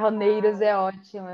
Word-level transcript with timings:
Macarroneiros 0.00 0.60
é 0.62 0.76
ótimo. 0.76 1.26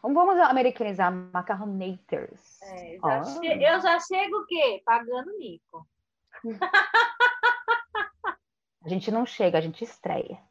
Vamos 0.00 0.38
americanizar 0.38 1.12
macarronators. 1.12 2.62
É, 2.62 2.98
já 2.98 3.20
oh. 3.20 3.24
che... 3.24 3.46
Eu 3.46 3.80
já 3.80 3.98
chego 3.98 4.38
o 4.38 4.46
quê? 4.46 4.80
Pagando 4.84 5.36
mico. 5.38 5.86
A 8.84 8.88
gente 8.88 9.10
não 9.12 9.24
chega, 9.24 9.58
a 9.58 9.60
gente 9.60 9.84
estreia. 9.84 10.42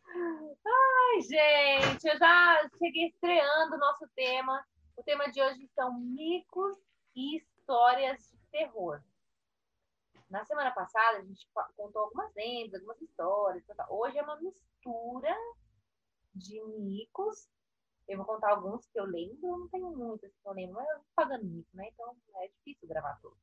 Ai, 0.65 1.21
gente, 1.21 2.07
eu 2.07 2.17
já 2.17 2.61
cheguei 2.77 3.07
estreando 3.07 3.75
o 3.75 3.77
nosso 3.77 4.07
tema. 4.15 4.65
O 4.95 5.03
tema 5.03 5.29
de 5.29 5.41
hoje 5.41 5.69
são 5.75 5.99
micos 5.99 6.77
e 7.13 7.35
histórias 7.35 8.19
de 8.31 8.37
terror. 8.49 9.01
Na 10.29 10.45
semana 10.45 10.71
passada, 10.71 11.17
a 11.17 11.23
gente 11.23 11.45
contou 11.75 12.03
algumas 12.03 12.33
lendas, 12.33 12.75
algumas 12.75 13.01
histórias. 13.01 13.65
Hoje 13.89 14.17
é 14.17 14.23
uma 14.23 14.37
mistura 14.37 15.35
de 16.33 16.61
micos. 16.79 17.49
Eu 18.07 18.17
vou 18.17 18.25
contar 18.25 18.51
alguns 18.51 18.85
que 18.87 18.99
eu 18.99 19.05
lembro, 19.05 19.37
não 19.41 19.69
tenho 19.69 19.91
muitos 19.91 20.29
que 20.29 20.47
eu 20.47 20.53
lembro, 20.53 20.75
mas 20.75 20.89
eu 20.89 20.97
tô 20.97 21.05
pagando 21.15 21.45
mico, 21.45 21.69
né? 21.73 21.87
Então 21.93 22.15
é 22.41 22.47
difícil 22.47 22.87
gravar 22.87 23.17
todos. 23.21 23.37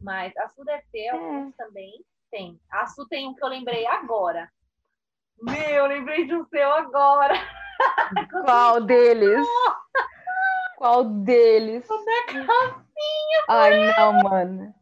Mas 0.00 0.36
a 0.36 0.48
Su 0.48 0.64
deve 0.64 0.84
ter 0.92 1.08
alguns 1.08 1.52
é. 1.54 1.56
também. 1.56 2.04
Tem. 2.30 2.60
A 2.70 2.86
Su 2.86 3.06
tem 3.08 3.28
um 3.28 3.34
que 3.34 3.44
eu 3.44 3.48
lembrei 3.48 3.86
agora. 3.86 4.50
Meu, 5.40 5.68
eu 5.68 5.86
lembrei 5.86 6.26
de 6.26 6.34
um 6.34 6.44
seu 6.46 6.72
agora. 6.72 7.34
Qual 8.44 8.80
deles? 8.80 9.46
Qual 10.76 11.04
deles? 11.04 11.88
O 11.88 12.04
da 12.04 12.26
calcinha. 12.26 13.44
Ai, 13.48 13.92
não, 13.96 14.12
mano. 14.22 14.74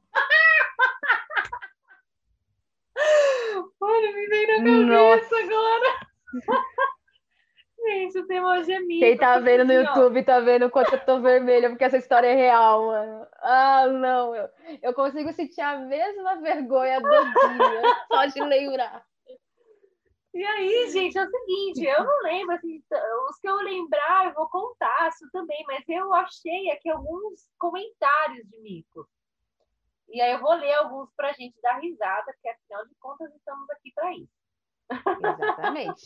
Olha, 3.81 4.13
me 4.13 4.27
veio 4.27 4.47
na 4.49 4.57
cabeça 4.57 5.35
Nossa. 5.35 5.45
agora. 5.45 6.11
Gente, 7.83 8.19
o 8.19 8.27
tema 8.27 8.59
hoje 8.59 8.73
é 8.73 8.81
mico. 8.81 9.01
Quem 9.01 9.17
tá 9.17 9.39
vendo 9.39 9.65
no 9.65 9.73
YouTube 9.73 10.23
tá 10.23 10.41
vendo 10.41 10.71
quanto 10.71 10.95
eu 10.95 11.05
tô 11.05 11.21
vermelha, 11.21 11.71
porque 11.71 11.85
essa 11.85 11.97
história 11.97 12.27
é 12.27 12.35
real, 12.35 12.87
mano. 12.87 13.27
Ah, 13.41 13.87
não. 13.87 14.35
Eu, 14.35 14.49
eu 14.83 14.95
consigo 14.95 15.33
sentir 15.33 15.63
a 15.63 15.79
mesma 15.79 16.37
vergonha 16.37 17.01
do 17.01 17.09
dia, 17.09 18.07
só 18.13 18.27
de 18.27 18.41
lembrar. 18.43 19.05
E 20.33 20.45
aí, 20.45 20.91
gente, 20.91 21.19
é 21.19 21.25
o 21.25 21.29
seguinte, 21.29 21.85
eu 21.85 22.05
não 22.05 22.23
lembro, 22.23 22.55
assim, 22.55 22.81
os 23.29 23.39
que 23.41 23.49
eu 23.49 23.57
lembrar 23.57 24.27
eu 24.27 24.35
vou 24.35 24.49
contar 24.49 25.09
isso 25.09 25.29
também, 25.33 25.65
mas 25.67 25.83
eu 25.89 26.13
achei 26.15 26.71
aqui 26.71 26.89
alguns 26.89 27.51
comentários 27.59 28.47
de 28.49 28.61
mico. 28.61 29.09
E 30.09 30.21
aí 30.21 30.33
eu 30.33 30.39
vou 30.41 30.55
ler 30.55 30.75
alguns 30.75 31.11
para 31.17 31.31
a 31.31 31.33
gente 31.33 31.61
dar 31.61 31.79
risada, 31.79 32.33
porque 32.33 32.49
afinal 32.49 32.87
de 32.87 32.95
contas 33.01 33.35
estamos 33.35 33.69
aqui 33.71 33.93
para 33.93 34.15
isso. 34.15 34.41
Exatamente. 34.91 36.03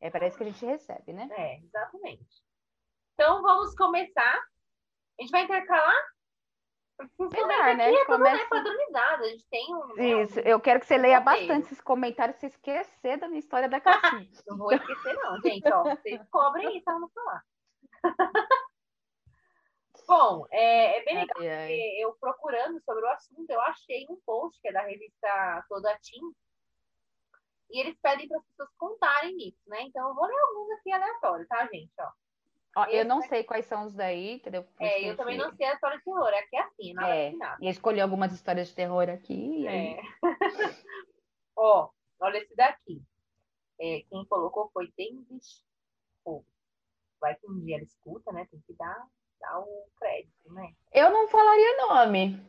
É 0.00 0.28
isso 0.28 0.36
que 0.36 0.44
a 0.44 0.46
gente 0.46 0.64
recebe, 0.64 1.12
né? 1.12 1.28
É, 1.32 1.58
exatamente. 1.58 2.42
Então 3.14 3.42
vamos 3.42 3.74
começar. 3.74 4.38
A 5.18 5.22
gente 5.22 5.30
vai 5.30 5.44
intercalar? 5.44 5.96
Melhor, 7.18 7.76
né? 7.76 7.92
É 7.92 8.04
Começa... 8.04 8.46
padronizado, 8.48 9.24
a 9.24 9.28
gente 9.28 9.46
tem 9.50 9.74
um. 9.74 9.94
Né, 9.94 10.22
isso, 10.22 10.40
eu 10.40 10.60
quero 10.60 10.80
que 10.80 10.86
você 10.86 10.98
leia 10.98 11.20
bastante 11.20 11.66
esses 11.66 11.80
comentários 11.80 12.36
se 12.36 12.46
esquecer 12.46 13.18
da 13.18 13.28
minha 13.28 13.38
história 13.38 13.68
da 13.68 13.80
calcinha. 13.80 14.28
não 14.46 14.58
vou 14.58 14.72
esquecer, 14.72 15.14
não, 15.14 15.40
gente. 15.40 15.72
Ó, 15.72 15.82
vocês 15.84 16.20
cobrem 16.30 16.76
isso, 16.76 16.84
vamos 16.84 17.12
falar. 17.12 17.42
Bom, 20.06 20.44
é, 20.50 20.98
é 20.98 21.04
bem 21.04 21.14
legal, 21.14 21.36
ai, 21.38 21.48
ai. 21.48 21.68
porque 21.68 21.96
eu 22.00 22.16
procurando 22.20 22.80
sobre 22.82 23.04
o 23.04 23.08
assunto, 23.10 23.48
eu 23.48 23.60
achei 23.60 24.06
um 24.10 24.18
post 24.26 24.60
que 24.60 24.68
é 24.68 24.72
da 24.72 24.82
revista 24.82 25.64
Toda 25.68 25.96
Team, 25.98 26.32
e 27.70 27.80
eles 27.80 27.96
pedem 28.00 28.28
para 28.28 28.38
as 28.38 28.44
pessoas 28.44 28.68
contarem 28.76 29.36
isso, 29.48 29.60
né? 29.66 29.82
Então 29.82 30.08
eu 30.08 30.14
vou 30.14 30.26
ler 30.26 30.38
alguns 30.38 30.70
aqui 30.72 30.92
aleatórios, 30.92 31.48
tá, 31.48 31.66
gente? 31.72 31.92
Ó. 31.98 32.10
Ó, 32.76 32.84
eu 32.86 33.04
não 33.04 33.20
sei 33.22 33.42
quais 33.42 33.66
são 33.66 33.84
os 33.86 33.94
daí, 33.94 34.34
entendeu? 34.34 34.64
É, 34.78 35.08
eu 35.08 35.16
também 35.16 35.36
não 35.36 35.52
sei 35.56 35.66
a 35.66 35.74
história 35.74 35.98
de 35.98 36.04
terror, 36.04 36.28
aqui 36.28 36.56
é 36.56 36.60
assim, 36.60 36.92
nada 36.94 37.14
é, 37.14 37.32
nada. 37.32 37.58
E 37.60 37.68
escolhi 37.68 38.00
algumas 38.00 38.32
histórias 38.32 38.68
de 38.68 38.74
terror 38.74 39.08
aqui. 39.08 39.66
É. 39.66 40.00
Ó, 41.56 41.90
olha 42.20 42.38
esse 42.38 42.54
daqui. 42.54 43.02
É, 43.80 44.02
quem 44.08 44.24
colocou 44.26 44.70
foi 44.72 44.92
Davis 44.96 45.64
Pô, 46.22 46.44
Vai 47.18 47.34
que 47.34 47.50
um 47.50 47.58
dia 47.60 47.76
ela 47.76 47.84
escuta, 47.84 48.30
né? 48.30 48.46
Tem 48.50 48.60
que 48.60 48.72
dar 48.74 49.08
dar 49.40 49.58
o 49.58 49.86
crédito, 49.96 50.52
né? 50.52 50.74
Eu 50.92 51.10
não 51.10 51.26
falaria 51.28 51.86
nome. 51.88 52.46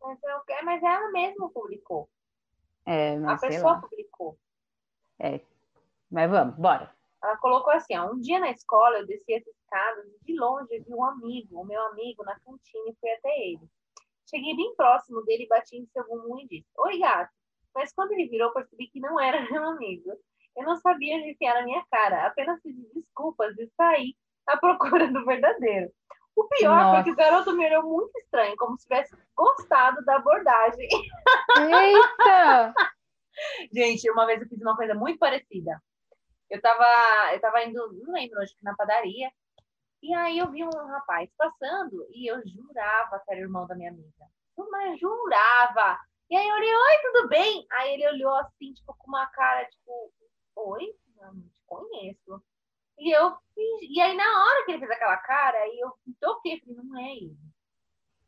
Mas, 0.00 0.18
eu, 0.22 0.64
mas 0.64 0.82
ela 0.82 1.10
mesma 1.10 1.50
publicou. 1.50 2.08
É, 2.86 3.16
A 3.16 3.38
pessoa 3.38 3.80
publicou. 3.80 4.38
É. 5.18 5.40
Mas 6.10 6.30
vamos, 6.30 6.54
bora. 6.56 6.94
Ela 7.22 7.36
colocou 7.38 7.72
assim, 7.72 7.96
ó, 7.96 8.10
um 8.10 8.20
dia 8.20 8.38
na 8.38 8.50
escola 8.50 8.98
eu 8.98 9.06
desci 9.06 9.34
as 9.34 9.46
escadas 9.46 10.06
e 10.06 10.24
de 10.26 10.38
longe 10.38 10.78
vi 10.78 10.94
um 10.94 11.04
amigo, 11.04 11.60
o 11.60 11.64
meu 11.64 11.80
amigo, 11.86 12.22
na 12.24 12.38
cantina 12.40 12.90
e 12.90 12.96
fui 13.00 13.10
até 13.10 13.30
ele. 13.48 13.66
Cheguei 14.28 14.54
bem 14.54 14.74
próximo 14.76 15.22
dele, 15.22 15.46
bati 15.48 15.76
em 15.76 15.86
seu 15.86 16.06
bumbum 16.06 16.40
e 16.40 16.48
disse, 16.48 16.68
Oi, 16.78 16.98
gato. 16.98 17.32
Mas 17.74 17.92
quando 17.92 18.12
ele 18.12 18.28
virou, 18.28 18.52
percebi 18.52 18.88
que 18.88 19.00
não 19.00 19.18
era 19.18 19.40
meu 19.50 19.64
amigo. 19.64 20.12
Eu 20.56 20.64
não 20.64 20.76
sabia 20.76 21.20
de 21.22 21.34
que 21.34 21.44
era 21.44 21.60
a 21.60 21.64
minha 21.64 21.84
cara, 21.90 22.26
apenas 22.26 22.60
pedi 22.62 22.86
desculpas 22.94 23.58
e 23.58 23.66
saí 23.76 24.14
à 24.46 24.56
procura 24.56 25.10
do 25.10 25.24
verdadeiro. 25.24 25.90
O 26.36 26.48
pior 26.48 26.76
Nossa. 26.76 26.94
foi 26.94 27.04
que 27.04 27.10
o 27.12 27.16
garoto 27.16 27.52
me 27.52 27.66
olhou 27.66 27.82
muito 27.84 28.18
estranho, 28.18 28.56
como 28.56 28.76
se 28.76 28.84
tivesse 28.84 29.16
gostado 29.36 30.04
da 30.04 30.16
abordagem. 30.16 30.88
Eita! 31.58 32.74
Gente, 33.72 34.10
uma 34.10 34.26
vez 34.26 34.42
eu 34.42 34.48
fiz 34.48 34.60
uma 34.60 34.76
coisa 34.76 34.94
muito 34.94 35.18
parecida. 35.18 35.80
Eu 36.50 36.60
tava, 36.60 36.84
eu 37.32 37.40
tava 37.40 37.64
indo, 37.64 37.92
não 38.04 38.12
lembro, 38.12 38.40
acho 38.40 38.56
que 38.56 38.64
na 38.64 38.74
padaria. 38.74 39.30
E 40.02 40.14
aí 40.14 40.38
eu 40.38 40.50
vi 40.50 40.62
um 40.64 40.86
rapaz 40.86 41.30
passando 41.36 42.06
e 42.10 42.30
eu 42.30 42.46
jurava 42.46 43.20
que 43.20 43.32
era 43.32 43.40
irmão 43.40 43.66
da 43.66 43.74
minha 43.74 43.90
amiga. 43.90 44.26
Mas 44.70 45.00
jurava. 45.00 45.98
E 46.30 46.36
aí 46.36 46.48
eu 46.48 46.54
olhei, 46.54 46.74
oi, 46.74 46.98
tudo 47.02 47.28
bem? 47.28 47.66
Aí 47.72 47.94
ele 47.94 48.08
olhou 48.08 48.34
assim, 48.36 48.72
tipo, 48.72 48.94
com 48.98 49.08
uma 49.08 49.26
cara, 49.28 49.64
tipo, 49.66 50.12
oi, 50.56 50.94
não 51.16 51.32
te 51.34 51.62
conheço. 51.66 52.42
E 52.98 53.10
eu 53.10 53.36
e 53.56 54.00
aí 54.00 54.16
na 54.16 54.44
hora 54.44 54.64
que 54.64 54.72
ele 54.72 54.80
fez 54.80 54.90
aquela 54.90 55.16
cara, 55.18 55.58
aí 55.58 55.78
eu 55.78 55.92
me 56.06 56.14
toquei, 56.20 56.60
falei, 56.60 56.76
não 56.76 56.98
é 56.98 57.16
ele. 57.16 57.36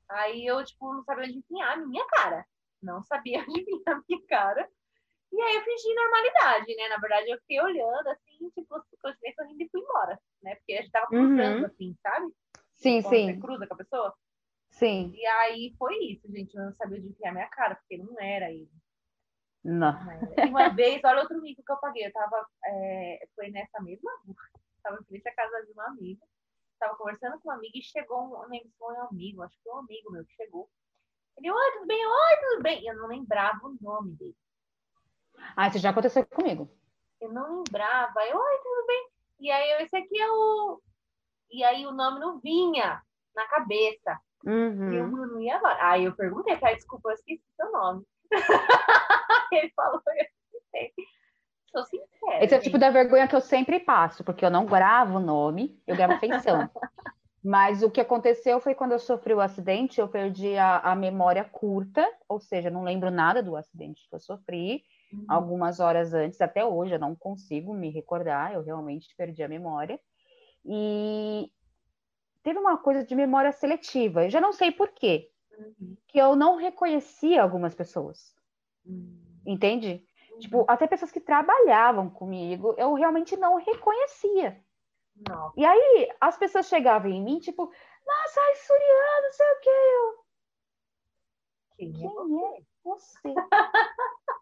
Aí 0.09 0.47
eu, 0.47 0.65
tipo, 0.65 0.93
não 0.93 1.03
sabia 1.03 1.25
adivinhar 1.25 1.72
a 1.72 1.77
minha 1.77 2.06
cara. 2.06 2.47
Não 2.82 3.03
sabia 3.03 3.41
adivinhar 3.43 3.97
a 3.97 4.03
minha 4.09 4.27
cara. 4.28 4.69
E 5.32 5.41
aí 5.41 5.56
eu 5.56 5.65
fingi 5.65 5.94
normalidade, 5.94 6.77
né? 6.77 6.88
Na 6.88 6.99
verdade, 6.99 7.31
eu 7.31 7.38
fiquei 7.41 7.60
olhando 7.60 8.09
assim, 8.09 8.49
tipo, 8.50 8.81
continuei 9.03 9.34
sorrindo 9.34 9.62
e 9.62 9.69
fui 9.69 9.81
embora, 9.81 10.19
né? 10.43 10.54
Porque 10.54 10.75
a 10.75 10.83
gente 10.83 10.93
tava 10.93 11.09
cruzando, 11.09 11.59
uhum. 11.59 11.66
assim, 11.66 11.97
sabe? 12.00 12.33
Sim, 12.75 13.03
Quando 13.03 13.15
sim. 13.15 13.27
Você 13.27 13.41
cruza 13.41 13.66
com 13.66 13.75
a 13.75 13.78
pessoa. 13.78 14.15
Sim. 14.71 15.12
E 15.15 15.27
aí 15.27 15.75
foi 15.78 15.97
isso, 16.04 16.31
gente. 16.31 16.54
Eu 16.54 16.66
não 16.66 16.72
sabia 16.75 16.98
adivinhar 16.98 17.33
a 17.33 17.34
minha 17.34 17.48
cara, 17.48 17.75
porque 17.75 17.98
não 17.98 18.19
era 18.21 18.50
ele. 18.50 18.71
Não. 19.65 19.93
não 19.93 20.12
era. 20.12 20.47
E 20.47 20.48
uma 20.48 20.69
vez, 20.69 21.03
olha 21.04 21.22
outro 21.22 21.41
mico 21.41 21.62
que 21.65 21.72
eu 21.72 21.78
paguei. 21.78 22.06
Eu 22.06 22.12
tava. 22.12 22.47
É, 22.65 23.28
foi 23.34 23.50
nessa 23.50 23.83
mesma 23.83 24.10
rua 24.25 24.37
estava 24.86 25.00
em 25.00 25.04
frente 25.04 25.28
à 25.28 25.34
casa 25.34 25.66
de 25.66 25.72
uma 25.72 25.86
amiga, 25.86 26.24
estava 26.72 26.97
conversando 26.97 27.41
com 27.41 27.48
uma 27.48 27.56
amiga 27.56 27.76
e 27.76 27.82
chegou 27.82 28.22
um, 28.22 28.48
lembro 28.48 28.69
se 28.69 28.78
foi 28.78 28.94
um 28.94 29.02
amigo, 29.02 29.42
acho 29.42 29.56
que 29.56 29.62
foi 29.62 29.72
um 29.72 29.78
amigo 29.78 30.12
meu 30.12 30.24
que 30.24 30.34
chegou. 30.34 30.70
Ele, 31.36 31.50
oi, 31.50 31.72
tudo 31.72 31.86
bem? 31.86 32.06
Oi, 32.06 32.36
tudo 32.41 32.62
bem? 32.62 32.83
E 32.83 32.86
eu 32.86 32.97
não 32.97 33.09
lembrava 33.09 33.59
o 33.66 33.77
nome 33.80 34.12
dele. 34.12 34.36
Ah, 35.56 35.68
isso 35.68 35.78
já 35.78 35.91
aconteceu 35.91 36.24
comigo. 36.27 36.71
Eu 37.21 37.33
não 37.33 37.59
lembrava. 37.59 38.24
Eu, 38.27 38.38
oi, 38.38 38.59
tudo 38.62 38.86
bem? 38.86 39.09
E 39.41 39.50
aí, 39.50 39.72
eu, 39.72 39.80
esse 39.80 39.94
aqui 39.97 40.18
é 40.18 40.30
o... 40.30 40.80
E 41.50 41.62
aí, 41.62 41.86
o 41.86 41.92
nome 41.92 42.21
não 42.21 42.41
vinha 42.41 43.03
na 43.34 43.47
cabeça. 43.48 44.18
Uhum. 44.44 44.92
E 44.92 44.97
eu 44.97 45.09
não 45.09 45.41
ia 45.41 45.56
agora. 45.56 45.91
Aí, 45.91 46.04
eu 46.04 46.16
perguntei, 46.16 46.59
cara, 46.59 46.74
desculpa, 46.74 47.10
eu 47.10 47.15
esqueci 47.15 47.44
seu 47.54 47.71
nome. 47.71 48.03
Ele 49.53 49.71
falou, 49.77 50.00
eu 50.06 50.27
esqueci. 50.59 51.16
Sou 51.76 51.84
sincera. 51.84 52.42
Esse 52.42 52.54
é 52.54 52.58
o 52.58 52.62
tipo 52.62 52.78
da 52.78 52.88
vergonha 52.88 53.28
que 53.28 53.36
eu 53.36 53.40
sempre 53.40 53.78
passo, 53.78 54.24
porque 54.24 54.44
eu 54.44 54.50
não 54.50 54.64
gravo 54.64 55.18
o 55.18 55.20
nome, 55.20 55.78
eu 55.86 55.94
gravo 55.94 56.18
feição. 56.18 56.70
Mas 57.44 57.82
o 57.82 57.90
que 57.90 58.00
aconteceu 58.00 58.58
foi 58.60 58.74
quando 58.74 58.92
eu 58.92 58.98
sofri 58.98 59.34
o 59.34 59.40
acidente, 59.40 60.00
eu 60.00 60.08
perdi 60.08 60.56
a, 60.56 60.78
a 60.78 60.96
memória 60.96 61.44
curta, 61.44 62.04
ou 62.28 62.40
seja, 62.40 62.70
não 62.70 62.82
lembro 62.82 63.10
nada 63.10 63.42
do 63.42 63.54
acidente 63.54 64.08
que 64.08 64.14
eu 64.14 64.18
sofri. 64.18 64.82
Uhum. 65.12 65.24
Algumas 65.28 65.78
horas 65.78 66.14
antes, 66.14 66.40
até 66.40 66.64
hoje, 66.64 66.94
eu 66.94 66.98
não 66.98 67.14
consigo 67.14 67.74
me 67.74 67.90
recordar, 67.90 68.54
eu 68.54 68.62
realmente 68.62 69.14
perdi 69.16 69.42
a 69.42 69.48
memória. 69.48 70.00
E 70.64 71.48
teve 72.42 72.58
uma 72.58 72.78
coisa 72.78 73.04
de 73.04 73.14
memória 73.14 73.52
seletiva, 73.52 74.24
eu 74.24 74.30
já 74.30 74.40
não 74.40 74.52
sei 74.52 74.72
por 74.72 74.88
quê, 74.88 75.30
uhum. 75.56 75.94
que 76.08 76.18
eu 76.18 76.34
não 76.34 76.56
reconhecia 76.56 77.42
algumas 77.42 77.74
pessoas. 77.74 78.34
Uhum. 78.84 79.20
Entende? 79.46 80.02
Tipo, 80.38 80.65
até 80.68 80.86
pessoas 80.86 81.10
que 81.10 81.21
trabalhavam 81.21 82.10
comigo, 82.10 82.74
eu 82.77 82.94
realmente 82.94 83.36
não 83.36 83.56
reconhecia. 83.56 84.60
Não. 85.28 85.53
E 85.56 85.65
aí, 85.65 86.09
as 86.21 86.36
pessoas 86.36 86.68
chegavam 86.68 87.10
em 87.10 87.22
mim, 87.22 87.38
tipo, 87.38 87.71
nossa, 88.06 88.41
ai, 88.41 88.54
Suriano, 88.56 89.22
não 89.22 89.33
sei 89.33 89.47
o 89.47 89.60
que. 89.60 89.71
Eu... 89.71 90.27
Quem, 91.77 91.88
é 91.88 91.92
Quem 91.92 92.44
é? 92.44 92.62
você? 92.84 93.34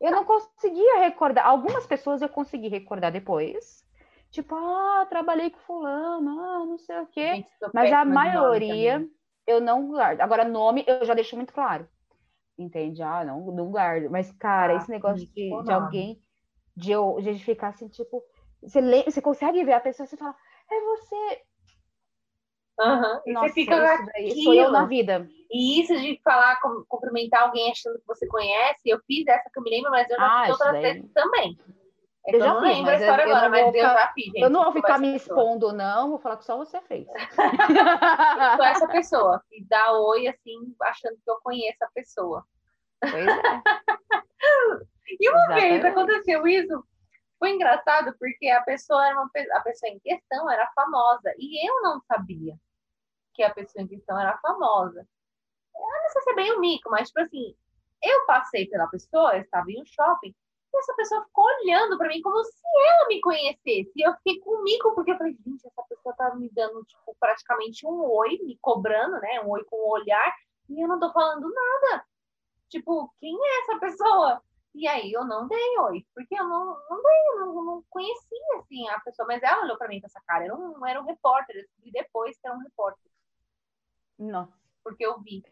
eu 0.00 0.11
não 0.11 0.25
conseguia 0.25 0.99
recordar. 0.99 1.46
Algumas 1.46 1.87
pessoas 1.87 2.23
eu 2.23 2.29
consegui 2.29 2.69
recordar 2.69 3.12
depois. 3.12 3.85
Tipo, 4.31 4.55
ah, 4.56 5.06
trabalhei 5.08 5.50
com 5.50 5.58
fulano, 5.61 6.41
ah, 6.41 6.67
não 6.67 6.79
sei 6.79 6.99
o 6.99 7.06
quê. 7.06 7.37
Gente, 7.37 7.50
Mas 7.73 7.93
a 7.93 8.05
maioria 8.05 9.08
eu 9.46 9.61
não 9.61 9.88
guardo. 9.88 10.20
Agora, 10.20 10.44
nome 10.44 10.85
eu 10.87 11.05
já 11.05 11.14
deixo 11.14 11.37
muito 11.37 11.52
claro. 11.52 11.88
Entende? 12.59 13.03
Ah, 13.03 13.25
não, 13.25 13.41
não 13.47 13.71
guardo. 13.71 14.11
Mas, 14.11 14.31
cara, 14.33 14.75
ah, 14.75 14.77
esse 14.77 14.91
negócio 14.91 15.27
de, 15.27 15.62
de 15.62 15.73
alguém, 15.73 16.23
de 16.77 16.93
eu 16.93 17.17
de 17.21 17.35
ficar 17.45 17.69
assim, 17.69 17.89
tipo, 17.89 18.23
você, 18.62 18.81
lê, 18.81 19.03
você 19.03 19.21
consegue 19.21 19.65
ver 19.65 19.73
a 19.73 19.81
pessoa, 19.81 20.06
você 20.06 20.17
fala, 20.17 20.35
é 20.71 20.81
você. 20.81 21.43
Uhum. 22.81 23.21
E 23.27 23.33
Nossa, 23.33 23.49
você 23.49 23.55
fica 23.55 24.06
isso 24.19 24.43
sou 24.43 24.55
eu 24.55 24.71
na 24.71 24.85
vida. 24.87 25.29
E 25.51 25.81
isso 25.81 25.95
de 25.97 26.21
falar, 26.25 26.59
cumprimentar 26.89 27.43
alguém 27.43 27.71
achando 27.71 27.99
que 27.99 28.06
você 28.06 28.27
conhece, 28.27 28.81
eu 28.85 28.99
fiz 29.06 29.27
essa 29.27 29.49
que 29.53 29.59
eu 29.59 29.62
me 29.62 29.71
lembro, 29.71 29.91
mas 29.91 30.09
eu 30.11 30.17
já 30.17 30.27
ah, 30.27 30.43
fiz 30.43 30.51
outras 30.53 30.73
daí... 30.73 30.83
vezes 30.83 31.12
também. 31.12 31.59
É 32.26 32.37
eu 32.37 32.41
já 32.41 32.61
fiz, 32.61 32.81
mas 32.81 33.03
eu, 33.03 33.12
agora, 33.12 33.47
eu 33.47 33.50
mas 33.50 33.75
eu. 33.75 34.32
Eu 34.37 34.50
não 34.50 34.65
vou 34.65 34.73
ficar 34.73 34.99
me 34.99 35.15
expondo, 35.15 35.73
não, 35.73 36.11
vou 36.11 36.19
falar 36.19 36.38
que 36.38 36.44
só 36.44 36.56
você 36.56 36.81
fez. 36.82 37.06
sou 38.56 38.65
essa 38.65 38.88
pessoa 38.88 39.44
que 39.50 39.62
dá 39.65 39.93
oi, 39.93 40.26
assim, 40.29 40.75
achando 40.82 41.17
que 41.17 41.31
eu 41.31 41.38
conheço 41.43 41.85
a 41.85 41.91
pessoa. 41.94 42.47
Pois 43.00 43.26
é. 43.26 43.62
e 45.21 45.29
uma 45.29 45.38
Exatamente. 45.38 45.69
vez 45.69 45.85
aconteceu 45.85 46.47
isso, 46.47 46.85
foi 47.38 47.50
engraçado 47.50 48.17
porque 48.19 48.49
a 48.49 48.62
pessoa 48.62 49.06
era 49.06 49.17
uma, 49.17 49.31
a 49.53 49.61
pessoa 49.61 49.91
em 49.93 49.99
questão 50.00 50.50
era 50.50 50.67
famosa 50.75 51.35
e 51.38 51.69
eu 51.69 51.82
não 51.82 52.00
sabia 52.00 52.56
que 53.35 53.43
a 53.43 53.53
pessoa 53.53 53.82
em 53.82 53.88
questão 53.88 54.19
era 54.19 54.38
famosa. 54.38 55.06
Eu 55.75 56.03
não 56.03 56.09
sei 56.11 56.23
se 56.23 56.31
é 56.31 56.35
bem 56.35 56.53
o 56.53 56.61
mico, 56.61 56.88
mas 56.91 57.09
tipo 57.09 57.20
assim, 57.20 57.55
eu 58.03 58.25
passei 58.27 58.67
pela 58.67 58.87
pessoa, 58.87 59.37
eu 59.37 59.43
estava 59.43 59.70
em 59.70 59.82
um 59.82 59.85
shopping 59.85 60.29
e 60.29 60.35
essa 60.79 60.94
pessoa 60.94 61.25
ficou 61.25 61.44
olhando 61.44 61.97
para 61.99 62.09
mim 62.09 62.21
como 62.23 62.43
se 62.44 62.62
ela 62.88 63.09
me 63.09 63.21
conhecesse. 63.21 63.93
E 63.94 64.06
eu 64.06 64.15
fiquei 64.17 64.41
comigo 64.41 64.94
porque 64.94 65.12
eu 65.12 65.19
falei, 65.19 65.37
gente, 65.44 65.67
essa 65.67 65.82
pessoa 65.88 66.15
tá 66.15 66.35
me 66.35 66.49
dando 66.50 66.85
tipo 66.85 67.17
praticamente 67.19 67.87
um 67.87 68.11
oi, 68.11 68.38
me 68.43 68.59
cobrando, 68.61 69.21
né, 69.21 69.41
um 69.41 69.50
oi 69.50 69.65
com 69.65 69.76
o 69.76 69.87
um 69.87 69.91
olhar, 69.93 70.35
e 70.69 70.81
eu 70.81 70.88
não 70.88 70.99
tô 70.99 71.12
falando 71.12 71.49
nada. 71.53 72.05
Tipo, 72.69 73.12
quem 73.21 73.37
é 73.37 73.61
essa 73.61 73.79
pessoa? 73.79 74.43
E 74.75 74.88
aí 74.88 75.12
eu 75.12 75.25
não 75.25 75.47
dei 75.47 75.79
oi, 75.79 76.05
porque 76.12 76.35
eu 76.35 76.49
não, 76.49 76.77
não 76.91 77.03
dei, 77.03 77.38
não, 77.38 77.65
não 77.65 77.85
conhecia 77.88 78.59
assim 78.59 78.88
a 78.88 78.99
pessoa, 79.00 79.27
mas 79.27 79.43
ela 79.43 79.62
olhou 79.62 79.79
para 79.79 79.87
mim 79.87 80.00
com 80.00 80.06
essa 80.06 80.20
cara, 80.27 80.44
era 80.44 80.55
um, 80.55 80.85
era 80.85 81.00
um 81.00 81.05
repórter, 81.05 81.55
eu 81.55 81.62
descobri 81.62 81.93
depois 81.93 82.37
que 82.37 82.47
era 82.47 82.56
um 82.56 82.61
repórter. 82.61 83.11
Não. 84.19 84.53
Porque 84.82 85.06
eu 85.06 85.20
vi. 85.20 85.44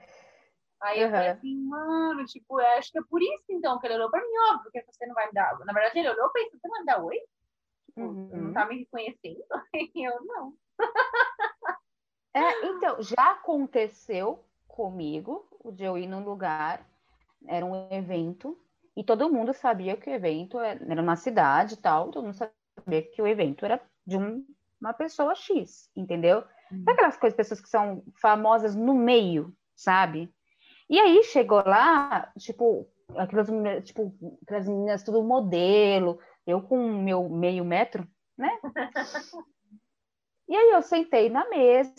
Aí 0.83 0.99
uhum. 0.99 1.05
eu 1.05 1.11
falei 1.11 1.29
assim, 1.29 1.57
mano, 1.65 2.25
tipo, 2.25 2.59
acho 2.59 2.91
que 2.91 2.99
é 2.99 3.03
por 3.03 3.23
isso 3.23 3.45
então 3.51 3.79
que 3.79 3.87
ele 3.87 3.95
olhou 3.95 4.11
pra 4.11 4.21
mim, 4.21 4.33
óbvio, 4.51 4.65
porque 4.65 4.85
você 4.91 5.07
não 5.07 5.15
vai 5.15 5.27
me 5.27 5.33
dar. 5.33 5.57
Na 5.61 5.73
verdade, 5.73 5.99
ele 5.99 6.11
olhou 6.11 6.27
e 6.27 6.33
pensou, 6.33 6.59
você 6.61 6.69
vai 6.69 6.81
me 6.81 6.87
dar 6.87 7.05
oi? 7.05 7.19
Tipo, 7.87 8.01
uhum. 8.01 8.31
não 8.33 8.53
tá 8.53 8.67
me 8.67 8.79
reconhecendo? 8.79 9.45
Eu 9.95 10.25
não. 10.25 10.55
é, 12.35 12.67
então, 12.67 13.01
já 13.01 13.31
aconteceu 13.31 14.45
comigo 14.67 15.47
o 15.61 15.71
de 15.71 15.85
eu 15.85 15.97
ir 15.97 16.09
num 16.09 16.25
lugar, 16.25 16.85
era 17.47 17.65
um 17.65 17.93
evento, 17.93 18.59
e 18.97 19.05
todo 19.05 19.31
mundo 19.31 19.53
sabia 19.53 19.97
que 19.97 20.11
o 20.11 20.13
evento 20.13 20.59
era 20.59 21.01
uma 21.01 21.15
cidade 21.15 21.75
e 21.75 21.77
tal, 21.77 22.11
todo 22.11 22.25
mundo 22.25 22.35
sabia 22.35 23.03
que 23.03 23.23
o 23.23 23.27
evento 23.27 23.65
era 23.65 23.81
de 24.05 24.17
um, 24.17 24.45
uma 24.81 24.93
pessoa 24.93 25.35
X, 25.35 25.89
entendeu? 25.95 26.43
Uhum. 26.71 26.85
Aquelas 26.89 27.17
coisas, 27.17 27.37
pessoas 27.37 27.61
que 27.61 27.69
são 27.69 28.03
famosas 28.21 28.75
no 28.75 28.95
meio, 28.95 29.55
sabe? 29.77 30.33
E 30.89 30.99
aí 30.99 31.23
chegou 31.25 31.63
lá, 31.65 32.33
tipo, 32.39 32.89
aquelas, 33.17 33.49
tipo, 33.85 34.15
aquelas 34.43 34.69
meninas 34.69 35.03
tudo 35.03 35.23
modelo, 35.23 36.19
eu 36.47 36.63
com 36.63 36.77
meu 37.03 37.29
meio 37.29 37.65
metro, 37.65 38.07
né? 38.37 38.51
e 40.49 40.57
aí 40.57 40.71
eu 40.71 40.83
sentei 40.83 41.29
na 41.31 41.49
mesa, 41.49 41.95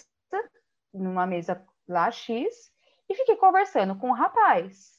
numa 0.94 1.25
mesa 1.25 1.65
lá 1.88 2.12
X, 2.12 2.71
e 3.09 3.15
fiquei 3.15 3.35
conversando 3.35 3.97
com 3.97 4.09
o 4.09 4.13
rapaz. 4.13 4.94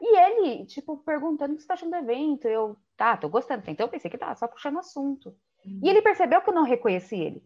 E 0.00 0.16
ele, 0.16 0.66
tipo, 0.66 0.98
perguntando 0.98 1.54
o 1.54 1.56
que 1.56 1.62
você 1.62 1.68
tá 1.68 1.74
achando 1.74 1.90
do 1.90 1.96
evento. 1.96 2.46
Eu, 2.46 2.76
tá, 2.96 3.16
tô 3.16 3.28
gostando. 3.28 3.62
Então 3.66 3.86
eu 3.86 3.90
pensei 3.90 4.10
que 4.10 4.18
tá, 4.18 4.34
só 4.34 4.46
puxando 4.46 4.78
assunto. 4.78 5.36
Uhum. 5.64 5.80
E 5.82 5.88
ele 5.88 6.02
percebeu 6.02 6.40
que 6.40 6.50
eu 6.50 6.54
não 6.54 6.62
reconheci 6.62 7.16
ele. 7.16 7.44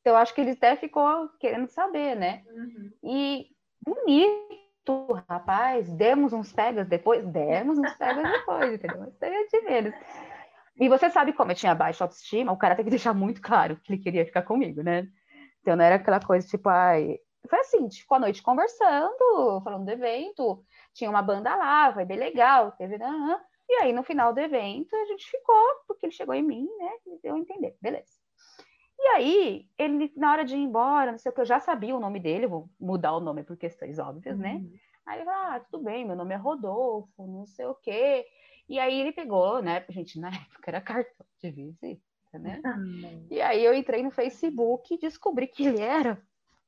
Então 0.00 0.16
acho 0.16 0.32
que 0.32 0.40
ele 0.40 0.52
até 0.52 0.76
ficou 0.76 1.28
querendo 1.40 1.68
saber, 1.68 2.14
né? 2.14 2.44
Uhum. 2.46 2.92
E 3.02 3.46
bonito, 3.84 4.56
rapaz. 5.28 5.90
Demos 5.92 6.32
uns 6.32 6.52
pegas 6.52 6.88
depois? 6.88 7.26
Demos 7.26 7.78
uns 7.78 7.94
pegas 7.94 8.30
depois, 8.30 8.74
entendeu? 8.74 9.00
Mas 9.00 9.16
tem 9.16 9.48
de 9.48 9.60
menos. 9.62 9.94
E 10.78 10.88
você 10.88 11.08
sabe 11.08 11.32
como 11.32 11.52
eu 11.52 11.56
tinha 11.56 11.74
baixa 11.74 12.04
autoestima, 12.04 12.52
o 12.52 12.58
cara 12.58 12.74
tem 12.74 12.84
que 12.84 12.90
deixar 12.90 13.14
muito 13.14 13.40
claro 13.40 13.76
que 13.76 13.92
ele 13.92 14.02
queria 14.02 14.26
ficar 14.26 14.42
comigo, 14.42 14.82
né? 14.82 15.08
Então 15.60 15.74
não 15.74 15.84
era 15.84 15.96
aquela 15.96 16.20
coisa 16.20 16.46
tipo, 16.46 16.68
ai. 16.68 17.18
Foi 17.48 17.60
assim, 17.60 17.88
tipo, 17.88 18.12
a 18.14 18.18
noite 18.18 18.42
conversando, 18.42 19.62
falando 19.62 19.84
do 19.84 19.90
evento 19.90 20.64
tinha 20.92 21.10
uma 21.10 21.22
banda 21.22 21.54
lá, 21.54 21.92
foi 21.92 22.04
bem 22.04 22.18
legal, 22.18 22.72
teve. 22.72 22.96
Uhum. 22.96 23.36
E 23.68 23.74
aí, 23.82 23.92
no 23.92 24.02
final 24.02 24.32
do 24.32 24.40
evento, 24.40 24.94
a 24.94 25.04
gente 25.06 25.28
ficou, 25.28 25.84
porque 25.86 26.06
ele 26.06 26.12
chegou 26.12 26.34
em 26.34 26.42
mim, 26.42 26.66
né? 26.78 26.90
Me 27.06 27.18
deu 27.22 27.34
a 27.34 27.38
entender, 27.38 27.76
beleza. 27.80 28.25
E 28.98 29.08
aí, 29.08 29.68
ele, 29.78 30.12
na 30.16 30.32
hora 30.32 30.44
de 30.44 30.56
ir 30.56 30.60
embora, 30.60 31.12
não 31.12 31.18
sei 31.18 31.30
o 31.30 31.34
que, 31.34 31.40
eu 31.40 31.46
já 31.46 31.60
sabia 31.60 31.94
o 31.94 32.00
nome 32.00 32.18
dele, 32.18 32.46
vou 32.46 32.68
mudar 32.80 33.14
o 33.14 33.20
nome 33.20 33.42
por 33.42 33.56
questões 33.56 33.98
óbvias, 33.98 34.38
né? 34.38 34.54
uhum. 34.54 34.62
né? 34.62 34.78
Aí 35.06 35.18
ele 35.18 35.24
falou, 35.24 35.40
ah, 35.40 35.60
tudo 35.60 35.84
bem, 35.84 36.04
meu 36.04 36.16
nome 36.16 36.34
é 36.34 36.36
Rodolfo, 36.36 37.26
não 37.26 37.46
sei 37.46 37.66
o 37.66 37.74
quê. 37.74 38.26
E 38.68 38.78
aí 38.78 39.00
ele 39.00 39.12
pegou, 39.12 39.62
né? 39.62 39.84
Gente, 39.88 40.18
na 40.18 40.28
época 40.34 40.70
era 40.70 40.80
cartão 40.80 41.26
de 41.40 41.50
visita, 41.50 42.02
né? 42.32 42.60
Uhum. 42.64 43.26
E 43.30 43.40
aí 43.40 43.64
eu 43.64 43.72
entrei 43.72 44.02
no 44.02 44.10
Facebook 44.10 44.92
e 44.92 44.98
descobri 44.98 45.46
que 45.46 45.66
ele 45.66 45.80
era 45.80 46.20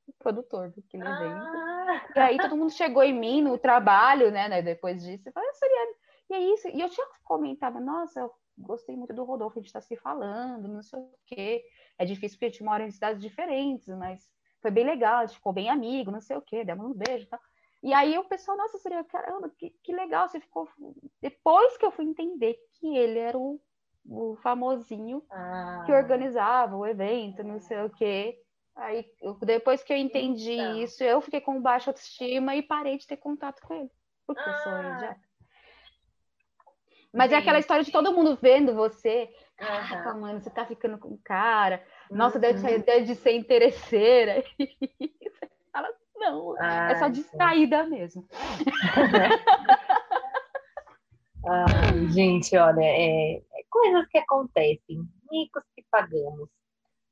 o 0.06 0.12
produtor 0.12 0.70
do 0.70 0.82
Killer 0.82 1.08
ah. 1.08 2.06
E 2.14 2.20
aí 2.20 2.36
todo 2.38 2.56
mundo 2.56 2.70
chegou 2.70 3.02
em 3.02 3.12
mim 3.12 3.42
no 3.42 3.58
trabalho, 3.58 4.30
né, 4.30 4.48
né 4.48 4.62
depois 4.62 5.02
disso, 5.02 5.28
e 5.28 5.32
falou, 5.32 5.52
seria... 5.54 5.94
E 6.30 6.34
é 6.34 6.40
isso. 6.52 6.68
E 6.68 6.80
eu 6.80 6.88
tinha 6.90 7.06
comentado, 7.24 7.80
nossa, 7.80 8.20
eu 8.20 8.30
gostei 8.58 8.96
muito 8.96 9.14
do 9.14 9.24
Rodolfo, 9.24 9.58
a 9.58 9.62
gente 9.62 9.72
tá 9.72 9.80
se 9.80 9.96
falando, 9.96 10.68
não 10.68 10.82
sei 10.82 11.00
o 11.00 11.10
quê. 11.26 11.64
É 11.98 12.04
difícil 12.04 12.36
porque 12.36 12.46
a 12.46 12.48
gente 12.50 12.62
mora 12.62 12.84
em 12.84 12.90
cidades 12.90 13.20
diferentes, 13.22 13.88
mas 13.96 14.28
foi 14.60 14.70
bem 14.70 14.84
legal, 14.84 15.18
a 15.18 15.26
gente 15.26 15.36
ficou 15.36 15.52
bem 15.52 15.70
amigo, 15.70 16.10
não 16.10 16.20
sei 16.20 16.36
o 16.36 16.42
quê, 16.42 16.64
demos 16.64 16.90
uns 16.90 16.96
beijos 16.96 17.26
e 17.26 17.30
tal. 17.30 17.40
E 17.82 17.92
aí 17.94 18.18
o 18.18 18.24
pessoal, 18.24 18.56
nossa, 18.56 18.78
seria, 18.78 19.04
caramba, 19.04 19.50
que, 19.56 19.70
que 19.82 19.94
legal, 19.94 20.28
você 20.28 20.40
ficou. 20.40 20.68
Depois 21.20 21.76
que 21.76 21.86
eu 21.86 21.92
fui 21.92 22.04
entender 22.04 22.58
que 22.74 22.96
ele 22.96 23.18
era 23.18 23.38
o, 23.38 23.60
o 24.04 24.36
famosinho 24.42 25.22
ah. 25.30 25.84
que 25.86 25.92
organizava 25.92 26.76
o 26.76 26.86
evento, 26.86 27.44
não 27.44 27.60
sei 27.60 27.84
o 27.84 27.90
quê. 27.90 28.40
Aí, 28.74 29.04
eu, 29.20 29.34
depois 29.34 29.82
que 29.82 29.92
eu 29.92 29.96
entendi 29.96 30.52
então. 30.52 30.76
isso, 30.78 31.02
eu 31.02 31.20
fiquei 31.20 31.40
com 31.40 31.60
baixa 31.60 31.90
autoestima 31.90 32.54
e 32.56 32.62
parei 32.62 32.96
de 32.96 33.06
ter 33.06 33.16
contato 33.16 33.60
com 33.62 33.74
ele. 33.74 33.90
Porque 34.26 34.42
ah. 34.44 34.50
eu 34.50 34.58
sou 34.58 34.72
ah. 34.72 34.96
idiota. 34.96 35.27
Mas 37.12 37.30
Sim. 37.30 37.36
é 37.36 37.38
aquela 37.38 37.58
história 37.58 37.84
de 37.84 37.90
todo 37.90 38.12
mundo 38.12 38.38
vendo 38.40 38.74
você. 38.74 39.28
Caraca, 39.56 40.14
uhum. 40.14 40.20
mano, 40.20 40.40
você 40.40 40.50
tá 40.50 40.64
ficando 40.66 40.98
com 40.98 41.18
cara. 41.24 41.82
Nossa, 42.10 42.36
uhum. 42.36 42.40
deve, 42.40 42.58
ser, 42.58 42.82
deve 42.82 43.14
ser 43.14 43.32
interesseira. 43.32 44.44
E 45.00 45.12
você 45.20 45.48
fala, 45.72 45.88
não, 46.16 46.54
ah, 46.58 46.90
é 46.90 46.96
só 46.96 47.08
distraída 47.08 47.84
sim. 47.84 47.90
mesmo. 47.90 48.28
ah, 51.46 51.66
gente, 52.12 52.56
olha, 52.56 52.82
é, 52.82 53.36
é 53.36 53.62
coisas 53.70 54.06
que 54.08 54.18
acontecem, 54.18 55.08
micos 55.30 55.62
que 55.74 55.84
pagamos. 55.90 56.48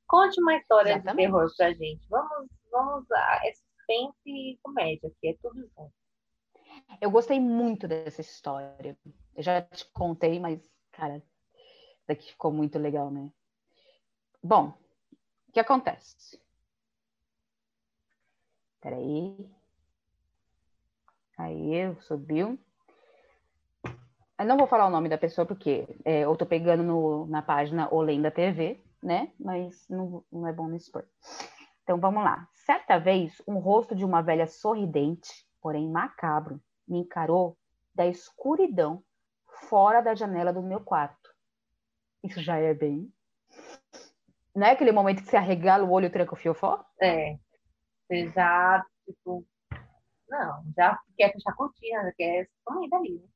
Conte 0.06 0.40
uma 0.40 0.56
história 0.56 0.90
Exatamente. 0.90 1.16
de 1.16 1.32
terror 1.32 1.48
pra 1.56 1.72
gente. 1.72 2.06
Vamos, 2.08 2.48
vamos 2.70 3.10
a 3.10 3.40
é 3.44 3.52
suspense 3.52 4.16
e 4.26 4.58
comédia, 4.62 5.10
que 5.20 5.28
é 5.28 5.36
tudo 5.40 5.60
junto. 5.60 5.92
Eu 7.00 7.10
gostei 7.10 7.40
muito 7.40 7.88
dessa 7.88 8.20
história. 8.20 8.96
Eu 9.36 9.42
já 9.42 9.60
te 9.60 9.84
contei, 9.92 10.40
mas, 10.40 10.66
cara, 10.90 11.22
daqui 12.08 12.30
ficou 12.30 12.50
muito 12.50 12.78
legal, 12.78 13.10
né? 13.10 13.30
Bom, 14.42 14.72
o 15.48 15.52
que 15.52 15.60
acontece? 15.60 16.40
Peraí. 18.80 19.50
Aí, 21.36 21.94
subiu. 22.00 22.58
Eu 24.38 24.46
não 24.46 24.56
vou 24.56 24.66
falar 24.66 24.86
o 24.86 24.90
nome 24.90 25.10
da 25.10 25.18
pessoa 25.18 25.46
porque 25.46 25.86
é, 26.02 26.20
eu 26.20 26.34
tô 26.34 26.46
pegando 26.46 26.82
no, 26.82 27.26
na 27.26 27.42
página 27.42 27.92
Olenda 27.92 28.30
TV, 28.30 28.82
né? 29.02 29.32
Mas 29.38 29.86
não, 29.88 30.24
não 30.32 30.46
é 30.46 30.52
bom 30.52 30.66
me 30.66 30.78
expor. 30.78 31.04
Então 31.82 32.00
vamos 32.00 32.24
lá. 32.24 32.48
Certa 32.54 32.98
vez, 32.98 33.42
um 33.46 33.58
rosto 33.58 33.94
de 33.94 34.04
uma 34.04 34.22
velha 34.22 34.46
sorridente, 34.46 35.46
porém 35.60 35.90
macabro, 35.90 36.58
me 36.88 37.00
encarou 37.00 37.58
da 37.94 38.06
escuridão 38.06 39.02
fora 39.68 40.00
da 40.00 40.14
janela 40.14 40.52
do 40.52 40.62
meu 40.62 40.80
quarto. 40.80 41.30
Isso 42.22 42.40
já 42.42 42.56
é 42.56 42.74
bem. 42.74 43.12
Não 44.54 44.66
é 44.66 44.72
aquele 44.72 44.92
momento 44.92 45.22
que 45.22 45.28
você 45.28 45.36
arregala 45.36 45.84
o 45.84 45.90
olho 45.90 46.06
e 46.06 46.10
tranca 46.10 46.32
o 46.32 46.36
fiofó? 46.36 46.84
É. 47.00 47.36
Você 48.06 48.30
já, 48.30 48.84
tipo, 49.04 49.46
Não, 50.28 50.64
já 50.76 50.98
quer 51.16 51.32
fechar 51.32 51.50
a 51.50 51.56
cortina, 51.56 52.04
já 52.04 52.12
quer 52.12 52.48
sumir 52.66 52.88
dali. 52.88 53.14
Né? 53.14 53.28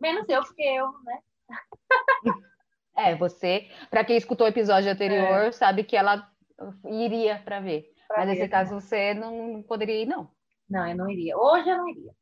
Menos 0.00 0.28
eu, 0.28 0.42
porque 0.42 0.62
eu, 0.62 0.92
né? 1.02 1.18
É, 2.96 3.14
você, 3.14 3.70
para 3.90 4.04
quem 4.04 4.16
escutou 4.16 4.44
o 4.44 4.50
episódio 4.50 4.90
anterior, 4.90 5.46
é. 5.46 5.52
sabe 5.52 5.84
que 5.84 5.96
ela 5.96 6.28
iria 6.84 7.38
para 7.38 7.60
ver. 7.60 7.94
Pra 8.08 8.16
mas 8.18 8.26
nesse 8.26 8.48
caso 8.48 8.74
você 8.74 9.14
não 9.14 9.62
poderia 9.62 10.02
ir, 10.02 10.06
não. 10.06 10.28
Não, 10.68 10.84
eu 10.84 10.96
não 10.96 11.08
iria. 11.08 11.38
Hoje 11.38 11.70
eu 11.70 11.76
não 11.76 11.88
iria. 11.88 12.12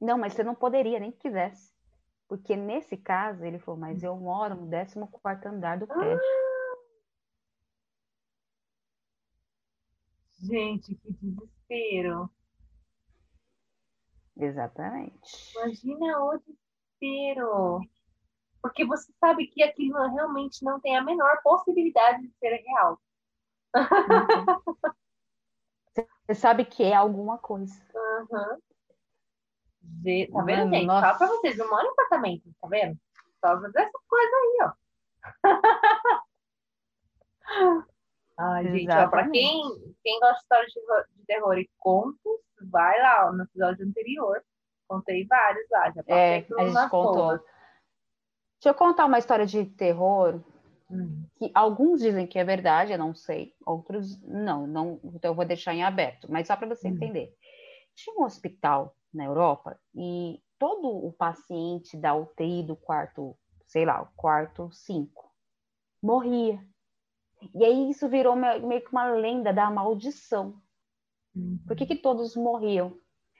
Não, 0.00 0.18
mas 0.18 0.32
você 0.32 0.42
não 0.42 0.56
poderia, 0.56 0.98
nem 0.98 1.12
que 1.12 1.18
quisesse. 1.18 1.72
Porque 2.28 2.54
nesse 2.54 2.96
caso, 2.96 3.42
ele 3.44 3.58
falou, 3.58 3.80
mas 3.80 4.02
eu 4.02 4.14
moro 4.14 4.54
no 4.54 4.68
14 5.08 5.48
andar 5.48 5.78
do 5.78 5.86
prédio. 5.86 6.20
Ah! 6.22 6.58
Gente, 10.40 10.94
que 10.94 11.12
desespero. 11.14 12.30
Exatamente. 14.36 15.52
Imagina 15.56 16.18
o 16.22 16.38
desespero. 16.38 17.80
Porque 18.62 18.84
você 18.84 19.10
sabe 19.18 19.46
que 19.46 19.62
aquilo 19.62 19.98
realmente 20.14 20.62
não 20.64 20.78
tem 20.80 20.96
a 20.96 21.02
menor 21.02 21.40
possibilidade 21.42 22.22
de 22.22 22.32
ser 22.38 22.56
real. 22.56 23.00
Você 26.26 26.34
sabe 26.34 26.64
que 26.64 26.82
é 26.82 26.94
alguma 26.94 27.38
coisa. 27.38 27.74
Uhum. 27.94 28.60
Tá 30.32 30.42
vendo, 30.42 30.70
gente? 30.70 30.86
Nossa. 30.86 31.12
Só 31.12 31.18
pra 31.18 31.26
vocês, 31.28 31.56
não 31.56 31.68
moram 31.68 31.86
em 31.86 31.90
apartamento, 31.90 32.42
tá 32.60 32.68
vendo? 32.68 32.98
Só 33.40 33.54
dessa 33.56 33.98
coisa 34.08 34.36
aí, 34.36 34.58
ó. 34.62 34.72
Ai, 38.38 38.66
Exatamente. 38.66 38.80
gente, 38.80 38.92
ó, 38.92 39.08
pra 39.08 39.30
quem, 39.30 39.62
quem 40.04 40.20
gosta 40.20 40.34
de 40.34 40.40
histórias 40.42 40.72
de 41.16 41.26
terror 41.26 41.58
e 41.58 41.68
contos, 41.78 42.40
vai 42.70 43.00
lá 43.00 43.28
ó, 43.28 43.32
no 43.32 43.42
episódio 43.42 43.86
anterior. 43.86 44.40
Contei 44.86 45.26
vários 45.26 45.68
lá, 45.70 45.90
já 45.90 46.02
passei 46.02 46.16
é, 46.16 46.36
a 46.36 46.64
gente 46.64 46.90
contou. 46.90 47.30
Deixa 47.30 48.68
eu 48.70 48.74
contar 48.74 49.06
uma 49.06 49.18
história 49.18 49.44
de 49.44 49.66
terror 49.66 50.40
hum. 50.90 51.24
que 51.36 51.50
alguns 51.54 52.00
dizem 52.00 52.26
que 52.26 52.38
é 52.38 52.44
verdade, 52.44 52.92
eu 52.92 52.98
não 52.98 53.14
sei, 53.14 53.54
outros 53.66 54.20
não, 54.22 54.66
não 54.66 55.00
então 55.04 55.32
eu 55.32 55.34
vou 55.34 55.44
deixar 55.44 55.74
em 55.74 55.84
aberto, 55.84 56.30
mas 56.30 56.46
só 56.46 56.56
para 56.56 56.68
você 56.68 56.88
hum. 56.88 56.92
entender. 56.92 57.34
Tinha 57.94 58.16
um 58.16 58.24
hospital 58.24 58.96
na 59.12 59.24
Europa 59.24 59.78
e 59.94 60.40
todo 60.58 60.88
o 60.88 61.12
paciente 61.12 61.96
da 61.96 62.14
UTI 62.14 62.62
do 62.62 62.76
quarto, 62.76 63.36
sei 63.66 63.84
lá, 63.84 64.02
o 64.02 64.08
quarto 64.16 64.70
5, 64.72 65.30
morria. 66.02 66.60
E 67.54 67.64
aí 67.64 67.90
isso 67.90 68.08
virou 68.08 68.34
meio 68.34 68.80
que 68.80 68.90
uma 68.90 69.06
lenda 69.06 69.52
da 69.52 69.70
maldição. 69.70 70.60
Uhum. 71.34 71.58
Por 71.66 71.76
que, 71.76 71.86
que 71.86 71.96
todos 71.96 72.34
morriam? 72.36 72.98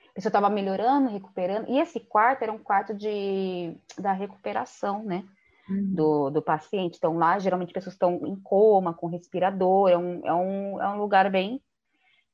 A 0.09 0.13
pessoa 0.13 0.29
estava 0.29 0.49
melhorando, 0.49 1.09
recuperando. 1.09 1.69
E 1.69 1.79
esse 1.79 1.99
quarto 1.99 2.43
era 2.43 2.51
um 2.51 2.57
quarto 2.57 2.93
de, 2.93 3.75
da 3.97 4.13
recuperação, 4.13 5.03
né? 5.03 5.25
Uhum. 5.69 5.93
Do, 5.93 6.29
do 6.29 6.41
paciente. 6.41 6.97
Então, 6.97 7.17
lá, 7.17 7.37
geralmente, 7.37 7.73
pessoas 7.73 7.93
estão 7.93 8.25
em 8.25 8.35
coma, 8.37 8.93
com 8.93 9.07
respirador. 9.07 9.89
É 9.89 9.97
um, 9.97 10.25
é 10.25 10.33
um, 10.33 10.81
é 10.81 10.89
um 10.89 10.97
lugar 10.97 11.29
bem, 11.29 11.61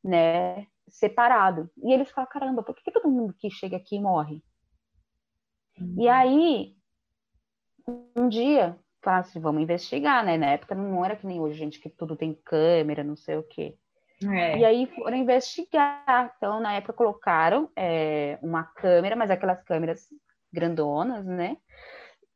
né? 0.04 0.68
Separado. 0.88 1.70
E 1.84 1.94
eles 1.94 2.10
falam, 2.12 2.30
caramba, 2.30 2.64
por 2.64 2.76
que, 2.76 2.84
que 2.84 2.92
todo 2.92 3.10
mundo 3.10 3.34
que 3.38 3.50
chega 3.50 3.78
aqui 3.78 4.00
morre? 4.00 4.42
Uhum. 5.80 5.96
E 5.98 6.08
aí, 6.08 6.76
um 8.16 8.30
dia, 8.30 8.78
falaram 9.02 9.22
assim, 9.22 9.40
vamos 9.40 9.62
investigar, 9.62 10.24
né? 10.24 10.38
Na 10.38 10.48
época 10.48 10.74
não 10.74 11.04
era 11.04 11.16
que 11.16 11.28
nem 11.28 11.40
hoje, 11.40 11.58
gente, 11.58 11.80
que 11.80 11.90
tudo 11.90 12.16
tem 12.16 12.34
câmera, 12.34 13.04
não 13.04 13.16
sei 13.16 13.38
o 13.38 13.44
quê. 13.44 13.76
É. 14.24 14.58
E 14.58 14.66
aí 14.66 14.88
foram 14.96 15.18
investigar. 15.18 16.34
Então, 16.38 16.60
na 16.60 16.74
época, 16.74 16.94
colocaram 16.94 17.70
é, 17.76 18.40
uma 18.42 18.64
câmera, 18.64 19.16
mas 19.16 19.30
aquelas 19.30 19.62
câmeras 19.64 20.08
grandonas, 20.52 21.26
né? 21.26 21.58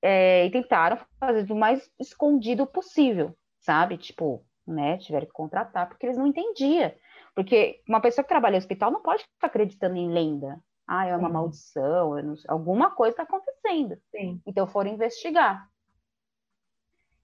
É, 0.01 0.45
e 0.45 0.51
tentaram 0.51 0.97
fazer 1.19 1.43
do 1.43 1.55
mais 1.55 1.89
escondido 1.99 2.65
possível, 2.65 3.35
sabe? 3.59 3.97
Tipo, 3.97 4.45
né? 4.67 4.97
Tiveram 4.97 5.25
que 5.25 5.33
contratar, 5.33 5.87
porque 5.87 6.05
eles 6.05 6.17
não 6.17 6.27
entendiam. 6.27 6.91
Porque 7.39 7.81
uma 7.87 8.01
pessoa 8.01 8.21
que 8.21 8.27
trabalha 8.27 8.55
em 8.55 8.57
hospital 8.57 8.91
não 8.91 9.01
pode 9.01 9.23
ficar 9.23 9.47
acreditando 9.47 9.95
em 9.95 10.11
lenda. 10.11 10.61
Ah, 10.85 11.05
é 11.05 11.15
uma 11.15 11.29
Sim. 11.29 11.33
maldição, 11.33 12.13
alguma 12.49 12.91
coisa 12.91 13.11
está 13.11 13.23
acontecendo. 13.23 13.97
Sim. 14.11 14.41
Então 14.45 14.67
foram 14.67 14.91
investigar. 14.91 15.69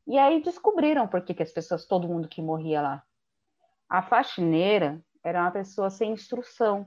E 0.07 0.17
aí 0.17 0.41
descobriram 0.41 1.05
por 1.05 1.21
que, 1.21 1.33
que 1.33 1.43
as 1.43 1.51
pessoas, 1.51 1.85
todo 1.85 2.07
mundo 2.07 2.29
que 2.29 2.41
morria 2.41 2.81
lá, 2.81 3.03
a 3.89 4.01
faxineira 4.01 5.03
era 5.21 5.41
uma 5.41 5.51
pessoa 5.51 5.89
sem 5.89 6.13
instrução. 6.13 6.85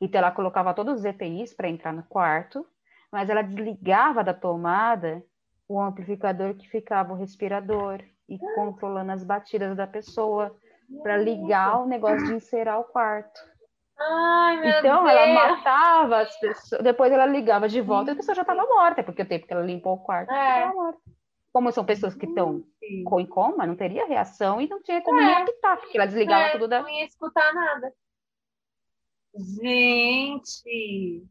Então, 0.00 0.18
ela 0.18 0.32
colocava 0.32 0.74
todos 0.74 0.98
os 0.98 1.04
EPIs 1.04 1.54
para 1.54 1.68
entrar 1.68 1.92
no 1.92 2.02
quarto, 2.02 2.66
mas 3.12 3.30
ela 3.30 3.42
desligava 3.42 4.24
da 4.24 4.34
tomada 4.34 5.22
o 5.68 5.80
amplificador 5.80 6.56
que 6.56 6.68
ficava 6.68 7.12
o 7.12 7.16
respirador 7.16 8.02
e 8.28 8.36
controlando 8.36 9.12
as 9.12 9.22
batidas 9.22 9.76
da 9.76 9.86
pessoa 9.86 10.58
para 11.02 11.16
ligar 11.16 11.82
o 11.82 11.86
negócio 11.86 12.26
de 12.26 12.34
encerar 12.34 12.80
o 12.80 12.84
quarto. 12.84 13.40
Ai, 13.98 14.78
então 14.78 15.04
Deus. 15.04 15.10
ela 15.10 15.34
matava 15.34 16.20
as 16.20 16.38
pessoas, 16.38 16.82
depois 16.82 17.10
ela 17.10 17.26
ligava 17.26 17.68
de 17.68 17.80
volta 17.80 18.10
e 18.10 18.12
a 18.12 18.16
pessoa 18.16 18.34
já 18.34 18.42
estava 18.42 18.64
morta, 18.64 19.02
porque 19.02 19.22
o 19.22 19.26
tempo 19.28 19.46
que 19.46 19.52
ela 19.52 19.64
limpou 19.64 19.94
o 19.94 19.98
quarto, 19.98 20.30
é. 20.32 20.58
estava 20.58 20.74
morta 20.74 21.00
como 21.52 21.72
são 21.72 21.84
pessoas 21.84 22.14
que 22.14 22.26
estão 22.26 22.62
com 23.04 23.26
coma, 23.26 23.66
não 23.66 23.74
teria 23.74 24.06
reação 24.06 24.60
e 24.60 24.68
não 24.68 24.80
tinha 24.82 25.02
como 25.02 25.18
é. 25.20 25.24
nem 25.24 25.34
apitar, 25.34 25.76
porque 25.78 25.96
ela 25.96 26.06
desligava 26.06 26.44
é, 26.44 26.52
tudo 26.52 26.68
da. 26.68 26.82
Não 26.82 26.88
ia 26.88 27.04
escutar 27.04 27.52
nada. 27.52 27.92
Gente! 29.34 31.26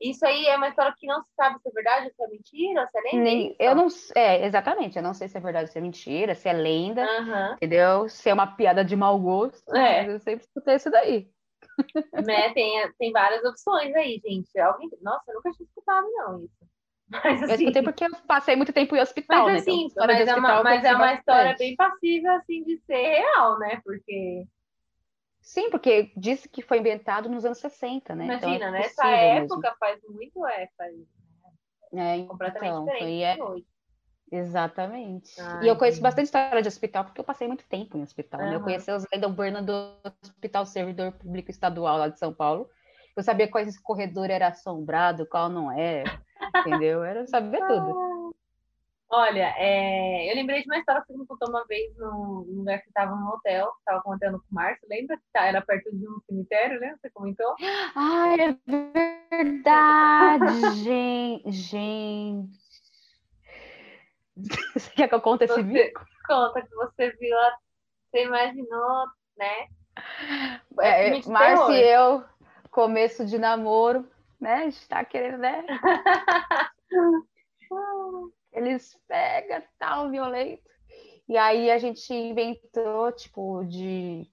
Isso 0.00 0.26
aí 0.26 0.46
é 0.46 0.56
uma 0.56 0.68
história 0.68 0.94
que 0.96 1.06
não 1.06 1.22
se 1.22 1.32
sabe 1.34 1.58
se 1.60 1.68
é 1.68 1.72
verdade 1.72 2.06
ou 2.06 2.12
se 2.12 2.22
é 2.22 2.28
mentira, 2.28 2.86
se 2.86 2.98
é 2.98 3.00
lenda? 3.00 3.24
Nem, 3.24 3.56
eu 3.58 3.74
não 3.74 3.86
é, 4.14 4.46
exatamente, 4.46 4.96
eu 4.96 5.02
não 5.02 5.14
sei 5.14 5.26
se 5.26 5.38
é 5.38 5.40
verdade 5.40 5.66
ou 5.66 5.72
se 5.72 5.78
é 5.78 5.80
mentira, 5.80 6.34
se 6.34 6.48
é 6.48 6.52
lenda, 6.52 7.02
uhum. 7.02 7.54
entendeu? 7.54 8.08
Se 8.08 8.28
é 8.28 8.34
uma 8.34 8.46
piada 8.46 8.84
de 8.84 8.94
mau 8.94 9.18
gosto, 9.18 9.74
é. 9.74 10.02
mas 10.02 10.12
eu 10.12 10.20
sempre 10.20 10.44
escutei 10.44 10.74
isso 10.74 10.90
daí. 10.90 11.30
Né? 12.12 12.52
Tem, 12.54 12.92
tem 12.98 13.12
várias 13.12 13.44
opções 13.44 13.94
aí, 13.94 14.20
gente. 14.24 14.58
Alguém... 14.58 14.88
Nossa, 15.02 15.24
eu 15.28 15.34
nunca 15.34 15.50
tinha 15.52 15.66
escutado, 15.66 16.06
não, 16.12 16.44
isso. 16.44 16.66
Mas, 17.24 17.42
assim, 17.42 17.52
eu 17.52 17.58
escutei 17.60 17.82
porque 17.82 18.04
eu 18.04 18.10
passei 18.26 18.56
muito 18.56 18.72
tempo 18.72 18.96
em 18.96 19.00
hospital, 19.00 19.44
mas, 19.44 19.52
né? 19.52 19.58
Assim, 19.60 19.86
então, 19.86 20.06
mas, 20.06 20.26
é 20.26 20.34
uma, 20.34 20.62
mas 20.64 20.84
é 20.84 20.92
uma 20.92 21.14
história 21.14 21.54
bem 21.56 21.76
passível, 21.76 22.32
assim, 22.32 22.64
de 22.64 22.78
ser 22.78 22.96
real, 22.96 23.58
né? 23.60 23.80
Porque... 23.84 24.44
Sim, 25.46 25.70
porque 25.70 26.10
disse 26.16 26.48
que 26.48 26.60
foi 26.60 26.80
inventado 26.80 27.28
nos 27.28 27.44
anos 27.44 27.58
60, 27.58 28.16
né? 28.16 28.24
Então, 28.24 28.50
Imagina, 28.50 28.56
então, 28.56 28.68
é 28.68 28.80
nessa 28.80 29.06
época 29.06 29.60
mesmo. 29.60 29.76
faz 29.78 30.00
muito 30.08 30.44
é, 30.44 30.68
faz, 30.76 30.92
né? 31.92 32.18
É, 32.18 32.24
completamente 32.24 32.72
então, 32.72 32.84
diferente 32.84 33.40
é... 33.40 33.44
hoje. 33.44 33.66
Exatamente. 34.32 35.40
Ai, 35.40 35.64
e 35.64 35.68
eu 35.68 35.76
conheço 35.76 36.00
bastante 36.00 36.24
história 36.24 36.60
de 36.60 36.66
hospital, 36.66 37.04
porque 37.04 37.20
eu 37.20 37.24
passei 37.24 37.46
muito 37.46 37.64
tempo 37.68 37.96
em 37.96 38.02
hospital. 38.02 38.40
Uhum. 38.40 38.50
Né? 38.50 38.56
Eu 38.56 38.60
conheci 38.60 38.90
os 38.90 39.04
lendas 39.12 39.30
urbanas 39.30 39.64
do 39.64 39.92
Hospital 40.20 40.66
Servidor 40.66 41.12
Público 41.12 41.48
Estadual 41.48 41.96
lá 41.96 42.08
de 42.08 42.18
São 42.18 42.34
Paulo. 42.34 42.68
Eu 43.16 43.22
sabia 43.22 43.48
qual 43.48 43.62
esse 43.62 43.80
corredor 43.80 44.28
era 44.28 44.48
assombrado, 44.48 45.26
qual 45.26 45.48
não 45.48 45.70
é. 45.70 46.02
Entendeu? 46.56 47.04
Era 47.04 47.24
saber 47.28 47.64
tudo. 47.68 47.94
Olha, 49.08 49.54
é... 49.56 50.28
eu 50.30 50.34
lembrei 50.34 50.62
de 50.62 50.68
uma 50.68 50.78
história 50.78 51.00
que 51.02 51.12
você 51.12 51.18
me 51.18 51.26
contou 51.26 51.48
uma 51.48 51.64
vez 51.66 51.96
no 51.96 52.44
lugar 52.48 52.80
que 52.80 52.88
estava 52.88 53.14
no 53.14 53.28
hotel, 53.28 53.72
estava 53.78 54.02
contando 54.02 54.40
com 54.40 54.46
o 54.50 54.54
Márcio, 54.54 54.86
lembra 54.90 55.16
que 55.16 55.22
era 55.34 55.62
perto 55.62 55.96
de 55.96 56.08
um 56.08 56.18
cemitério, 56.26 56.80
né? 56.80 56.96
Você 56.96 57.08
comentou? 57.10 57.54
Ai, 57.94 58.36
é 58.40 58.56
verdade, 59.30 60.74
gente. 60.82 61.52
gente. 61.52 62.66
Você 64.74 64.90
quer 64.90 65.08
que 65.08 65.14
eu 65.14 65.20
conte 65.20 65.44
esse 65.44 65.62
mico? 65.62 66.04
Conta 66.26 66.60
que 66.60 66.74
você 66.74 67.12
viu, 67.12 67.36
você 68.10 68.24
imaginou, 68.24 69.06
né? 69.36 69.68
É, 70.80 71.16
é 71.16 71.28
Márcio 71.28 71.72
e 71.72 71.80
eu, 71.80 72.24
começo 72.72 73.24
de 73.24 73.38
namoro, 73.38 74.04
né? 74.40 74.54
A 74.54 74.64
gente 74.64 74.88
tá 74.88 75.04
querendo, 75.04 75.38
né? 75.38 75.64
Eles 78.56 78.98
pegam 79.06 79.62
tal, 79.78 80.10
violento. 80.10 80.62
E 81.28 81.36
aí 81.36 81.70
a 81.70 81.78
gente 81.78 82.12
inventou, 82.12 83.12
tipo, 83.12 83.64
de, 83.64 84.26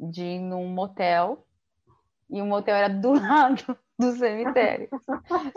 de 0.00 0.22
ir 0.22 0.40
num 0.40 0.66
motel. 0.66 1.46
E 2.28 2.42
o 2.42 2.46
motel 2.46 2.74
era 2.74 2.88
do 2.88 3.12
lado 3.20 3.78
do 3.98 4.12
cemitério. 4.12 4.88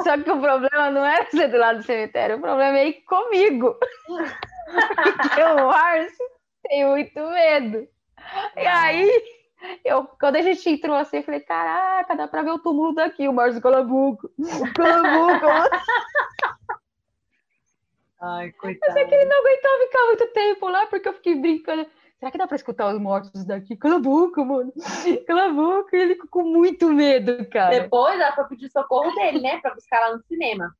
Só 0.03 0.21
que 0.21 0.31
o 0.31 0.39
problema 0.39 0.91
não 0.91 1.03
era 1.03 1.29
ser 1.31 1.47
do 1.47 1.57
lado 1.57 1.77
do 1.77 1.83
cemitério, 1.83 2.37
o 2.37 2.41
problema 2.41 2.77
é 2.77 2.87
ir 2.89 3.01
comigo. 3.03 3.75
Porque 4.05 5.43
o 5.43 5.67
Márcio 5.67 6.25
tem 6.63 6.85
muito 6.87 7.19
medo. 7.19 7.87
E 8.55 8.67
aí 8.67 9.09
eu, 9.85 10.05
quando 10.19 10.37
a 10.37 10.41
gente 10.41 10.69
entrou 10.69 10.95
assim, 10.95 11.17
eu 11.17 11.23
falei, 11.23 11.39
caraca, 11.41 12.15
dá 12.15 12.27
pra 12.27 12.41
ver 12.41 12.51
o 12.51 12.59
túmulo 12.59 12.93
daqui, 12.93 13.27
o 13.27 13.33
Márcio 13.33 13.61
Calabuco. 13.61 14.29
O 14.39 14.73
Calabuco. 14.73 15.47
Ai, 18.21 18.51
coitado. 18.51 18.93
Mas 18.93 19.03
é 19.03 19.05
que 19.05 19.15
ele 19.15 19.25
não 19.25 19.39
aguentava 19.39 19.79
ficar 19.79 20.05
muito 20.05 20.27
tempo 20.27 20.69
lá, 20.69 20.85
porque 20.85 21.09
eu 21.09 21.13
fiquei 21.13 21.35
brincando. 21.35 21.87
será 22.19 22.31
que 22.31 22.37
dá 22.37 22.45
pra 22.45 22.55
escutar 22.55 22.93
os 22.93 23.01
mortos 23.01 23.43
daqui? 23.43 23.75
Cala 23.75 23.95
a 23.95 23.99
boca, 23.99 24.45
mano. 24.45 24.71
Cala 25.25 25.45
a 25.45 25.49
boca. 25.49 25.97
Ele 25.97 26.13
ficou 26.13 26.43
com 26.43 26.49
muito 26.49 26.87
medo, 26.93 27.43
cara. 27.49 27.79
Depois 27.81 28.19
ela 28.19 28.33
foi 28.33 28.45
pedir 28.45 28.69
socorro 28.69 29.11
dele, 29.15 29.41
né? 29.41 29.59
Pra 29.59 29.73
buscar 29.73 29.99
lá 30.01 30.15
no 30.15 30.21
cinema. 30.23 30.71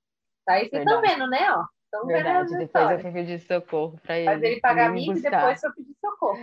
Tá 0.46 0.54
aí 0.54 0.70
vocês 0.70 0.84
estão 0.84 1.02
vendo, 1.02 1.28
né? 1.28 1.52
Ó. 1.52 1.64
Estão 1.86 2.08
vendo 2.08 2.24
Verdade, 2.24 2.58
depois 2.58 2.92
eu 2.92 3.00
fui 3.00 3.12
pedir 3.12 3.40
socorro 3.40 4.00
pra 4.02 4.18
ele. 4.18 4.26
Faz 4.26 4.44
ele 4.44 4.60
pagar 4.62 4.92
mico 4.92 5.18
e 5.18 5.22
depois 5.22 5.60
foi 5.60 5.74
pedir 5.74 5.96
socorro. 6.00 6.40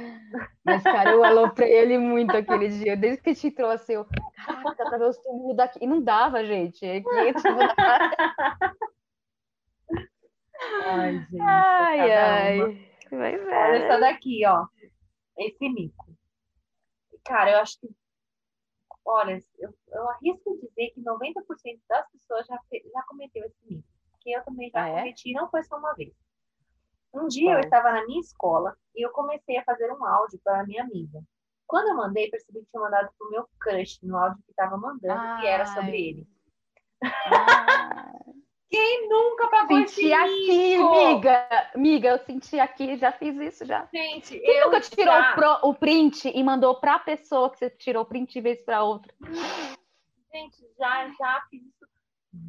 Mas, 0.65 0.83
cara, 0.83 1.11
eu 1.11 1.25
aloprei 1.25 1.73
ele 1.73 1.97
muito 1.97 2.37
aquele 2.37 2.69
dia. 2.69 2.97
Desde 2.97 3.23
que 3.23 3.35
te 3.35 3.51
trouxe, 3.51 3.95
eu... 3.95 4.05
Caraca, 4.45 4.75
dá 4.77 4.91
pra 4.91 4.99
ver 4.99 5.09
os 5.09 5.17
túmulos 5.19 5.57
daqui. 5.57 5.79
E 5.81 5.87
não 5.87 6.03
dava, 6.03 6.45
gente. 6.45 6.85
É 6.85 7.01
500 7.01 7.43
túmulos 7.43 7.75
na 7.79 8.75
Ai, 10.87 11.19
gente. 11.31 11.41
Ai, 11.43 12.13
ai. 12.13 12.59
Mas 13.11 13.41
Olha 13.41 13.53
é. 13.55 13.77
essa 13.87 14.01
daqui, 14.01 14.45
ó. 14.47 14.67
Esse 15.39 15.69
mico. 15.69 16.07
Cara, 17.25 17.53
eu 17.53 17.59
acho 17.61 17.79
que. 17.81 17.89
Olha, 19.05 19.43
eu, 19.59 19.73
eu 19.89 20.09
arrisco 20.11 20.59
dizer 20.61 20.91
que 20.91 21.01
90% 21.03 21.35
das 21.89 22.11
pessoas 22.11 22.47
já, 22.47 22.59
já 22.93 23.03
cometeu 23.05 23.45
esse 23.47 23.57
mico. 23.69 23.89
Que 24.21 24.33
eu 24.33 24.45
também 24.45 24.71
já 24.71 24.85
Ah, 24.85 24.89
é? 24.89 24.99
cometi, 25.01 25.33
não 25.33 25.49
foi 25.49 25.63
só 25.65 25.79
uma 25.79 25.95
vez. 25.95 26.13
Um 27.15 27.27
dia 27.27 27.55
eu 27.55 27.61
estava 27.61 27.91
na 27.91 28.05
minha 28.05 28.21
escola 28.21 28.77
e 28.95 29.03
eu 29.07 29.11
comecei 29.13 29.57
a 29.57 29.65
fazer 29.65 29.91
um 29.91 30.05
áudio 30.05 30.39
para 30.45 30.61
a 30.61 30.67
minha 30.67 30.83
amiga. 30.83 31.23
Quando 31.67 31.89
eu 31.89 31.97
mandei, 31.97 32.29
percebi 32.31 32.61
que 32.61 32.67
tinha 32.71 32.83
mandado 32.83 33.11
pro 33.19 33.31
meu 33.31 33.49
crush 33.61 33.99
no 34.03 34.19
áudio 34.19 34.43
que 34.45 34.51
estava 34.51 34.77
mandando, 34.77 35.41
que 35.41 35.47
era 35.47 35.65
sobre 35.67 35.91
Ai. 35.93 36.01
ele. 36.01 36.29
Ah, 37.03 38.13
Quem 38.71 39.09
nunca 39.09 39.49
pagou 39.49 39.79
esse 39.79 39.95
senti 39.95 40.13
aqui, 40.13 40.77
mico? 40.77 40.91
miga. 41.15 41.71
Miga, 41.75 42.09
eu 42.11 42.19
senti 42.19 42.61
aqui, 42.61 42.97
já 42.99 43.11
fiz 43.13 43.35
isso 43.37 43.65
já. 43.65 43.89
Gente, 43.93 44.39
Quem 44.39 44.57
eu 44.57 44.67
nunca 44.67 44.81
tirou 44.83 45.15
já- 45.15 45.33
o, 45.33 45.35
pro- 45.35 45.69
o 45.71 45.75
print 45.75 46.29
e 46.29 46.45
mandou 46.45 46.79
pra 46.79 46.99
pessoa 46.99 47.51
que 47.51 47.59
você 47.59 47.71
tirou 47.71 48.03
o 48.03 48.07
print 48.07 48.37
e 48.37 48.43
vez 48.43 48.61
pra 48.63 48.83
outra? 48.85 49.15
Gente, 50.33 50.59
já, 50.79 51.09
já 51.19 51.47
fiz 51.51 51.63
isso 51.63 51.89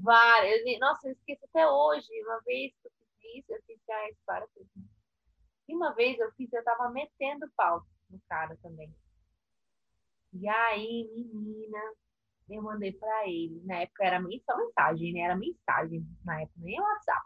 várias. 0.03 0.61
Nossa, 0.79 1.07
eu 1.07 1.13
esqueço 1.13 1.45
até 1.45 1.65
hoje. 1.67 2.07
Uma 2.25 2.39
vez 2.41 2.73
que 2.81 2.88
eu 2.88 2.91
fiz 3.21 3.43
isso, 3.43 3.53
eu 3.53 3.61
fiz 3.65 3.79
várias 4.27 4.49
vezes. 4.53 4.69
E 5.69 5.75
uma 5.75 5.93
vez 5.93 6.19
eu 6.19 6.29
fiz, 6.33 6.51
eu 6.51 6.63
tava 6.65 6.89
metendo 6.89 7.49
pau 7.55 7.81
no 8.09 8.19
cara 8.27 8.57
também. 8.61 8.93
E 10.33 10.47
aí, 10.49 11.09
menina, 11.33 11.79
eu 12.56 12.63
mandei 12.63 12.91
pra 12.94 13.27
ele. 13.27 13.62
Na 13.65 13.77
época 13.82 14.03
era 14.03 14.22
só 14.46 14.58
mensagem, 14.58 15.13
né? 15.13 15.22
Era 15.22 15.36
mensagem 15.36 16.03
na 16.25 16.41
época, 16.41 16.60
nem 16.60 16.79
WhatsApp. 16.79 17.22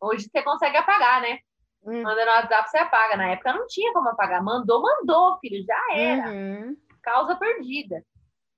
Hoje 0.00 0.28
você 0.30 0.42
consegue 0.42 0.76
apagar, 0.76 1.20
né? 1.20 1.38
Hum. 1.84 2.02
Manda 2.02 2.24
no 2.24 2.30
WhatsApp, 2.30 2.70
você 2.70 2.78
apaga. 2.78 3.16
Na 3.16 3.28
época 3.30 3.52
não 3.52 3.66
tinha 3.66 3.92
como 3.92 4.08
apagar. 4.08 4.42
Mandou, 4.42 4.82
mandou, 4.82 5.38
filho. 5.38 5.64
Já 5.64 5.94
era 5.94 6.30
Uhum. 6.30 6.76
causa 7.02 7.36
perdida. 7.36 8.04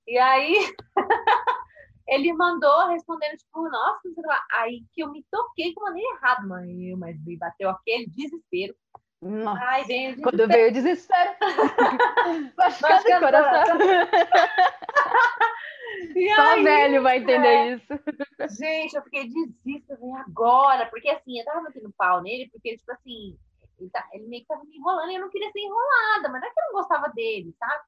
E 0.06 0.18
aí 0.18 0.54
ele 2.08 2.32
mandou 2.32 2.88
respondendo, 2.88 3.36
tipo, 3.36 3.68
nossa, 3.68 4.00
não 4.04 4.14
sei 4.14 4.24
lá. 4.24 4.40
Aí 4.52 4.84
que 4.92 5.02
eu 5.02 5.10
me 5.10 5.24
toquei 5.30 5.72
que 5.72 5.80
eu 5.80 5.84
mandei 5.84 6.04
errado, 6.04 6.48
mãe. 6.48 6.96
Mas 6.96 7.22
me 7.24 7.36
bateu 7.36 7.70
aquele 7.70 8.06
desespero. 8.08 8.74
Nossa, 9.22 9.64
Ai, 9.64 9.84
veio 9.84 10.18
o 10.18 10.22
quando 10.22 10.48
veio 10.48 10.68
o 10.68 10.72
desespero. 10.72 11.30
Machucado 12.58 13.08
o 13.08 13.20
coração. 13.20 13.78
Só 16.34 16.42
aí, 16.42 16.64
velho 16.64 17.02
vai 17.02 17.18
entender 17.18 17.46
é. 17.46 17.74
isso. 17.74 17.86
gente, 18.58 18.94
eu 18.94 19.02
fiquei 19.04 19.28
desista, 19.28 19.96
agora. 20.26 20.86
Porque 20.86 21.08
assim, 21.08 21.38
eu 21.38 21.44
tava 21.44 21.62
metendo 21.62 21.94
pau 21.96 22.20
nele, 22.20 22.50
porque, 22.50 22.76
tipo 22.76 22.90
assim, 22.90 23.38
ele, 23.78 23.90
tá- 23.90 24.08
ele 24.12 24.26
meio 24.26 24.42
que 24.42 24.48
tava 24.48 24.64
me 24.64 24.76
enrolando 24.76 25.12
e 25.12 25.14
eu 25.14 25.20
não 25.20 25.30
queria 25.30 25.52
ser 25.52 25.60
enrolada, 25.60 26.28
mas 26.28 26.40
não 26.40 26.48
é 26.48 26.52
que 26.52 26.60
eu 26.60 26.66
não 26.66 26.72
gostava 26.72 27.08
dele, 27.10 27.54
sabe? 27.56 27.84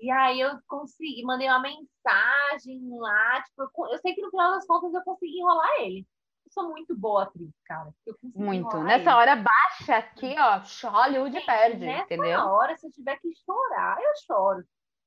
E 0.00 0.10
aí 0.10 0.40
eu 0.40 0.58
consegui, 0.66 1.22
mandei 1.22 1.46
uma 1.46 1.60
mensagem 1.60 2.80
lá, 2.98 3.40
tipo, 3.42 3.62
eu, 3.62 3.70
eu 3.92 3.98
sei 3.98 4.14
que 4.14 4.22
no 4.22 4.30
final 4.30 4.50
das 4.50 4.66
contas 4.66 4.92
eu 4.92 5.04
consegui 5.04 5.38
enrolar 5.38 5.70
ele. 5.80 6.04
Sou 6.52 6.68
muito 6.68 6.94
boa 6.94 7.22
atriz, 7.22 7.50
cara. 7.64 7.94
Muito. 8.34 8.76
Nessa 8.82 9.10
ele. 9.10 9.18
hora, 9.18 9.36
baixa 9.36 9.96
aqui, 9.96 10.34
ó. 10.38 10.60
Hollywood 10.90 11.32
Gente, 11.34 11.46
perde, 11.46 11.86
nessa 11.86 12.04
entendeu? 12.14 12.40
hora, 12.40 12.76
se 12.76 12.86
eu 12.86 12.92
tiver 12.92 13.16
que 13.20 13.34
chorar, 13.36 13.98
eu 14.02 14.12
choro. 14.26 14.62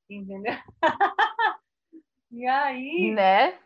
Entendeu? 0.09 0.53
e 2.31 2.47
aí. 2.47 3.11
Né? 3.13 3.59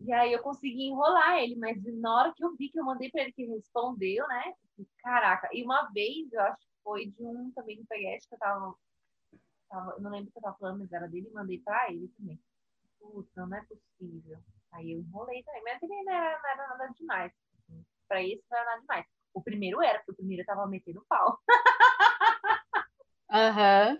E 0.00 0.12
aí 0.12 0.32
eu 0.32 0.42
consegui 0.42 0.84
enrolar 0.84 1.38
ele, 1.38 1.56
mas 1.56 1.76
na 2.00 2.16
hora 2.16 2.32
que 2.34 2.42
eu 2.42 2.56
vi 2.56 2.70
que 2.70 2.78
eu 2.80 2.84
mandei 2.84 3.10
pra 3.10 3.22
ele 3.22 3.32
que 3.32 3.42
ele 3.42 3.56
respondeu, 3.56 4.26
né? 4.28 4.54
Caraca, 5.02 5.50
e 5.52 5.62
uma 5.64 5.90
vez, 5.92 6.32
eu 6.32 6.40
acho 6.40 6.56
que 6.60 6.72
foi 6.84 7.06
de 7.06 7.22
um 7.22 7.50
também 7.52 7.76
do 7.76 7.84
Peguete 7.86 8.26
que 8.28 8.34
eu 8.34 8.38
tava, 8.38 8.74
tava- 9.68 9.98
não 9.98 10.10
lembro 10.10 10.28
o 10.28 10.32
que 10.32 10.38
eu 10.38 10.42
tava 10.42 10.56
falando, 10.56 10.78
mas 10.78 10.92
era 10.92 11.08
dele 11.08 11.28
e 11.28 11.32
mandei 11.34 11.58
pra 11.58 11.90
ele 11.92 12.08
também. 12.16 12.40
Puta, 13.00 13.44
não 13.44 13.56
é 13.56 13.62
possível. 13.62 14.38
Aí 14.72 14.92
eu 14.92 15.00
enrolei 15.00 15.42
também, 15.42 15.62
mas 15.64 15.80
também 15.80 16.04
não 16.04 16.12
era, 16.12 16.38
não 16.42 16.50
era 16.50 16.68
nada 16.68 16.92
demais. 16.94 17.32
assim. 17.32 17.84
Pra 18.08 18.22
esse 18.22 18.42
não 18.50 18.58
era 18.58 18.66
nada 18.70 18.80
demais. 18.80 19.06
O 19.34 19.42
primeiro 19.42 19.82
era, 19.82 19.98
porque 19.98 20.12
o 20.12 20.16
primeiro 20.16 20.42
eu 20.42 20.46
tava 20.46 20.66
metendo 20.66 21.04
pau. 21.08 21.38
Aham. 23.30 23.98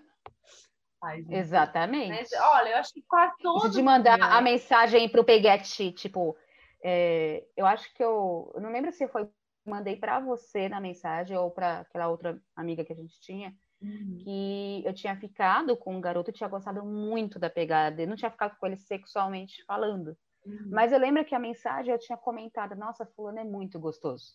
Ai, 1.02 1.22
gente. 1.22 1.34
Exatamente. 1.34 2.08
Mas, 2.08 2.32
olha, 2.32 2.70
eu 2.70 2.76
acho 2.78 2.92
que 2.92 3.02
quase 3.02 3.34
todo 3.40 3.66
Isso 3.66 3.70
de 3.70 3.82
mandar 3.82 4.18
a 4.20 4.40
mensagem 4.40 5.08
pro 5.08 5.24
Peguete, 5.24 5.92
tipo, 5.92 6.36
é, 6.82 7.46
eu 7.56 7.66
acho 7.66 7.92
que 7.94 8.02
eu, 8.02 8.50
eu 8.54 8.60
não 8.60 8.70
lembro 8.72 8.90
se 8.92 9.06
foi 9.08 9.28
mandei 9.66 9.96
pra 9.96 10.18
você 10.18 10.66
na 10.68 10.80
mensagem 10.80 11.36
ou 11.36 11.50
pra 11.50 11.80
aquela 11.80 12.08
outra 12.08 12.40
amiga 12.56 12.84
que 12.84 12.92
a 12.92 12.96
gente 12.96 13.20
tinha, 13.20 13.54
Uhum. 13.80 14.18
que 14.24 14.82
eu 14.84 14.92
tinha 14.92 15.14
ficado 15.14 15.76
com 15.76 15.94
um 15.94 16.00
garoto, 16.00 16.30
eu 16.30 16.34
tinha 16.34 16.48
gostado 16.48 16.84
muito 16.84 17.38
da 17.38 17.48
pegada 17.48 17.94
dele, 17.94 18.08
não 18.10 18.16
tinha 18.16 18.30
ficado 18.30 18.56
com 18.58 18.66
ele 18.66 18.76
sexualmente 18.76 19.62
falando. 19.64 20.16
Uhum. 20.44 20.70
Mas 20.70 20.92
eu 20.92 20.98
lembro 20.98 21.24
que 21.24 21.34
a 21.34 21.38
mensagem 21.38 21.92
eu 21.92 21.98
tinha 21.98 22.16
comentado, 22.16 22.74
nossa, 22.74 23.04
fulano 23.04 23.38
é 23.38 23.44
muito 23.44 23.78
gostoso, 23.78 24.32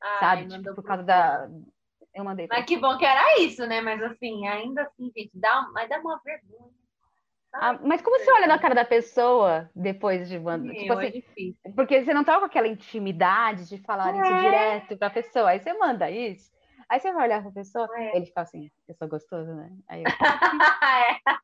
Ai, 0.00 0.20
sabe? 0.20 0.48
Tipo, 0.48 0.74
por 0.74 0.84
causa 0.84 1.02
da 1.02 1.48
eu 2.14 2.24
mandei 2.24 2.46
Mas 2.48 2.66
que 2.66 2.76
bom 2.76 2.96
que 2.98 3.06
era 3.06 3.40
isso, 3.40 3.66
né? 3.66 3.80
Mas 3.80 4.02
assim, 4.02 4.46
ainda 4.46 4.82
assim, 4.82 5.10
gente, 5.16 5.30
dá, 5.34 5.66
mas 5.72 5.88
dá 5.88 5.98
uma 5.98 6.20
vergonha. 6.22 6.70
Ah, 7.54 7.78
mas 7.82 8.00
como 8.00 8.18
você 8.18 8.30
olha 8.32 8.46
na 8.46 8.58
cara 8.58 8.74
da 8.74 8.84
pessoa 8.84 9.70
depois 9.74 10.28
de 10.28 10.38
mandar? 10.38 10.72
Tipo 10.74 10.92
é 10.94 11.08
assim, 11.08 11.20
difícil. 11.20 11.74
Porque 11.74 12.02
você 12.02 12.14
não 12.14 12.24
tava 12.24 12.40
com 12.40 12.46
aquela 12.46 12.66
intimidade 12.66 13.68
de 13.68 13.78
falar 13.78 14.14
isso 14.14 14.32
É. 14.32 14.40
direto 14.40 14.96
pra 14.96 15.10
pessoa. 15.10 15.50
Aí 15.50 15.60
você 15.60 15.72
manda 15.74 16.10
isso. 16.10 16.50
Aí 16.88 16.98
você 16.98 17.12
vai 17.12 17.26
olhar 17.26 17.42
pra 17.42 17.52
pessoa, 17.52 17.88
É. 17.94 18.16
ele 18.16 18.26
fica 18.26 18.40
assim, 18.40 18.70
eu 18.88 18.94
sou 18.94 19.08
gostoso, 19.08 19.54
né? 19.54 19.70
Aí 19.88 20.02
eu, 20.02 20.06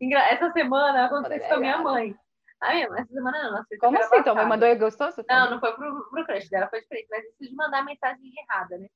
É. 0.00 0.34
Essa 0.34 0.52
semana 0.52 1.06
aconteceu 1.06 1.48
com 1.48 1.54
a 1.54 1.60
minha 1.60 1.78
mãe. 1.78 2.14
A 2.60 2.72
minha 2.72 2.88
mãe, 2.88 3.00
essa 3.02 3.12
semana 3.12 3.42
não, 3.42 3.52
na 3.52 3.64
como 3.78 3.98
assim? 3.98 4.22
Tua 4.22 4.34
mãe 4.34 4.46
mandou 4.46 4.78
gostoso? 4.78 5.24
Não, 5.28 5.50
não 5.50 5.60
foi 5.60 5.74
pro, 5.74 6.08
pro 6.10 6.24
crush 6.24 6.48
dela, 6.48 6.68
foi 6.68 6.80
diferente. 6.80 7.08
Mas 7.10 7.24
isso 7.24 7.50
de 7.50 7.54
mandar 7.54 7.84
mensagem 7.84 8.32
errada, 8.38 8.78
né? 8.78 8.88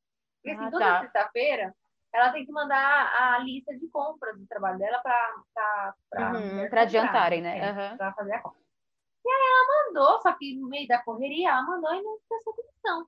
Porque 0.42 0.56
assim, 0.56 0.66
Ah, 0.66 0.70
toda 0.70 0.84
tá. 0.84 1.00
sexta-feira, 1.00 1.74
ela 2.12 2.32
tem 2.32 2.46
que 2.46 2.52
mandar 2.52 3.12
a 3.14 3.38
lista 3.40 3.76
de 3.76 3.86
compras 3.88 4.38
do 4.38 4.46
trabalho 4.46 4.78
dela 4.78 4.98
pra, 5.00 5.94
Uhum, 6.14 6.68
pra 6.70 6.82
adiantarem, 6.82 7.42
né? 7.42 7.58
É, 7.58 7.70
Aham. 7.70 7.96
Pra 7.96 8.12
fazer 8.14 8.34
a 8.34 8.40
compra. 8.40 8.60
E 9.24 9.28
aí 9.30 9.40
ela 9.40 9.84
mandou, 9.86 10.20
só 10.22 10.32
que 10.32 10.56
no 10.56 10.68
meio 10.68 10.88
da 10.88 11.02
correria, 11.02 11.50
ela 11.50 11.62
mandou 11.62 11.94
e 11.94 12.02
não 12.02 12.18
prestou 12.26 12.54
atenção. 12.54 13.06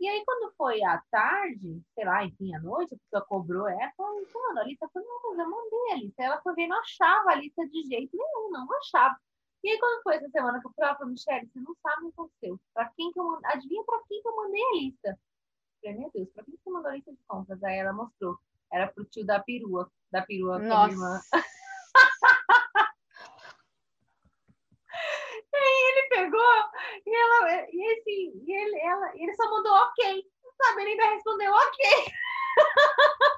E 0.00 0.08
aí, 0.08 0.24
quando 0.24 0.52
foi 0.56 0.82
à 0.82 1.00
tarde, 1.10 1.80
sei 1.94 2.04
lá, 2.04 2.24
enfim, 2.24 2.52
à 2.54 2.60
noite, 2.60 2.94
a 2.94 2.98
pessoa 2.98 3.24
cobrou 3.28 3.68
ela, 3.68 3.92
falou, 3.96 4.20
mandou 4.34 4.62
a 4.62 4.64
lista? 4.64 4.88
Falei, 4.92 5.06
não, 5.06 5.20
mas 5.30 5.38
eu 5.38 5.50
mandei 5.50 5.92
a 5.92 5.96
lista. 5.96 6.22
Ela 6.24 6.40
foi 6.42 6.54
ver, 6.54 6.66
não 6.66 6.80
achava 6.80 7.30
a 7.30 7.34
lista 7.36 7.64
de 7.68 7.82
jeito 7.84 8.16
nenhum, 8.16 8.50
não 8.50 8.66
achava. 8.78 9.14
E 9.64 9.70
aí, 9.70 9.78
quando 9.78 10.02
foi 10.02 10.16
essa 10.16 10.28
semana 10.28 10.60
que 10.60 10.66
eu 10.66 10.72
falei, 10.72 10.88
ela 10.88 10.98
falou, 10.98 11.12
Michelle, 11.12 11.46
você 11.46 11.60
não 11.60 11.74
sabe 11.82 11.96
o 11.96 12.06
que 12.06 12.12
aconteceu. 12.12 12.60
Pra 12.74 12.90
quem 12.96 13.12
que 13.12 13.20
eu 13.20 13.24
mandei? 13.24 13.50
Adivinha 13.52 13.84
pra 13.84 14.00
quem 14.08 14.20
que 14.20 14.28
eu 14.28 14.36
mandei 14.36 14.62
a 14.62 14.76
lista? 14.76 15.08
Eu 15.08 15.16
falei, 15.80 15.98
meu 15.98 16.10
Deus, 16.12 16.28
pra 16.30 16.44
quem 16.44 16.56
que 16.56 16.62
você 16.62 16.70
mandou 16.70 16.90
a 16.90 16.94
lista 16.94 17.12
de 17.12 17.22
compras? 17.28 17.62
Aí 17.62 17.78
ela 17.78 17.92
mostrou. 17.92 18.38
Era 18.72 18.88
pro 18.88 19.04
tio 19.04 19.24
da 19.24 19.40
perua, 19.40 19.90
da 20.10 20.22
perua 20.22 20.58
que 20.58 20.66
a 20.66 20.68
minha 20.68 20.88
irmã. 20.88 21.20
Nossa. 21.32 21.52
ele 25.54 26.08
pegou 26.08 26.40
e 27.06 27.14
ela 27.14 27.66
e 27.70 27.92
assim, 27.92 28.32
e 28.46 28.52
ele, 28.52 28.80
ela, 28.80 29.12
ele 29.14 29.34
só 29.34 29.50
mandou 29.50 29.72
ok. 29.72 30.24
Sabe, 30.56 30.82
ele 30.82 30.90
ainda 30.92 31.14
respondeu 31.14 31.52
ok. 31.52 31.84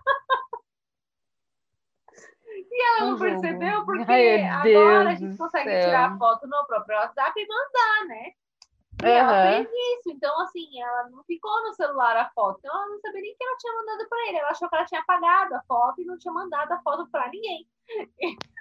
e 2.71 2.83
ela 2.83 3.11
não 3.11 3.19
percebeu 3.19 3.85
porque 3.85 4.11
Ai, 4.11 4.45
agora 4.45 5.11
a 5.11 5.15
gente 5.15 5.37
consegue 5.37 5.71
céu. 5.71 5.81
tirar 5.81 6.13
a 6.13 6.19
foto 6.19 6.47
no 6.47 6.67
próprio 6.67 6.97
WhatsApp 6.97 7.41
e 7.41 7.47
mandar, 7.47 8.07
né? 8.09 8.33
E 9.03 9.07
ela 9.07 9.33
Aham. 9.33 9.65
fez 9.65 9.69
isso, 9.99 10.11
então 10.11 10.41
assim, 10.41 10.81
ela 10.81 11.11
não 11.11 11.25
ficou 11.25 11.63
no 11.65 11.75
celular 11.75 12.17
a 12.17 12.31
foto, 12.31 12.59
então 12.59 12.75
ela 12.75 12.89
não 12.89 13.01
sabia 13.01 13.21
nem 13.21 13.35
que 13.37 13.45
ela 13.45 13.57
tinha 13.59 13.73
mandado 13.75 14.09
pra 14.09 14.29
ele. 14.29 14.39
Ela 14.39 14.51
achou 14.51 14.69
que 14.69 14.77
ela 14.77 14.85
tinha 14.85 15.01
apagado 15.01 15.55
a 15.55 15.63
foto 15.63 16.01
e 16.01 16.05
não 16.05 16.19
tinha 16.19 16.33
mandado 16.33 16.73
a 16.73 16.81
foto 16.81 17.07
pra 17.11 17.29
ninguém. 17.29 17.69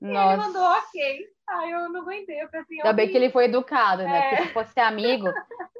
Nossa. 0.00 0.32
Ele 0.32 0.42
mandou 0.42 0.62
ok. 0.62 1.26
Aí 1.48 1.70
eu 1.70 1.88
não 1.88 2.02
aguentei. 2.02 2.42
Eu 2.42 2.48
pensei, 2.48 2.78
Ainda 2.78 2.92
bem 2.92 3.08
que 3.08 3.16
ele 3.16 3.30
foi 3.30 3.44
educado, 3.44 4.02
né? 4.02 4.18
É. 4.18 4.28
Porque 4.30 4.42
se 4.44 4.52
fosse 4.52 4.80
amigo, 4.80 5.26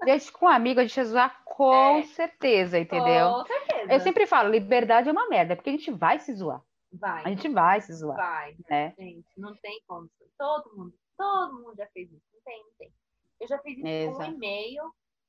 gente, 0.06 0.32
com 0.32 0.48
amigo 0.48 0.80
a 0.80 0.82
gente 0.82 0.96
ia 0.96 1.04
zoar 1.04 1.42
com 1.44 1.98
é. 1.98 2.02
certeza, 2.04 2.78
entendeu? 2.78 3.30
Com 3.30 3.46
certeza. 3.46 3.92
Eu 3.92 4.00
sempre 4.00 4.26
falo, 4.26 4.50
liberdade 4.50 5.08
é 5.08 5.12
uma 5.12 5.28
merda, 5.28 5.56
porque 5.56 5.70
a 5.70 5.72
gente 5.72 5.90
vai 5.90 6.18
se 6.18 6.34
zoar. 6.34 6.62
Vai. 6.92 7.24
A 7.24 7.28
gente 7.28 7.48
vai 7.48 7.80
se 7.80 7.92
zoar. 7.94 8.16
Vai. 8.16 8.56
Né? 8.68 8.94
Gente, 8.98 9.26
não 9.36 9.54
tem 9.56 9.80
como. 9.86 10.10
Todo 10.36 10.76
mundo, 10.76 10.94
todo 11.16 11.54
mundo 11.54 11.74
já 11.76 11.86
fez 11.86 12.10
isso. 12.10 12.26
Não 12.34 12.40
tem, 12.44 12.62
não 12.62 12.72
tem. 12.78 12.92
Eu 13.40 13.48
já 13.48 13.58
fiz 13.58 13.78
isso 13.78 13.86
Exato. 13.86 14.18
com 14.18 14.24
e-mail. 14.24 14.82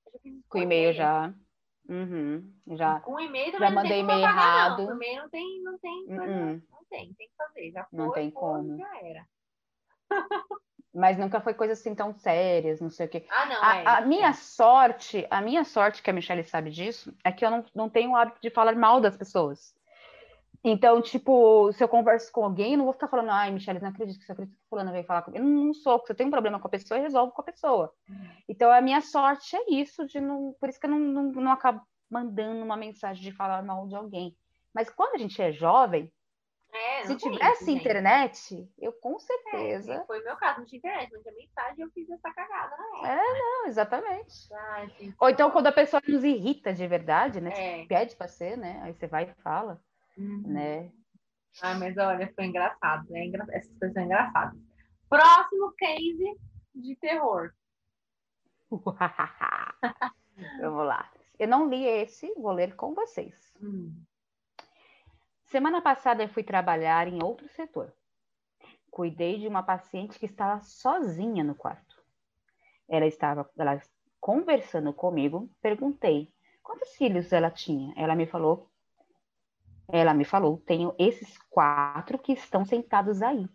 Eu 0.05 0.11
já 0.11 0.19
fiz 0.19 0.33
isso 0.33 0.43
com, 0.49 0.57
com 0.57 0.63
e-mail 0.63 0.93
já. 0.93 1.33
Uhum, 1.89 2.53
já. 2.71 2.99
Com 3.01 3.19
e-mail 3.19 3.51
também 3.51 3.69
já 3.69 3.75
mandei 3.75 3.99
e-mail 3.99 4.19
errado. 4.19 4.85
Não. 4.85 4.95
e-mail 4.95 5.21
não 5.21 5.29
tem, 5.29 5.63
não 5.63 5.77
tem, 5.77 6.05
não 6.07 6.82
tem, 6.93 7.13
tem 7.15 7.27
que 7.27 7.35
fazer. 7.35 7.71
Já 7.71 7.85
foi, 7.85 7.99
não 7.99 8.11
tem 8.11 8.31
foi, 8.31 8.39
como. 8.39 8.77
Já 8.77 8.99
era. 9.01 9.27
Mas 10.93 11.17
nunca 11.17 11.41
foi 11.41 11.55
coisa 11.55 11.73
assim 11.73 11.95
tão 11.95 12.13
sérias, 12.13 12.79
não 12.79 12.91
sei 12.91 13.07
o 13.07 13.09
quê. 13.09 13.25
Ah, 13.27 13.45
não. 13.47 13.63
A, 13.63 13.77
é, 13.77 13.87
a 13.87 14.01
minha 14.01 14.31
sorte, 14.33 15.25
a 15.31 15.41
minha 15.41 15.63
sorte, 15.63 16.03
que 16.03 16.09
a 16.09 16.13
Michelle 16.13 16.43
sabe 16.43 16.69
disso, 16.69 17.11
é 17.23 17.31
que 17.31 17.43
eu 17.43 17.49
não, 17.49 17.65
não 17.73 17.89
tenho 17.89 18.11
o 18.11 18.15
hábito 18.15 18.39
de 18.39 18.51
falar 18.51 18.75
mal 18.75 19.01
das 19.01 19.17
pessoas. 19.17 19.75
Então, 20.63 21.01
tipo, 21.01 21.73
se 21.73 21.83
eu 21.83 21.89
converso 21.89 22.31
com 22.31 22.45
alguém, 22.45 22.73
eu 22.73 22.77
não 22.77 22.85
vou 22.85 22.93
ficar 22.93 23.07
falando, 23.07 23.31
ai, 23.31 23.51
Michelle, 23.51 23.81
não 23.81 23.89
acredito 23.89 24.19
que 24.19 24.25
você 24.25 24.31
acredita 24.31 24.55
que 24.55 24.69
fulano 24.69 24.91
veio 24.91 25.03
falar 25.03 25.23
comigo. 25.23 25.43
Eu 25.43 25.49
não 25.49 25.73
sou, 25.73 25.99
se 26.05 26.11
eu 26.11 26.15
tenho 26.15 26.27
um 26.27 26.31
problema 26.31 26.59
com 26.59 26.67
a 26.67 26.71
pessoa, 26.71 26.99
eu 26.99 27.03
resolvo 27.03 27.33
com 27.33 27.41
a 27.41 27.45
pessoa. 27.45 27.91
Então, 28.47 28.71
a 28.71 28.79
minha 28.79 29.01
sorte 29.01 29.55
é 29.55 29.73
isso, 29.73 30.05
de 30.05 30.21
não, 30.21 30.55
por 30.59 30.69
isso 30.69 30.79
que 30.79 30.85
eu 30.85 30.91
não, 30.91 30.99
não, 30.99 31.23
não 31.31 31.51
acabo 31.51 31.81
mandando 32.09 32.63
uma 32.63 32.77
mensagem 32.77 33.21
de 33.23 33.31
falar 33.31 33.63
mal 33.63 33.87
de 33.87 33.95
alguém. 33.95 34.37
Mas 34.73 34.89
quando 34.89 35.15
a 35.15 35.17
gente 35.17 35.41
é 35.41 35.51
jovem, 35.51 36.09
é, 36.73 37.05
se 37.05 37.15
tivesse 37.17 37.63
isso, 37.63 37.71
internet, 37.71 38.69
eu 38.79 38.91
com 38.93 39.19
certeza. 39.19 39.93
É, 39.93 40.05
foi 40.05 40.23
meu 40.23 40.35
caso, 40.35 40.59
não 40.59 40.65
tinha 40.65 40.79
internet, 40.79 41.13
não 41.13 41.21
tinha 41.21 41.33
mensagem, 41.35 41.83
eu 41.83 41.91
fiz 41.91 42.09
essa 42.09 42.33
cagada 42.33 42.75
na 42.75 42.85
época. 42.85 43.07
É, 43.07 43.15
né? 43.15 43.39
não, 43.39 43.67
exatamente. 43.67 44.53
Ah, 44.53 44.87
Ou 45.19 45.29
então, 45.29 45.51
quando 45.51 45.67
a 45.67 45.71
pessoa 45.71 46.01
nos 46.07 46.23
irrita 46.23 46.73
de 46.73 46.87
verdade, 46.87 47.39
né? 47.39 47.51
É. 47.53 47.75
Tipo, 47.75 47.87
pede 47.89 48.15
pra 48.15 48.27
ser, 48.27 48.57
né? 48.57 48.79
Aí 48.81 48.93
você 48.93 49.05
vai 49.05 49.25
e 49.25 49.41
fala, 49.43 49.79
uhum. 50.17 50.43
né? 50.47 50.91
Ah, 51.61 51.75
mas 51.75 51.95
olha, 51.97 52.31
foi 52.33 52.45
engraçado. 52.45 53.15
É 53.15 53.23
engra... 53.23 53.45
Essas 53.51 53.77
coisas 53.77 53.93
são 53.93 54.03
engraçadas. 54.03 54.59
Próximo 55.07 55.71
case 55.77 56.39
de 56.73 56.95
terror. 56.95 57.53
Vamos 60.59 60.87
lá. 60.87 61.07
Eu 61.37 61.47
não 61.47 61.69
li 61.69 61.85
esse, 61.85 62.33
vou 62.35 62.51
ler 62.51 62.75
com 62.75 62.95
vocês. 62.95 63.53
Hum. 63.61 63.93
Semana 65.53 65.83
passada 65.83 66.23
eu 66.23 66.29
fui 66.29 66.41
trabalhar 66.41 67.07
em 67.07 67.21
outro 67.21 67.47
setor. 67.49 67.93
Cuidei 68.89 69.37
de 69.37 69.47
uma 69.47 69.61
paciente 69.61 70.17
que 70.17 70.25
estava 70.25 70.59
sozinha 70.63 71.43
no 71.43 71.53
quarto. 71.53 71.95
Ela 72.89 73.05
estava 73.05 73.47
ela, 73.55 73.79
conversando 74.19 74.91
comigo, 74.91 75.47
perguntei 75.61 76.33
quantos 76.63 76.95
filhos 76.95 77.31
ela 77.31 77.51
tinha. 77.51 77.93
Ela 77.95 78.15
me 78.15 78.25
falou 78.25 78.67
ela 79.91 80.11
me 80.11 80.25
falou: 80.25 80.57
tenho 80.57 80.95
esses 80.97 81.37
quatro 81.51 82.17
que 82.17 82.33
estão 82.33 82.65
sentados 82.65 83.21
aí. 83.21 83.47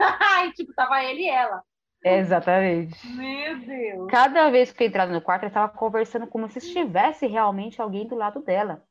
Ai, 0.00 0.52
tipo, 0.56 0.72
tava 0.72 1.04
ele 1.04 1.24
e 1.24 1.28
ela. 1.28 1.62
Exatamente. 2.02 3.06
Meu 3.08 3.58
Deus. 3.58 4.10
Cada 4.10 4.48
vez 4.48 4.72
que 4.72 4.84
eu 4.84 4.88
entrava 4.88 5.12
no 5.12 5.20
quarto, 5.20 5.42
ela 5.42 5.50
estava 5.50 5.68
conversando 5.68 6.26
como 6.26 6.48
se 6.48 6.60
estivesse 6.60 7.26
realmente 7.26 7.82
alguém 7.82 8.08
do 8.08 8.14
lado 8.14 8.40
dela. 8.40 8.82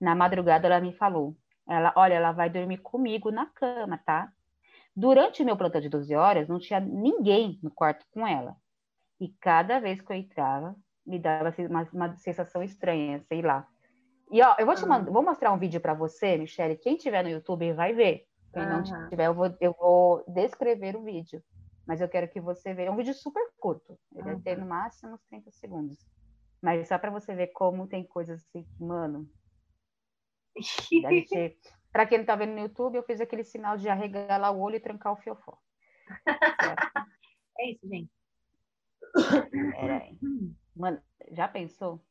Na 0.00 0.16
madrugada, 0.16 0.66
ela 0.66 0.80
me 0.80 0.92
falou: 0.92 1.36
ela, 1.68 1.92
olha, 1.96 2.14
ela 2.14 2.32
vai 2.32 2.48
dormir 2.48 2.78
comigo 2.78 3.30
na 3.30 3.46
cama, 3.46 3.98
tá? 3.98 4.30
Durante 4.94 5.42
o 5.42 5.44
meu 5.44 5.56
plantão 5.56 5.80
de 5.80 5.88
12 5.88 6.14
horas, 6.14 6.48
não 6.48 6.58
tinha 6.58 6.80
ninguém 6.80 7.58
no 7.62 7.70
quarto 7.70 8.06
com 8.10 8.26
ela. 8.26 8.56
E 9.20 9.28
cada 9.40 9.78
vez 9.78 10.00
que 10.00 10.10
eu 10.10 10.16
entrava, 10.16 10.76
me 11.04 11.18
dava 11.18 11.48
assim, 11.48 11.66
uma, 11.66 11.88
uma 11.92 12.16
sensação 12.16 12.62
estranha, 12.62 13.22
sei 13.28 13.42
lá. 13.42 13.66
E 14.30 14.42
ó, 14.42 14.56
eu 14.58 14.66
vou 14.66 14.74
te 14.74 14.82
uhum. 14.82 14.88
mandar, 14.88 15.10
vou 15.10 15.22
mostrar 15.22 15.52
um 15.52 15.58
vídeo 15.58 15.80
para 15.80 15.94
você, 15.94 16.36
Michelle. 16.36 16.76
Quem 16.76 16.96
tiver 16.96 17.22
no 17.22 17.30
YouTube 17.30 17.72
vai 17.72 17.92
ver. 17.92 18.26
Quem 18.52 18.62
uhum. 18.62 18.68
não 18.70 18.82
tiver, 18.82 19.26
eu 19.26 19.34
vou, 19.34 19.54
eu 19.60 19.74
vou 19.78 20.24
descrever 20.26 20.96
o 20.96 21.02
vídeo. 21.02 21.42
Mas 21.86 22.00
eu 22.00 22.08
quero 22.08 22.28
que 22.28 22.40
você 22.40 22.74
veja. 22.74 22.88
É 22.88 22.92
um 22.92 22.96
vídeo 22.96 23.14
super 23.14 23.42
curto. 23.58 23.96
Ele 24.12 24.22
uhum. 24.22 24.34
vai 24.34 24.40
ter 24.40 24.58
no 24.58 24.66
máximo 24.66 25.14
uns 25.14 25.22
30 25.24 25.50
segundos. 25.52 25.98
Mas 26.60 26.88
só 26.88 26.98
para 26.98 27.10
você 27.10 27.34
ver 27.34 27.48
como 27.48 27.86
tem 27.86 28.04
coisas 28.04 28.40
assim 28.40 28.64
que, 28.64 28.84
Ser... 31.26 31.58
Para 31.92 32.06
quem 32.06 32.18
não 32.18 32.24
tá 32.26 32.36
vendo 32.36 32.52
no 32.52 32.60
YouTube, 32.60 32.96
eu 32.96 33.02
fiz 33.02 33.20
aquele 33.20 33.44
sinal 33.44 33.76
de 33.76 33.88
arregalar 33.88 34.52
o 34.52 34.60
olho 34.60 34.76
e 34.76 34.80
trancar 34.80 35.12
o 35.12 35.16
fiofó. 35.16 35.56
é 37.58 37.70
isso, 37.70 37.88
gente. 37.88 38.10
Peraí. 39.80 40.18
Mano, 40.74 41.00
já 41.30 41.48
pensou? 41.48 42.02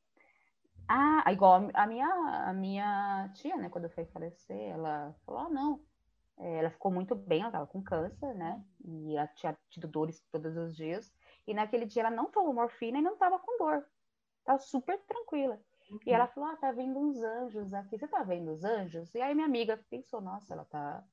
Ah, 0.88 1.32
igual 1.32 1.70
a 1.74 1.88
minha, 1.88 2.08
a 2.08 2.54
minha 2.54 3.32
tia, 3.36 3.56
né, 3.58 3.70
quando 3.70 3.90
foi 3.90 4.06
falecer, 4.06 4.70
ela 4.72 5.16
falou, 5.26 5.42
ah, 5.42 5.50
não, 5.50 5.84
é, 6.38 6.60
ela 6.60 6.70
ficou 6.70 6.92
muito 6.92 7.16
bem, 7.16 7.40
ela 7.40 7.50
estava 7.50 7.66
com 7.66 7.82
câncer, 7.82 8.36
né, 8.36 8.64
e 8.84 9.16
ela 9.16 9.28
tinha 9.28 9.58
tido 9.70 9.88
dores 9.88 10.24
todos 10.32 10.56
os 10.56 10.76
dias, 10.76 11.12
e 11.48 11.56
naquele 11.56 11.86
dia 11.86 12.04
ela 12.04 12.12
não 12.12 12.30
tomou 12.30 12.54
morfina 12.54 13.00
e 13.00 13.02
não 13.02 13.14
estava 13.14 13.40
com 13.40 13.58
dor, 13.58 13.84
estava 14.40 14.60
super 14.60 15.00
tranquila. 15.08 15.60
Uhum. 15.90 16.00
E 16.06 16.12
ela 16.12 16.28
falou, 16.28 16.50
ah, 16.50 16.56
tá 16.56 16.72
vendo 16.72 17.00
uns 17.00 17.22
anjos 17.22 17.74
aqui, 17.74 17.98
você 17.98 18.08
tá 18.08 18.24
vendo 18.24 18.52
os 18.52 18.64
anjos? 18.64 19.14
E 19.14 19.22
aí 19.22 19.34
minha 19.36 19.48
amiga 19.48 19.80
pensou, 19.90 20.22
nossa, 20.22 20.54
ela 20.54 20.66
tá, 20.66 21.04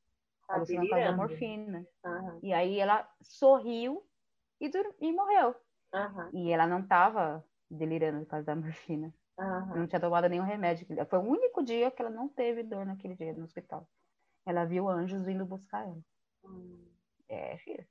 tá 0.47 0.55
alucinando 0.55 0.89
com 0.89 1.17
morfina. 1.17 1.87
Uhum. 2.05 2.41
E 2.43 2.53
aí 2.53 2.79
ela 2.79 3.09
sorriu 3.21 4.03
e, 4.61 4.71
e 5.01 5.13
morreu. 5.13 5.55
Uhum. 5.95 6.31
E 6.33 6.51
ela 6.51 6.67
não 6.67 6.81
estava 6.81 7.45
delirando 7.71 8.21
por 8.21 8.31
causa 8.31 8.47
da 8.47 8.57
morfina. 8.57 9.13
Uhum. 9.39 9.77
Não 9.79 9.87
tinha 9.87 10.01
tomado 10.01 10.29
nenhum 10.29 10.45
remédio. 10.45 10.87
Foi 11.07 11.19
o 11.19 11.23
único 11.23 11.63
dia 11.63 11.91
que 11.91 12.01
ela 12.01 12.11
não 12.11 12.29
teve 12.29 12.63
dor 12.63 12.85
naquele 12.87 13.15
dia 13.15 13.33
no 13.33 13.45
hospital. 13.45 13.89
Ela 14.47 14.65
viu 14.65 14.89
anjos 14.89 15.25
vindo 15.25 15.47
buscar 15.47 15.85
ela. 15.85 16.01
Hum. 16.45 16.87
É, 17.29 17.57
filha. 17.59 17.87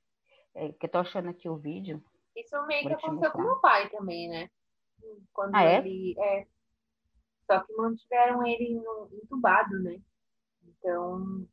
É, 0.54 0.72
que 0.72 0.86
eu 0.86 0.90
tô 0.90 0.98
achando 0.98 1.30
aqui 1.30 1.48
o 1.48 1.56
vídeo. 1.56 2.02
Isso 2.36 2.66
meio 2.66 2.86
que 2.86 2.94
aconteceu 2.94 3.32
com 3.32 3.42
meu 3.42 3.60
pai 3.60 3.88
também, 3.90 4.28
né? 4.28 4.50
Quando 5.32 5.54
ah, 5.54 5.64
ele. 5.64 6.14
É? 6.18 6.40
é? 6.40 6.46
Só 7.46 7.60
que 7.64 7.72
mantiveram 7.74 8.46
ele 8.46 8.80
entubado, 9.22 9.78
né? 9.82 10.00
Então, 10.64 11.46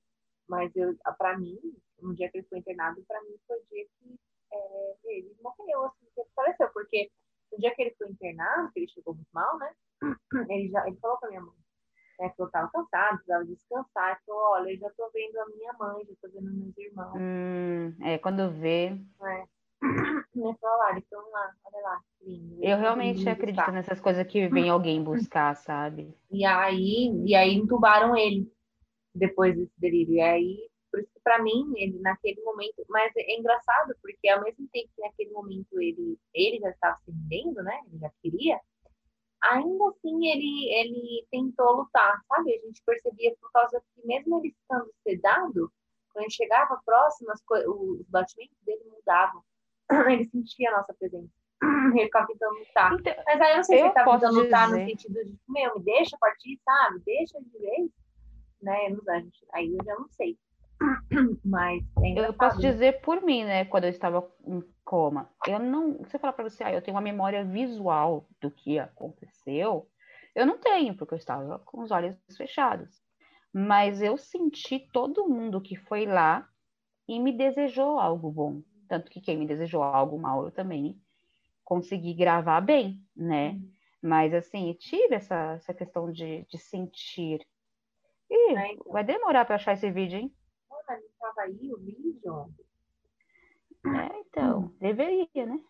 mas 0.47 0.75
eu, 0.75 0.95
pra 1.17 1.37
mim, 1.37 1.57
no 2.01 2.15
dia 2.15 2.29
que 2.29 2.39
ele 2.39 2.47
foi 2.47 2.59
internado, 2.59 3.03
pra 3.07 3.21
mim 3.23 3.35
foi 3.47 3.57
o 3.57 3.65
dia 3.69 3.85
que 3.85 4.19
é, 4.51 4.95
ele 5.05 5.35
morreu, 5.41 5.85
assim, 5.85 6.05
que 6.13 6.21
ele 6.21 6.29
faleceu, 6.35 6.69
porque 6.71 7.11
no 7.51 7.57
dia 7.59 7.73
que 7.75 7.81
ele 7.81 7.95
foi 7.97 8.09
internado, 8.09 8.71
que 8.71 8.79
ele 8.79 8.87
chegou 8.87 9.13
muito 9.13 9.29
mal, 9.33 9.57
né? 9.59 9.73
Ele 10.49 10.69
já 10.69 10.87
ele 10.87 10.97
falou 10.97 11.17
pra 11.19 11.27
minha 11.29 11.41
mãe, 11.41 11.55
né, 12.19 12.29
que 12.29 12.41
eu 12.41 12.49
tava 12.49 12.71
cansado, 12.71 13.15
precisava 13.15 13.45
descansar. 13.45 14.11
Ele 14.11 14.19
falou, 14.25 14.41
olha, 14.53 14.71
eu 14.71 14.77
já 14.77 14.89
tô 14.91 15.09
vendo 15.11 15.37
a 15.37 15.45
minha 15.47 15.73
mãe, 15.73 16.05
já 16.05 16.13
tô 16.21 16.29
vendo 16.29 16.53
meus 16.53 16.77
irmãos. 16.77 17.17
Hum, 17.19 17.95
é, 18.01 18.17
quando 18.17 18.49
vê. 18.51 18.97
É. 19.21 19.58
Falou, 19.81 20.57
lá, 21.31 21.55
olha 21.65 21.81
lá, 21.83 22.01
lindo. 22.21 22.63
Eu 22.63 22.77
realmente 22.77 23.27
acredito 23.27 23.57
buscar. 23.57 23.71
nessas 23.71 23.99
coisas 23.99 24.25
que 24.27 24.47
vem 24.49 24.69
alguém 24.69 25.03
buscar, 25.03 25.55
sabe? 25.55 26.13
E 26.29 26.45
aí, 26.45 27.11
e 27.25 27.35
aí 27.35 27.53
entubaram 27.53 28.15
ele 28.15 28.51
depois 29.15 29.55
desse 29.55 29.73
delírio. 29.79 30.15
E 30.15 30.21
aí 30.21 30.69
por 30.91 30.99
isso 30.99 31.09
que 31.13 31.19
para 31.21 31.41
mim, 31.41 31.71
ele 31.75 31.99
naquele 31.99 32.41
momento, 32.41 32.83
mas 32.89 33.11
é 33.15 33.37
engraçado 33.37 33.95
porque 34.01 34.27
ao 34.27 34.43
mesmo 34.43 34.67
tempo 34.69 34.89
que 34.95 35.01
naquele 35.01 35.31
momento 35.31 35.79
ele 35.79 36.17
ele 36.33 36.59
já 36.59 36.69
estava 36.69 36.97
se 37.05 37.11
rendendo, 37.11 37.63
né? 37.63 37.79
Ele 37.87 37.99
já 37.99 38.11
queria. 38.21 38.59
Ainda 39.41 39.89
assim 39.89 40.27
ele 40.27 40.69
ele 40.73 41.27
tentou 41.31 41.77
lutar, 41.77 42.21
sabe? 42.27 42.53
A 42.55 42.65
gente 42.65 42.81
percebia 42.85 43.35
por 43.39 43.51
causa 43.51 43.81
que 43.93 44.05
mesmo 44.05 44.39
ele 44.39 44.49
estando 44.49 44.91
sedado, 45.03 45.71
quando 46.11 46.23
ele 46.23 46.31
chegava 46.31 46.81
próximo, 46.85 47.31
as 47.31 47.41
os 47.67 48.01
batimentos 48.07 48.57
dele 48.65 48.83
mudavam. 48.85 49.43
Ele 50.11 50.29
sentia 50.29 50.69
a 50.69 50.77
nossa 50.77 50.93
presença. 50.93 51.29
Ele 51.93 52.05
ficava 52.05 52.27
tentando 52.27 52.59
lutar. 52.59 52.93
Então, 52.93 53.13
mas 53.25 53.41
aí 53.41 53.51
eu 53.51 53.57
não 53.57 53.63
sei 53.63 53.77
se 53.77 53.81
ele 53.81 53.89
estava 53.89 54.11
tentando 54.11 54.39
lutar 54.39 54.67
dizer. 54.67 54.79
no 54.79 54.89
sentido 54.89 55.25
de, 55.25 55.39
meu, 55.47 55.75
me 55.75 55.83
deixa 55.83 56.17
partir, 56.19 56.59
sabe? 56.63 57.01
Deixa 57.05 57.39
de 57.41 57.59
vez. 57.59 57.91
Né? 58.61 58.77
Aí 59.53 59.75
eu 59.75 59.85
já 59.85 59.95
não 59.95 60.07
sei. 60.09 60.37
Mas 61.43 61.83
é 62.01 62.27
eu 62.27 62.33
posso 62.33 62.59
dizer 62.59 63.01
por 63.01 63.21
mim, 63.21 63.43
né? 63.43 63.65
Quando 63.65 63.83
eu 63.85 63.89
estava 63.89 64.25
em 64.45 64.63
coma, 64.85 65.29
eu 65.47 65.59
não. 65.59 66.03
Se 66.05 66.15
eu 66.15 66.19
falar 66.19 66.33
para 66.33 66.49
você, 66.49 66.63
ah, 66.63 66.73
eu 66.73 66.81
tenho 66.81 66.95
uma 66.95 67.01
memória 67.01 67.43
visual 67.43 68.25
do 68.39 68.49
que 68.49 68.79
aconteceu, 68.79 69.89
eu 70.33 70.45
não 70.45 70.57
tenho, 70.57 70.95
porque 70.95 71.13
eu 71.13 71.17
estava 71.17 71.59
com 71.59 71.81
os 71.81 71.91
olhos 71.91 72.15
fechados. 72.37 73.01
Mas 73.53 74.01
eu 74.01 74.17
senti 74.17 74.79
todo 74.93 75.27
mundo 75.27 75.61
que 75.61 75.75
foi 75.75 76.05
lá 76.05 76.47
e 77.07 77.19
me 77.19 77.31
desejou 77.31 77.99
algo 77.99 78.31
bom. 78.31 78.61
Tanto 78.89 79.09
que 79.09 79.21
quem 79.21 79.37
me 79.37 79.47
desejou 79.47 79.83
algo 79.83 80.19
mal, 80.19 80.43
eu 80.43 80.51
também 80.51 80.99
consegui 81.63 82.13
gravar 82.15 82.59
bem, 82.59 82.99
né? 83.15 83.51
Uhum. 83.51 83.71
Mas 84.01 84.33
assim, 84.33 84.73
tive 84.73 85.15
essa, 85.15 85.53
essa 85.53 85.73
questão 85.73 86.11
de, 86.11 86.43
de 86.45 86.57
sentir. 86.57 87.45
E 88.29 88.55
é, 88.57 88.73
então. 88.73 88.91
vai 88.91 89.03
demorar 89.03 89.45
para 89.45 89.55
achar 89.55 89.73
esse 89.73 89.89
vídeo, 89.91 90.19
hein? 90.19 90.35
tava 91.19 91.41
aí 91.41 91.71
o 91.71 91.77
vídeo. 91.77 92.51
É, 93.85 94.19
então, 94.21 94.73
deveria, 94.79 95.45
né? 95.45 95.63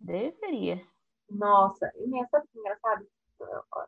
Deveria. 0.00 0.80
Nossa, 1.28 1.90
e 1.96 2.06
nessa 2.06 2.38
assim, 2.38 2.58
engraçado. 2.58 3.06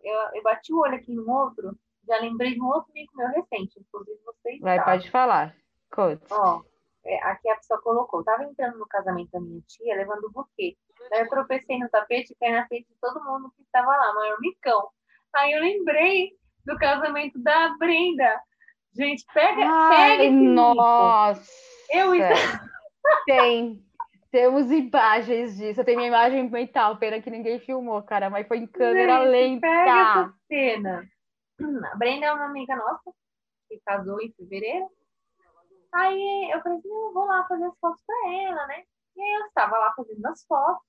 Eu, 0.02 0.18
eu 0.34 0.42
bati 0.42 0.72
o 0.72 0.80
olho 0.80 0.96
aqui 0.96 1.14
no 1.14 1.30
outro, 1.30 1.78
já 2.06 2.18
lembrei 2.18 2.54
de 2.54 2.60
um 2.60 2.66
outro 2.66 2.90
amigo 2.90 3.12
meu 3.14 3.28
recente, 3.28 3.78
inclusive 3.78 4.18
vocês. 4.24 4.60
Vai, 4.60 4.78
sabem. 4.78 4.94
pode 4.94 5.10
falar. 5.10 5.56
Conte. 5.90 6.26
Ó, 6.30 6.62
é, 7.08 7.22
aqui 7.24 7.48
a 7.48 7.56
pessoa 7.56 7.80
colocou. 7.80 8.22
Tava 8.22 8.44
entrando 8.44 8.78
no 8.78 8.86
casamento 8.86 9.30
da 9.30 9.40
minha 9.40 9.62
tia, 9.66 9.96
levando 9.96 10.24
o 10.24 10.30
buquê. 10.30 10.76
Daí 11.10 11.22
eu 11.22 11.28
tropecei 11.28 11.78
no 11.78 11.88
tapete 11.88 12.32
e 12.32 12.36
caí 12.36 12.52
na 12.52 12.66
frente 12.66 12.86
de 12.88 12.94
todo 13.00 13.24
mundo 13.24 13.50
que 13.56 13.62
estava 13.62 13.88
lá, 13.88 14.14
maior 14.14 14.38
micão. 14.40 14.88
Aí 15.34 15.52
eu 15.52 15.60
lembrei 15.60 16.32
do 16.66 16.76
casamento 16.76 17.38
da 17.38 17.74
Brenda. 17.78 18.40
Gente, 18.94 19.24
pega, 19.32 19.56
pega 19.56 20.22
Ai, 20.22 20.30
mico. 20.30 20.52
nossa. 20.52 21.50
Eu 21.90 22.12
Tem. 23.24 23.82
Temos 24.30 24.70
imagens 24.70 25.56
disso. 25.56 25.80
Eu 25.80 25.84
tenho 25.84 25.96
minha 25.96 26.08
imagem 26.08 26.50
mental, 26.50 26.98
pena 26.98 27.22
que 27.22 27.30
ninguém 27.30 27.58
filmou, 27.60 28.02
cara, 28.02 28.28
mas 28.28 28.46
foi 28.46 28.58
em 28.58 28.66
câmera 28.66 29.20
Gente, 29.20 29.28
lenta. 29.30 29.60
Pega 29.66 29.90
essa 29.90 30.34
cena. 30.46 31.08
A 31.92 31.96
Brenda 31.96 32.26
é 32.26 32.32
uma 32.32 32.44
amiga 32.44 32.76
nossa, 32.76 33.10
que 33.68 33.80
casou 33.86 34.20
em 34.20 34.30
fevereiro. 34.32 34.90
Aí 35.92 36.50
eu 36.52 36.62
falei 36.62 36.78
assim, 36.78 36.88
eu 36.88 37.12
vou 37.12 37.24
lá 37.26 37.46
fazer 37.46 37.64
as 37.64 37.78
fotos 37.78 38.02
pra 38.06 38.16
ela, 38.32 38.66
né? 38.66 38.84
E 39.16 39.22
aí 39.22 39.34
eu 39.42 39.46
estava 39.46 39.76
lá 39.78 39.92
fazendo 39.94 40.26
as 40.26 40.44
fotos. 40.46 40.84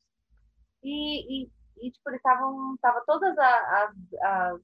E, 0.83 1.45
e, 1.45 1.51
e 1.81 1.91
tipo, 1.91 2.09
eles 2.09 2.19
estavam, 2.19 2.77
tava 2.81 3.03
todas 3.05 3.37
as, 3.37 3.95
as, 4.21 4.61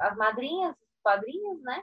as 0.00 0.16
madrinhas, 0.16 0.74
os 0.76 1.00
padrinhos, 1.02 1.62
né? 1.62 1.82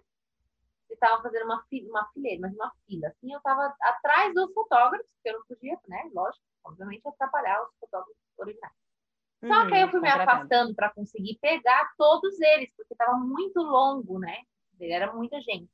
E 0.90 0.94
estavam 0.96 1.24
fazendo 1.24 1.46
uma, 1.46 1.64
fi- 1.70 1.88
uma 1.90 2.10
fileira, 2.14 2.42
mas 2.42 2.54
uma 2.56 2.72
fila. 2.88 3.08
Assim, 3.10 3.32
eu 3.34 3.38
estava 3.40 3.76
atrás 3.82 4.34
dos 4.34 4.54
fotógrafos, 4.54 5.08
porque 5.16 5.30
eu 5.30 5.40
não 5.40 5.46
podia, 5.48 5.80
né? 5.88 6.10
Lógico, 6.14 6.44
obviamente, 6.66 7.08
atrapalhar 7.08 7.64
os 7.64 7.70
fotógrafos 7.80 8.16
originais. 8.38 8.74
Só 9.52 9.68
Uhum, 9.68 9.68
que 9.68 9.76
aí 9.76 9.82
eu 9.84 9.90
fui 9.92 10.02
me 10.02 10.10
afastando 10.10 10.76
para 10.76 10.94
conseguir 10.94 11.38
pegar 11.42 11.94
todos 11.98 12.40
eles, 12.42 12.72
porque 12.78 12.94
estava 12.94 13.18
muito 13.18 13.60
longo, 13.62 14.20
né? 14.20 14.38
Era 14.82 15.14
muita 15.14 15.42
gente. 15.42 15.70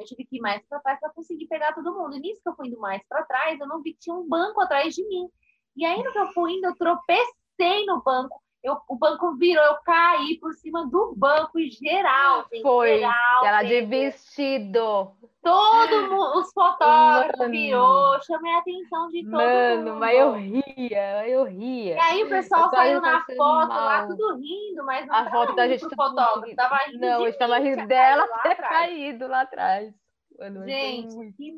Eu 0.00 0.06
tive 0.06 0.24
que 0.24 0.36
ir 0.36 0.40
mais 0.40 0.66
para 0.66 0.80
trás 0.80 0.98
para 0.98 1.12
conseguir 1.12 1.46
pegar 1.46 1.74
todo 1.74 1.94
mundo. 1.94 2.16
E 2.16 2.20
nisso 2.20 2.40
que 2.42 2.48
eu 2.48 2.54
fui 2.54 2.68
indo 2.68 2.80
mais 2.80 3.02
para 3.06 3.24
trás, 3.24 3.60
eu 3.60 3.66
não 3.66 3.82
vi 3.82 3.92
que 3.92 4.00
tinha 4.00 4.16
um 4.16 4.26
banco 4.26 4.60
atrás 4.60 4.94
de 4.94 5.06
mim. 5.06 5.28
E 5.76 6.02
no 6.02 6.12
que 6.12 6.18
eu 6.18 6.32
fui 6.32 6.54
indo, 6.54 6.66
eu 6.66 6.76
tropecei 6.76 7.84
no 7.86 8.02
banco. 8.02 8.42
Eu, 8.62 8.76
o 8.88 8.96
banco 8.96 9.36
virou, 9.36 9.64
eu 9.64 9.76
caí 9.84 10.38
por 10.38 10.52
cima 10.54 10.86
do 10.86 11.14
banco 11.16 11.58
em 11.58 11.70
geral, 11.70 12.44
gente. 12.52 12.62
Foi. 12.62 12.98
Geral, 12.98 13.44
ela 13.46 13.62
de 13.62 13.68
gente. 13.80 13.86
vestido. 13.86 15.16
Todo 15.42 16.02
mundo, 16.10 16.38
os 16.40 16.52
fotógrafos 16.52 17.38
Mano. 17.38 17.50
virou, 17.50 18.20
chamei 18.22 18.52
a 18.52 18.58
atenção 18.58 19.08
de 19.08 19.22
todo 19.24 19.30
Mano, 19.30 19.92
mundo. 19.92 20.00
mas 20.00 20.18
eu 20.18 20.32
ria, 20.34 21.26
eu 21.28 21.44
ria. 21.44 21.94
E 21.96 21.98
aí 21.98 22.24
o 22.24 22.28
pessoal 22.28 22.64
Eu 22.64 22.70
saiu 22.70 23.00
na 23.00 23.20
passando 23.20 23.36
foto 23.36 23.80
lá, 23.80 23.98
mal. 23.98 24.08
tudo 24.08 24.36
rindo, 24.36 24.84
mas 24.84 25.06
não 25.06 25.14
A 25.14 25.30
foto 25.30 25.54
da 25.54 25.66
gente 25.66 25.80
pro 25.80 25.96
fotógrafo, 25.96 26.40
rindo. 26.44 26.56
tava 26.56 26.76
rindo 26.86 26.98
Não, 26.98 27.18
de 27.18 27.24
a 27.24 27.30
gente 27.30 27.38
tava 27.38 27.58
mim, 27.58 27.70
rindo 27.70 27.86
dela 27.86 28.26
lá 28.26 28.38
ter 28.42 28.52
atrás. 28.52 28.68
caído 28.68 29.26
lá 29.28 29.40
atrás. 29.40 29.94
Mano, 30.38 30.64
Gente, 30.66 31.32
que. 31.36 31.54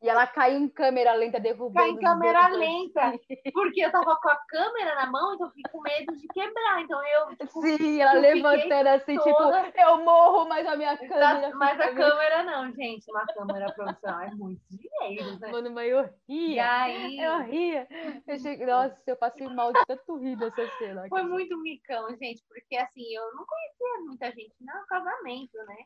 E 0.00 0.08
ela 0.08 0.28
caiu 0.28 0.58
em 0.60 0.68
câmera 0.68 1.12
lenta, 1.14 1.40
derrubando. 1.40 1.74
Cai 1.74 1.90
em 1.90 1.98
câmera 1.98 2.46
lenta, 2.48 3.18
porque 3.52 3.80
eu 3.84 3.90
tava 3.90 4.14
com 4.20 4.28
a 4.28 4.36
câmera 4.46 4.94
na 4.94 5.06
mão, 5.10 5.34
então 5.34 5.48
eu 5.48 5.50
fiquei 5.52 5.72
com 5.72 5.80
medo 5.80 6.16
de 6.16 6.28
quebrar. 6.28 6.80
Então 6.82 7.04
eu, 7.04 7.36
tipo, 7.36 7.60
Sim, 7.62 8.00
ela 8.00 8.14
eu 8.14 8.20
levantando 8.20 8.86
assim, 8.86 9.16
toda- 9.16 9.64
tipo, 9.64 9.80
eu 9.80 10.04
morro, 10.04 10.48
mas 10.48 10.64
a 10.68 10.76
minha 10.76 10.96
câmera. 10.96 11.50
mas 11.56 11.80
a 11.80 11.92
câmera 11.94 12.42
não, 12.44 12.72
gente. 12.72 13.10
Uma 13.10 13.26
câmera 13.26 13.72
profissional 13.72 14.20
é 14.20 14.30
muito 14.30 14.62
dinheiro, 14.70 15.36
né? 15.40 15.50
Mano, 15.50 15.70
mas 15.72 15.90
eu 15.90 16.08
E 16.28 16.46
ria. 16.50 16.72
aí, 16.80 17.18
Eu 17.20 17.38
ria. 17.42 17.88
Eu 18.24 18.38
cheguei... 18.38 18.66
Nossa, 18.66 19.02
eu 19.04 19.16
passei 19.16 19.48
mal 19.48 19.72
de 19.72 19.84
tanto 19.84 20.16
rir 20.16 20.36
dessa 20.36 20.64
cena. 20.78 21.06
Foi 21.08 21.24
muito 21.24 21.58
micão, 21.60 22.08
gente, 22.10 22.40
porque 22.48 22.76
assim, 22.76 23.02
eu 23.16 23.34
não 23.34 23.44
conhecia 23.44 24.06
muita 24.06 24.26
gente 24.26 24.54
no 24.60 24.86
casamento, 24.86 25.58
né? 25.66 25.76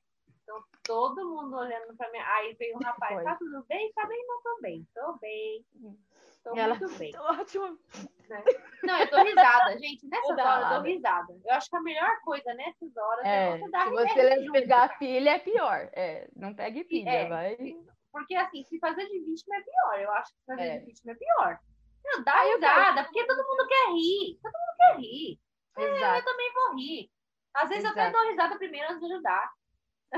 Então, 0.42 0.62
todo 0.84 1.28
mundo 1.28 1.56
olhando 1.56 1.96
pra 1.96 2.10
mim. 2.10 2.18
Aí 2.18 2.54
veio 2.54 2.76
um 2.76 2.80
rapaz, 2.84 3.14
Foi. 3.14 3.24
tá 3.24 3.36
tudo 3.36 3.64
bem? 3.68 3.92
Tá 3.92 4.06
bem, 4.06 4.26
não 4.26 4.42
tô 4.42 4.58
bem. 4.60 4.86
Tô 4.94 5.12
bem. 5.20 5.64
Tô 6.42 6.54
E 6.56 6.58
ela- 6.58 6.74
muito 6.74 6.98
bem. 6.98 7.12
Ótimo. 7.16 7.78
Não, 8.82 8.98
eu 8.98 9.10
dou 9.10 9.22
risada, 9.24 9.78
gente. 9.78 10.06
Nessas 10.10 10.30
horas 10.38 10.62
eu 10.62 10.68
dou 10.68 10.78
hora. 10.78 10.88
risada. 10.88 11.40
Eu 11.44 11.54
acho 11.54 11.70
que 11.70 11.76
a 11.76 11.80
melhor 11.82 12.20
coisa 12.24 12.54
nessas 12.54 12.96
horas 12.96 13.24
é, 13.24 13.48
É, 13.50 13.58
você 13.58 13.70
dar 13.70 13.84
se 13.88 13.90
você 13.94 14.50
pegar 14.50 14.82
a 14.84 14.98
filha, 14.98 15.30
é 15.30 15.38
pior. 15.38 15.90
É, 15.92 16.28
não 16.34 16.54
pegue 16.54 16.84
filha, 16.84 17.10
É. 17.10 17.28
vai. 17.28 17.56
Porque 18.10 18.34
assim, 18.34 18.64
se 18.64 18.78
fazer 18.80 19.06
de 19.06 19.20
vítima 19.20 19.56
é 19.56 19.60
pior. 19.62 20.00
Eu 20.00 20.10
acho 20.12 20.32
que 20.34 20.44
fazer 20.46 20.62
É. 20.62 20.78
de 20.78 20.86
vítima 20.86 21.12
é 21.12 21.14
pior. 21.14 21.58
Não, 22.04 22.24
dá 22.24 22.34
Aí 22.40 22.50
eu 22.50 22.56
risada, 22.56 23.04
porque 23.04 23.24
todo 23.26 23.46
mundo 23.46 23.68
quer 23.68 23.92
rir. 23.92 24.38
Todo 24.42 24.52
mundo 24.52 24.76
quer 24.76 24.96
rir. 25.00 25.38
Eu 25.78 25.94
Exato, 25.96 26.24
também 26.24 26.52
vou 26.52 26.74
rir. 26.76 27.10
Às 27.54 27.68
vezes 27.68 27.84
eu 27.84 27.90
até 27.90 28.08
Exato. 28.08 28.18
dou 28.18 28.30
risada 28.30 28.58
primeiro 28.58 28.88
antes 28.88 29.00
de 29.06 29.12
ajudar. 29.12 29.52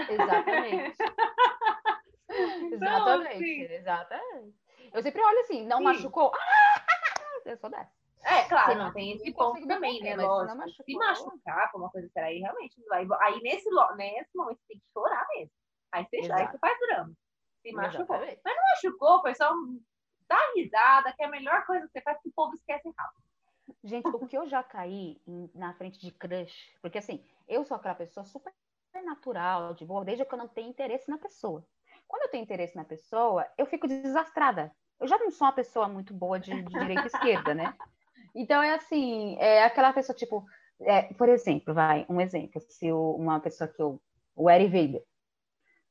Exatamente. 0.09 0.97
Então, 2.27 2.73
exatamente, 2.73 3.35
assim, 3.35 3.61
exatamente. 3.75 4.57
Eu 4.93 5.03
sempre 5.03 5.23
olho 5.23 5.41
assim, 5.41 5.67
não 5.67 5.79
Sim. 5.79 5.85
machucou? 5.85 6.33
Eu 7.45 7.57
sou 7.59 7.71
dessa. 7.71 7.93
É, 8.25 8.49
claro, 8.49 8.73
Sim, 8.73 8.79
não 8.79 8.93
tem 8.93 9.13
esse 9.13 9.27
não 9.31 9.37
ponto 9.37 9.67
também, 9.69 10.03
né? 10.03 10.17
mas 10.17 10.25
se 10.25 10.27
não 10.27 10.37
Lógico. 10.37 10.57
machucou- 10.59 10.85
Se 10.87 10.95
machucar 10.97 11.71
com 11.71 11.79
uma 11.79 11.91
coisa 11.91 12.09
séria, 12.09 12.29
aí 12.31 12.39
realmente 12.41 12.81
não 12.81 12.87
vai. 12.89 13.07
Aí 13.29 13.41
nesse, 13.43 13.69
nesse 13.97 14.31
momento 14.37 14.57
você 14.57 14.67
tem 14.69 14.79
que 14.79 14.85
chorar 14.93 15.25
mesmo. 15.37 15.51
Aí 15.93 16.05
você 16.11 16.17
aí 16.33 16.47
você 16.49 16.59
faz 16.59 16.79
drama. 16.81 17.13
Se 17.63 17.73
machucou. 17.73 18.17
Exatamente. 18.17 18.41
Machucou, 18.45 19.21
foi 19.21 19.35
só 19.35 19.53
um- 19.53 19.81
dar 20.29 20.53
risada, 20.57 21.13
que 21.13 21.23
é 21.23 21.27
a 21.27 21.31
melhor 21.31 21.65
coisa 21.67 21.87
que 21.87 21.93
você 21.93 22.01
faz 22.01 22.21
que 22.21 22.29
o 22.31 22.33
povo 22.33 22.55
esquece 22.57 22.91
rápido. 22.99 23.23
Gente, 23.85 24.09
o 24.09 24.27
que 24.27 24.37
eu 24.37 24.47
já 24.49 24.63
caí 24.63 25.21
na 25.55 25.73
frente 25.75 26.01
de 26.01 26.11
crush, 26.11 26.75
porque 26.81 26.99
assim, 26.99 27.25
eu 27.47 27.65
sou 27.65 27.77
aquela 27.77 27.95
pessoa 27.95 28.25
super 28.25 28.53
natural, 29.03 29.75
de 29.75 29.85
boa, 29.85 30.05
desde 30.05 30.25
que 30.25 30.35
eu 30.35 30.39
não 30.39 30.49
tenho 30.49 30.69
interesse 30.69 31.09
na 31.11 31.19
pessoa. 31.19 31.65
Quando 32.07 32.23
eu 32.23 32.31
tenho 32.31 32.43
interesse 32.43 32.77
na 32.77 32.85
pessoa, 32.85 33.47
eu 33.57 33.67
fico 33.67 33.89
desastrada. 33.89 34.73
Eu 35.01 35.07
já 35.09 35.19
não 35.19 35.31
sou 35.31 35.47
uma 35.47 35.53
pessoa 35.53 35.89
muito 35.89 36.15
boa 36.15 36.39
de, 36.39 36.51
de 36.63 36.63
direita 36.71 37.05
e 37.05 37.07
esquerda, 37.07 37.55
né? 37.55 37.75
Então 38.35 38.63
é 38.63 38.75
assim, 38.75 39.37
é 39.39 39.65
aquela 39.65 39.93
pessoa, 39.93 40.17
tipo, 40.17 40.45
é, 40.81 41.03
por 41.15 41.29
exemplo, 41.29 41.73
vai, 41.75 42.05
um 42.09 42.21
exemplo, 42.21 42.61
se 42.61 42.91
o- 42.93 43.17
uma 43.17 43.41
pessoa 43.41 43.69
que 43.69 43.81
eu. 43.81 44.01
O 44.37 44.51
Eric 44.51 44.71
Vader. 44.71 45.05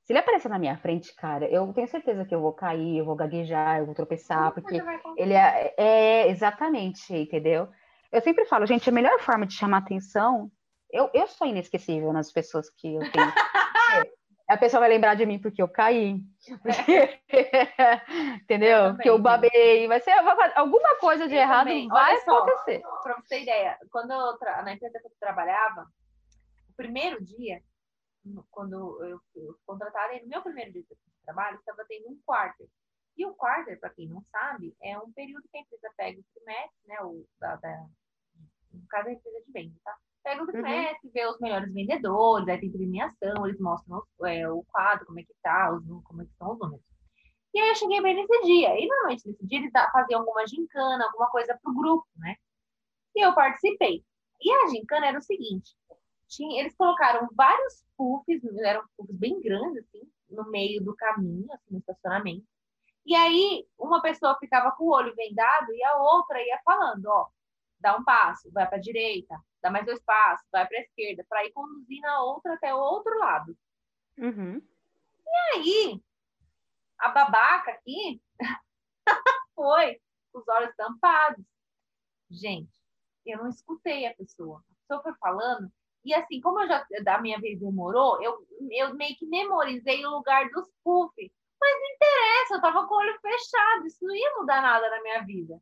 Se 0.03 0.11
ele 0.11 0.19
aparecer 0.19 0.49
na 0.49 0.59
minha 0.59 0.77
frente, 0.77 1.15
cara, 1.15 1.47
eu 1.49 1.71
tenho 1.73 1.87
certeza 1.87 2.25
que 2.25 2.35
eu 2.35 2.41
vou 2.41 2.51
cair, 2.53 2.97
eu 2.97 3.05
vou 3.05 3.15
gaguejar, 3.15 3.79
eu 3.79 3.85
vou 3.85 3.95
tropeçar, 3.95 4.53
porque 4.53 4.75
ele 5.15 5.33
é, 5.33 5.73
é 5.77 6.29
exatamente, 6.29 7.13
entendeu? 7.15 7.69
Eu 8.11 8.21
sempre 8.21 8.45
falo, 8.45 8.65
gente, 8.65 8.89
a 8.89 8.91
melhor 8.91 9.17
forma 9.21 9.45
de 9.45 9.53
chamar 9.53 9.77
atenção, 9.77 10.51
eu, 10.93 11.09
eu 11.13 11.27
sou 11.27 11.47
inesquecível 11.47 12.13
nas 12.13 12.31
pessoas 12.31 12.69
que 12.69 12.93
eu 12.93 13.01
tenho. 13.11 13.33
a 14.47 14.57
pessoa 14.57 14.81
vai 14.81 14.89
lembrar 14.89 15.15
de 15.15 15.25
mim 15.25 15.39
porque 15.39 15.61
eu 15.61 15.67
caí, 15.67 16.21
porque, 16.61 17.19
entendeu? 18.43 18.77
Eu 18.77 18.93
Porque 18.93 19.09
eu 19.09 19.19
babei, 19.19 19.87
vai 19.87 19.99
ser 19.99 20.11
alguma 20.55 20.95
coisa 20.99 21.27
de 21.27 21.33
Eu 21.33 21.41
errado 21.41 21.67
também. 21.67 21.87
vai 21.87 22.17
só. 22.19 22.37
acontecer. 22.37 22.81
Pra 23.01 23.15
você 23.15 23.27
ter 23.29 23.41
ideia, 23.41 23.77
quando 23.89 24.11
eu 24.11 24.37
tra... 24.37 24.61
na 24.61 24.73
empresa 24.73 24.99
que 24.99 25.07
eu 25.07 25.11
trabalhava, 25.19 25.87
o 26.69 26.73
primeiro 26.75 27.23
dia, 27.23 27.61
quando 28.51 29.03
eu 29.03 29.19
fui 29.33 29.43
contratada, 29.65 30.13
no 30.21 30.27
meu 30.27 30.43
primeiro 30.43 30.71
dia 30.71 30.83
de 30.83 30.95
trabalho, 31.25 31.57
estava 31.57 31.83
tendo 31.87 32.09
um 32.09 32.19
quarter. 32.23 32.67
E 33.17 33.25
o 33.25 33.33
quarter, 33.33 33.79
para 33.79 33.91
quem 33.91 34.07
não 34.07 34.21
sabe, 34.31 34.75
é 34.81 34.97
um 34.99 35.11
período 35.11 35.47
que 35.49 35.57
a 35.57 35.61
empresa 35.61 35.89
pega 35.97 36.19
o 36.19 36.23
trimestre, 36.33 36.87
né? 36.87 36.99
O, 37.01 37.25
da, 37.39 37.55
da, 37.55 37.85
no 38.71 38.87
caso, 38.87 39.09
a 39.09 39.11
empresa 39.13 39.41
de 39.45 39.51
venda, 39.51 39.75
tá? 39.83 39.95
Pega 40.23 40.43
o 40.43 40.47
trimestre, 40.47 41.09
vê 41.13 41.25
os 41.27 41.39
melhores 41.39 41.73
vendedores, 41.73 42.47
aí 42.47 42.59
tem 42.59 42.71
premiação, 42.71 43.45
eles 43.45 43.59
mostram 43.59 43.97
os- 43.99 44.27
é, 44.27 44.49
o 44.49 44.63
quadro, 44.71 45.05
como 45.05 45.19
é 45.19 45.23
que 45.23 45.33
tá, 45.41 45.71
os, 45.73 45.83
como 46.03 46.21
é 46.21 46.25
que 46.25 46.31
estão 46.31 46.53
os 46.53 46.59
números. 46.59 46.85
E 47.53 47.59
aí 47.59 47.69
eu 47.69 47.75
cheguei 47.75 48.01
bem 48.01 48.15
nesse 48.15 48.41
dia. 48.43 48.69
E 48.79 48.87
normalmente 48.87 49.27
nesse 49.27 49.45
dia 49.47 49.59
eles 49.59 49.71
faziam 49.91 50.21
alguma 50.21 50.45
gincana, 50.47 51.05
alguma 51.05 51.27
coisa 51.29 51.57
pro 51.61 51.73
grupo, 51.73 52.07
né? 52.17 52.35
E 53.15 53.25
eu 53.25 53.33
participei. 53.35 54.03
E 54.41 54.51
a 54.51 54.67
gincana 54.69 55.07
era 55.07 55.19
o 55.19 55.21
seguinte: 55.21 55.75
tinha, 56.27 56.61
eles 56.61 56.75
colocaram 56.75 57.27
vários 57.35 57.83
puffs, 57.97 58.41
eram 58.63 58.83
puffs 58.97 59.15
bem 59.17 59.39
grandes, 59.41 59.83
assim, 59.85 60.01
no 60.29 60.49
meio 60.49 60.83
do 60.83 60.95
caminho, 60.95 61.51
assim, 61.53 61.71
no 61.73 61.79
estacionamento. 61.79 62.45
E 63.05 63.15
aí, 63.15 63.67
uma 63.77 64.01
pessoa 64.01 64.37
ficava 64.39 64.71
com 64.73 64.85
o 64.85 64.93
olho 64.93 65.15
vendado 65.15 65.73
e 65.73 65.83
a 65.83 65.97
outra 65.97 66.41
ia 66.41 66.59
falando: 66.65 67.05
ó, 67.07 67.27
dá 67.79 67.97
um 67.97 68.03
passo, 68.03 68.51
vai 68.51 68.67
para 68.67 68.77
a 68.77 68.81
direita, 68.81 69.35
dá 69.63 69.71
mais 69.71 69.85
dois 69.85 70.01
passos, 70.03 70.45
vai 70.51 70.67
para 70.67 70.77
a 70.77 70.81
esquerda, 70.81 71.25
para 71.27 71.45
ir 71.45 71.53
conduzindo 71.53 72.05
a 72.05 72.21
outra 72.21 72.53
até 72.53 72.73
o 72.75 72.77
outro 72.77 73.17
lado. 73.17 73.57
Uhum. 74.17 74.61
E 75.25 75.55
aí, 75.55 76.03
a 76.99 77.09
babaca 77.09 77.71
aqui 77.71 78.21
foi 79.55 79.99
com 80.31 80.39
os 80.39 80.47
olhos 80.49 80.75
tampados. 80.75 81.45
Gente, 82.29 82.73
eu 83.25 83.37
não 83.37 83.49
escutei 83.49 84.05
a 84.05 84.13
pessoa. 84.13 84.59
A 84.59 84.75
pessoa 84.81 85.03
foi 85.03 85.13
falando 85.15 85.71
E 86.03 86.13
assim, 86.13 86.41
como 86.41 86.59
eu 86.59 86.67
já 86.67 86.85
da 87.03 87.21
minha 87.21 87.39
vez 87.39 87.59
demorou, 87.59 88.21
eu, 88.21 88.45
eu 88.69 88.93
meio 88.93 89.15
que 89.15 89.25
memorizei 89.25 90.05
o 90.05 90.09
lugar 90.09 90.49
dos 90.49 90.69
puff. 90.83 91.13
Mas 91.61 91.79
não 91.79 91.95
interessa, 91.95 92.55
eu 92.55 92.61
tava 92.61 92.85
com 92.85 92.93
o 92.93 92.97
olho 92.97 93.17
fechado, 93.21 93.87
isso 93.87 94.05
não 94.05 94.13
ia 94.13 94.35
mudar 94.35 94.61
nada 94.61 94.89
na 94.89 95.01
minha 95.01 95.21
vida. 95.23 95.61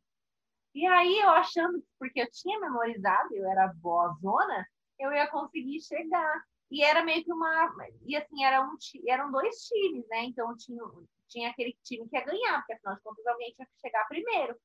E 0.74 0.86
aí, 0.86 1.18
eu 1.18 1.30
achando, 1.30 1.84
porque 1.98 2.20
eu 2.22 2.30
tinha 2.30 2.58
memorizado, 2.60 3.34
eu 3.34 3.48
era 3.50 3.72
zona, 4.20 4.66
eu 4.98 5.12
ia 5.12 5.26
conseguir 5.28 5.80
chegar. 5.82 6.42
E 6.70 6.82
era 6.82 7.04
meio 7.04 7.22
que 7.22 7.32
uma. 7.32 7.70
E 8.06 8.16
assim, 8.16 8.44
era 8.44 8.62
um, 8.62 8.76
eram 9.06 9.30
dois 9.30 9.56
times, 9.66 10.06
né? 10.08 10.24
Então 10.24 10.56
tinha, 10.56 10.82
tinha 11.28 11.50
aquele 11.50 11.76
time 11.84 12.08
que 12.08 12.16
ia 12.16 12.24
ganhar, 12.24 12.58
porque 12.58 12.72
afinal 12.72 12.96
de 12.96 13.02
contas 13.02 13.26
alguém 13.26 13.52
tinha 13.54 13.66
que 13.66 13.80
chegar 13.80 14.08
primeiro. 14.08 14.56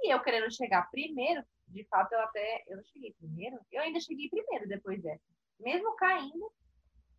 E 0.00 0.14
eu 0.14 0.22
querendo 0.22 0.52
chegar 0.54 0.88
primeiro, 0.90 1.42
de 1.66 1.84
fato 1.88 2.12
eu 2.12 2.20
até. 2.20 2.64
Eu 2.68 2.76
não 2.76 2.84
cheguei 2.84 3.12
primeiro? 3.14 3.58
Eu 3.72 3.82
ainda 3.82 4.00
cheguei 4.00 4.28
primeiro 4.28 4.68
depois 4.68 5.02
dessa. 5.02 5.24
Mesmo 5.58 5.96
caindo, 5.96 6.52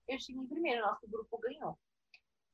eu 0.07 0.19
cheguei 0.19 0.47
primeiro, 0.47 0.85
nosso 0.85 1.05
grupo 1.07 1.37
ganhou. 1.39 1.77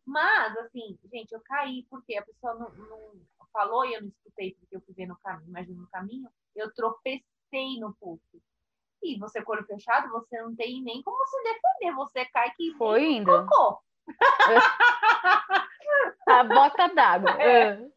Mas, 0.06 0.56
assim, 0.58 0.98
gente, 1.12 1.32
eu 1.32 1.42
caí 1.42 1.86
porque 1.90 2.16
a 2.16 2.24
pessoa 2.24 2.54
não, 2.54 2.70
não 2.70 3.12
falou 3.52 3.86
e 3.86 3.94
eu 3.94 4.02
não 4.02 4.10
escutei 4.10 4.54
porque 4.60 4.76
eu 4.76 4.82
fui 4.82 4.94
ver 4.94 5.08
no 5.08 5.18
caminho, 5.18 5.50
imagina 5.50 5.82
no 5.82 5.88
caminho, 5.88 6.30
eu 6.56 6.74
tropecei 6.74 7.80
no 7.80 7.94
puff. 7.96 8.22
E 9.02 9.18
você 9.18 9.42
com 9.42 9.52
o 9.52 9.56
olho 9.56 9.66
fechado, 9.66 10.10
você 10.10 10.42
não 10.42 10.56
tem 10.56 10.82
nem 10.82 11.02
como 11.02 11.26
se 11.26 11.44
defender, 11.44 11.96
você 11.96 12.26
cai 12.26 12.52
que 12.52 12.74
foi 12.78 13.14
indo. 13.14 13.32
Cocô. 13.48 13.80
a 16.28 16.44
bota 16.44 16.88
d'água. 16.90 17.32
É. 17.42 17.88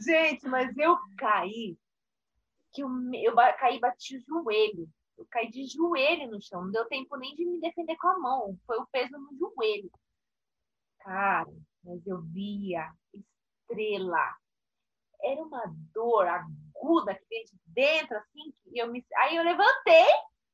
Gente, 0.00 0.46
mas 0.48 0.76
eu 0.76 0.96
caí, 1.16 1.78
que 2.72 2.82
eu, 2.82 2.88
eu 3.14 3.34
caí 3.58 3.78
bati 3.78 4.16
o 4.16 4.20
joelho. 4.20 4.88
Eu 5.16 5.26
caí 5.30 5.48
de 5.50 5.66
joelho 5.66 6.30
no 6.30 6.42
chão, 6.42 6.64
não 6.64 6.72
deu 6.72 6.84
tempo 6.86 7.16
nem 7.16 7.34
de 7.34 7.44
me 7.44 7.60
defender 7.60 7.96
com 7.96 8.08
a 8.08 8.18
mão, 8.18 8.58
foi 8.66 8.78
o 8.78 8.86
peso 8.86 9.16
no 9.16 9.30
joelho. 9.38 9.90
Cara, 11.04 11.52
mas 11.84 12.06
eu 12.06 12.22
via 12.22 12.90
estrela. 13.12 14.34
Era 15.22 15.42
uma 15.42 15.62
dor 15.92 16.26
aguda 16.26 17.14
que 17.14 17.24
vem 17.28 17.44
de 17.44 17.52
dentro, 17.66 18.16
assim, 18.16 18.54
que 18.64 18.78
eu 18.78 18.90
me... 18.90 19.04
aí 19.18 19.36
eu 19.36 19.44
levantei, 19.44 20.06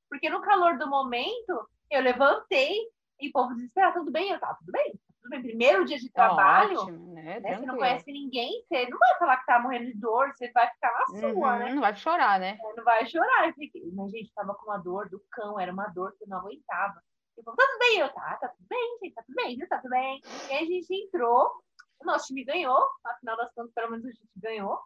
porque 0.09 0.29
no 0.29 0.41
calor 0.43 0.77
do 0.77 0.89
momento, 0.89 1.69
eu 1.89 2.03
levantei 2.03 2.77
e 3.21 3.29
o 3.29 3.33
povo 3.33 3.55
desesperado, 3.55 4.01
tudo 4.01 4.11
bem? 4.11 4.31
Eu 4.31 4.41
tava, 4.41 4.57
tudo 4.59 4.73
bem, 4.73 4.93
tudo 5.23 5.31
bem. 5.31 5.43
Primeiro 5.43 5.85
dia 5.85 5.99
de 5.99 6.11
trabalho, 6.11 6.81
ótimo, 6.81 7.15
né? 7.15 7.39
né? 7.39 7.57
Você 7.57 7.67
não 7.67 7.77
conhece 7.77 8.11
ninguém, 8.11 8.65
você 8.67 8.89
não 8.89 8.99
vai 8.99 9.19
falar 9.19 9.37
que 9.37 9.47
tá 9.47 9.61
morrendo 9.61 9.87
de 9.87 9.95
dor, 9.95 10.33
você 10.35 10.51
vai 10.51 10.69
ficar 10.69 10.93
na 10.93 11.07
sua, 11.21 11.53
uhum, 11.53 11.59
né? 11.59 11.75
Não 11.75 11.81
vai 11.81 11.95
chorar, 11.95 12.41
né? 12.41 12.59
Não 12.77 12.85
vai 12.85 13.07
chorar. 13.07 13.55
Mas, 13.95 14.11
gente, 14.11 14.35
tava 14.35 14.55
com 14.55 14.65
uma 14.65 14.79
dor 14.79 15.09
do 15.09 15.23
cão, 15.31 15.61
era 15.61 15.73
uma 15.73 15.87
dor 15.89 16.13
que 16.17 16.25
eu 16.25 16.29
não 16.29 16.39
aguentava. 16.39 17.01
Eu 17.37 17.45
falei, 17.45 17.57
tá 17.57 17.66
tudo 17.66 17.79
bem? 17.79 17.99
Eu, 17.99 18.09
tá, 18.12 18.38
tá 18.40 18.49
tudo 18.49 18.66
bem, 18.69 18.99
gente, 19.03 19.14
tá 19.14 19.23
tudo 19.23 19.35
bem, 19.35 19.57
viu? 19.57 19.69
Tá 19.69 19.79
tudo 19.79 19.90
bem. 19.90 20.21
E 20.49 20.53
aí 20.53 20.64
a 20.64 20.66
gente 20.66 20.95
entrou, 20.95 21.62
o 22.01 22.05
nosso 22.05 22.27
time 22.27 22.45
ganhou, 22.45 22.87
afinal 23.05 23.37
das 23.37 23.53
contas, 23.55 23.73
pelo 23.73 23.90
menos 23.90 24.07
a 24.07 24.11
gente 24.11 24.29
ganhou. 24.37 24.79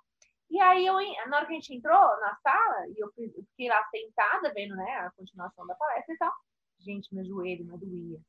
E 0.51 0.61
aí, 0.61 0.87
eu, 0.87 0.95
na 1.29 1.39
hora 1.39 1.47
que 1.47 1.53
a 1.53 1.55
gente 1.57 1.75
entrou 1.75 1.99
na 2.21 2.37
sala, 2.37 2.87
e 2.89 2.95
eu 2.99 3.11
fiquei 3.13 3.69
lá 3.69 3.83
sentada, 3.89 4.53
vendo 4.53 4.77
né, 4.77 4.93
a 4.99 5.11
continuação 5.13 5.67
da 5.67 5.75
palestra 5.75 6.15
e 6.15 6.19
tal, 6.19 6.33
gente, 6.81 7.15
meu 7.15 7.25
joelho 7.25 7.65
não 7.65 7.79
doía. 7.79 8.21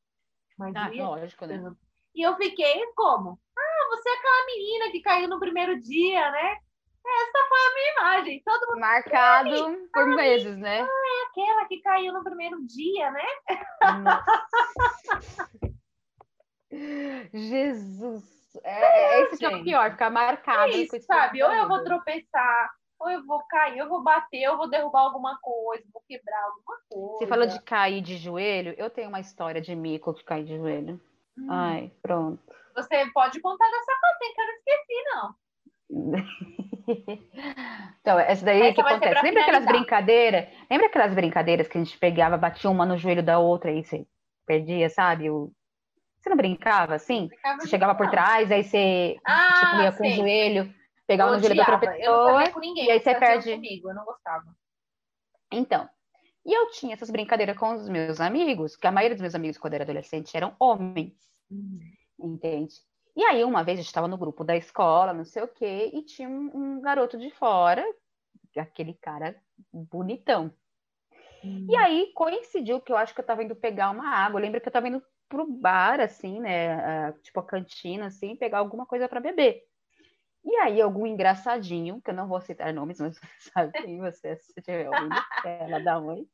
Mas 0.57 0.75
ah, 0.75 0.87
doía. 0.87 1.05
Lógico, 1.05 1.45
né? 1.45 1.75
E 2.15 2.21
eu 2.21 2.35
fiquei 2.37 2.85
como? 2.95 3.39
Ah, 3.57 3.87
você 3.89 4.09
é 4.09 4.13
aquela 4.13 4.45
menina 4.45 4.91
que 4.91 5.01
caiu 5.01 5.27
no 5.27 5.39
primeiro 5.39 5.79
dia, 5.79 6.31
né? 6.31 6.57
Essa 7.05 7.47
foi 7.47 7.59
a 7.59 7.73
minha 7.73 7.91
imagem. 7.91 8.41
Todo 8.43 8.67
mundo. 8.67 8.79
Marcado 8.79 9.87
por 9.93 10.07
meses, 10.07 10.57
né? 10.57 10.81
Ah, 10.81 10.85
é 10.85 11.21
aquela 11.29 11.65
que 11.65 11.79
caiu 11.81 12.11
no 12.13 12.23
primeiro 12.23 12.57
dia, 12.65 13.11
né? 13.11 13.27
Jesus. 17.31 18.23
É, 18.63 19.19
é 19.19 19.21
esse 19.21 19.37
que 19.37 19.45
é 19.45 19.49
o 19.49 19.63
pior, 19.63 19.91
ficar 19.91 20.09
marcado. 20.09 20.73
É 20.73 20.77
isso, 20.77 20.99
sabe? 21.01 21.43
Ou 21.43 21.51
eu 21.51 21.67
vou 21.67 21.83
tropeçar, 21.83 22.71
ou 22.99 23.09
eu 23.09 23.23
vou 23.25 23.45
cair, 23.47 23.77
eu 23.77 23.87
vou 23.87 24.01
bater, 24.01 24.41
eu 24.41 24.57
vou 24.57 24.69
derrubar 24.69 25.01
alguma 25.01 25.37
coisa, 25.41 25.83
vou 25.93 26.01
quebrar 26.07 26.43
alguma 26.43 26.77
coisa. 26.89 27.17
Você 27.17 27.27
falou 27.27 27.47
de 27.47 27.61
cair 27.61 28.01
de 28.01 28.17
joelho? 28.17 28.73
Eu 28.77 28.89
tenho 28.89 29.09
uma 29.09 29.19
história 29.19 29.61
de 29.61 29.75
mico 29.75 30.13
que 30.13 30.23
cai 30.23 30.43
de 30.43 30.57
joelho. 30.57 30.99
Hum. 31.37 31.47
Ai, 31.49 31.91
pronto. 32.01 32.41
Você 32.75 33.05
pode 33.13 33.39
contar 33.41 33.69
dessa 33.69 33.95
que 34.33 34.41
eu 34.41 34.45
não 34.45 34.53
esqueci, 34.53 35.03
não. 35.13 35.35
então, 38.01 38.19
essa 38.19 38.45
daí 38.45 38.61
essa 38.61 38.73
que 38.73 38.81
acontece. 38.81 39.23
Lembra 39.23 39.41
aquelas 39.41 39.65
brincadeiras? 39.65 40.47
Lembra 40.69 40.87
aquelas 40.87 41.13
brincadeiras 41.13 41.67
que 41.67 41.77
a 41.77 41.83
gente 41.83 41.97
pegava, 41.97 42.37
batia 42.37 42.69
uma 42.69 42.85
no 42.85 42.97
joelho 42.97 43.23
da 43.23 43.39
outra 43.39 43.71
e 43.71 43.83
você 43.83 44.05
perdia, 44.45 44.89
sabe? 44.89 45.29
O 45.29 45.51
você 46.25 46.29
não 46.29 46.37
brincava 46.37 46.95
assim? 46.95 47.27
Brincava 47.27 47.61
você 47.61 47.67
chegava 47.67 47.93
por 47.93 48.09
trás, 48.09 48.51
aí 48.51 48.63
você 48.63 49.15
ah, 49.23 49.59
tipo, 49.59 49.83
ia 49.83 49.91
com 49.91 50.07
o 50.07 50.09
joelho, 50.09 50.73
pegava 51.05 51.35
no 51.35 51.39
joelho 51.39 51.55
da 51.55 51.61
outra 51.61 51.77
pessoa. 51.77 52.49
Não 52.49 52.59
ninguém, 52.59 52.85
e 52.85 52.91
aí 52.91 52.99
você 52.99 53.13
perde. 53.13 53.53
Comigo, 53.53 53.91
eu 53.91 53.95
não 53.95 54.05
gostava. 54.05 54.43
Então, 55.51 55.87
e 56.43 56.51
eu 56.51 56.71
tinha 56.71 56.95
essas 56.95 57.11
brincadeiras 57.11 57.55
com 57.55 57.75
os 57.75 57.87
meus 57.87 58.19
amigos, 58.19 58.75
que 58.75 58.87
a 58.87 58.91
maioria 58.91 59.15
dos 59.15 59.21
meus 59.21 59.35
amigos, 59.35 59.59
quando 59.59 59.73
eu 59.73 59.77
era 59.77 59.83
adolescente, 59.83 60.35
eram 60.35 60.55
homens. 60.59 61.13
Uhum. 61.51 61.79
Entende? 62.19 62.73
E 63.15 63.23
aí, 63.23 63.43
uma 63.43 63.63
vez, 63.63 63.79
a 63.79 63.81
gente 63.81 63.87
estava 63.87 64.07
no 64.07 64.17
grupo 64.17 64.43
da 64.43 64.57
escola, 64.57 65.13
não 65.13 65.23
sei 65.23 65.43
o 65.43 65.47
quê, 65.47 65.89
e 65.93 66.01
tinha 66.03 66.27
um, 66.27 66.51
um 66.53 66.81
garoto 66.81 67.17
de 67.17 67.31
fora, 67.31 67.83
aquele 68.57 68.93
cara 68.93 69.35
bonitão. 69.71 70.51
Uhum. 71.43 71.67
E 71.69 71.75
aí, 71.77 72.11
coincidiu 72.13 72.81
que 72.81 72.91
eu 72.91 72.97
acho 72.97 73.13
que 73.13 73.19
eu 73.21 73.23
estava 73.23 73.43
indo 73.43 73.55
pegar 73.55 73.91
uma 73.91 74.09
água. 74.09 74.39
Eu 74.39 74.43
lembro 74.43 74.59
que 74.59 74.67
eu 74.67 74.69
estava 74.69 74.87
indo 74.87 75.01
pro 75.29 75.49
bar, 75.49 76.01
assim, 76.01 76.39
né? 76.39 77.11
tipo 77.23 77.39
a 77.39 77.45
cantina, 77.45 78.07
assim, 78.07 78.35
pegar 78.35 78.59
alguma 78.59 78.85
coisa 78.85 79.07
para 79.07 79.21
beber. 79.21 79.63
E 80.43 80.55
aí, 80.57 80.79
algum 80.79 81.07
engraçadinho, 81.07 81.99
que 82.01 82.11
eu 82.11 82.13
não 82.13 82.27
vou 82.27 82.39
citar 82.39 82.71
nomes, 82.71 82.99
mas 83.01 83.17
você 83.17 83.49
sabe 83.51 83.71
quem 83.81 83.99
você, 83.99 84.35
se 84.35 84.61
tiver 84.61 84.89
ouvindo, 84.89 85.15
é 85.45 85.63
ela 85.65 85.79
dá 85.79 85.97
oi, 85.99 86.27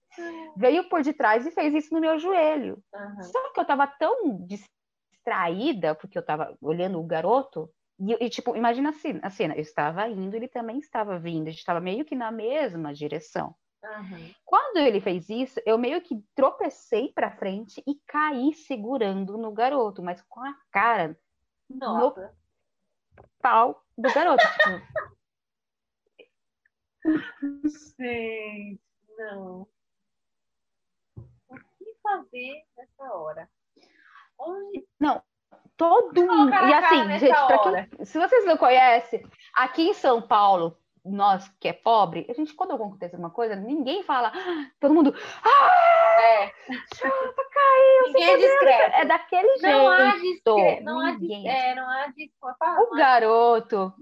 veio 0.58 0.90
por 0.90 1.02
detrás 1.02 1.46
e 1.46 1.52
fez 1.52 1.74
isso 1.74 1.94
no 1.94 2.02
meu 2.02 2.20
joelho. 2.20 2.84
Uhum. 2.94 3.24
Só 3.24 3.54
que 3.54 3.60
eu 3.60 3.66
tava 3.66 3.88
tão 3.88 4.46
distraída, 5.22 5.94
porque 5.96 6.18
eu 6.18 6.26
tava 6.26 6.58
olhando 6.62 7.00
o 7.00 7.06
garoto, 7.06 7.72
e, 8.00 8.14
e, 8.26 8.30
tipo, 8.30 8.56
imagina 8.56 8.90
assim, 8.90 9.20
a 9.22 9.30
cena, 9.30 9.54
eu 9.54 9.62
estava 9.62 10.08
indo, 10.10 10.36
ele 10.36 10.48
também 10.48 10.80
estava 10.80 11.20
vindo, 11.20 11.48
a 11.48 11.52
gente 11.52 11.60
estava 11.60 11.80
meio 11.80 12.04
que 12.04 12.16
na 12.16 12.32
mesma 12.32 12.94
direção. 12.94 13.56
Uhum. 13.84 14.34
Quando 14.44 14.78
ele 14.78 15.00
fez 15.00 15.30
isso, 15.30 15.62
eu 15.66 15.78
meio 15.78 16.02
que 16.02 16.16
tropecei 16.36 17.12
para 17.14 17.32
frente 17.32 17.82
e 17.88 17.96
caí 18.08 18.54
segurando 18.54 19.38
no 19.38 19.52
garoto, 19.52 20.04
mas 20.04 20.22
com 20.24 20.40
a 20.42 20.56
cara 20.72 21.18
Nossa. 21.70 22.36
no 23.16 23.24
pau 23.40 23.84
do 23.98 24.14
garoto. 24.14 24.44
Sim, 27.68 28.80
não. 29.18 29.68
O 31.48 31.56
que 31.56 31.96
fazer 32.04 32.64
nessa 32.78 33.14
hora? 33.14 33.50
Não, 35.00 35.22
todo 35.78 36.26
mundo. 36.26 36.54
E 36.54 36.74
assim, 36.74 37.20
gente, 37.20 37.36
quem, 37.98 38.06
se 38.06 38.20
vocês 38.20 38.46
não 38.46 38.58
conhecem, 38.58 39.26
aqui 39.56 39.90
em 39.90 39.94
São 39.94 40.22
Paulo, 40.22 40.78
nós 41.04 41.52
que 41.60 41.68
é 41.68 41.74
pobre, 41.74 42.28
a 42.30 42.34
gente, 42.34 42.54
quando 42.54 42.74
acontece 42.74 43.16
alguma 43.16 43.32
coisa, 43.32 43.56
ninguém 43.56 44.04
fala, 44.04 44.32
todo 44.80 44.94
mundo, 44.94 45.16
ah, 45.44 46.22
é. 46.22 46.48
chupa, 46.96 47.44
caiu, 47.52 48.08
ninguém 48.08 48.30
é 48.30 48.38
discreto. 48.38 48.96
É 48.96 49.06
daquele 49.06 49.48
não 49.48 49.60
jeito. 49.60 49.90
Há 49.90 50.12
discre... 50.18 50.82
Não 50.82 51.00
há 51.00 51.12
discreto. 51.12 51.48
É, 51.48 51.76
não 51.76 51.90
há 51.90 52.08
discreto. 52.08 52.82
O 52.82 52.96
garoto, 52.96 53.94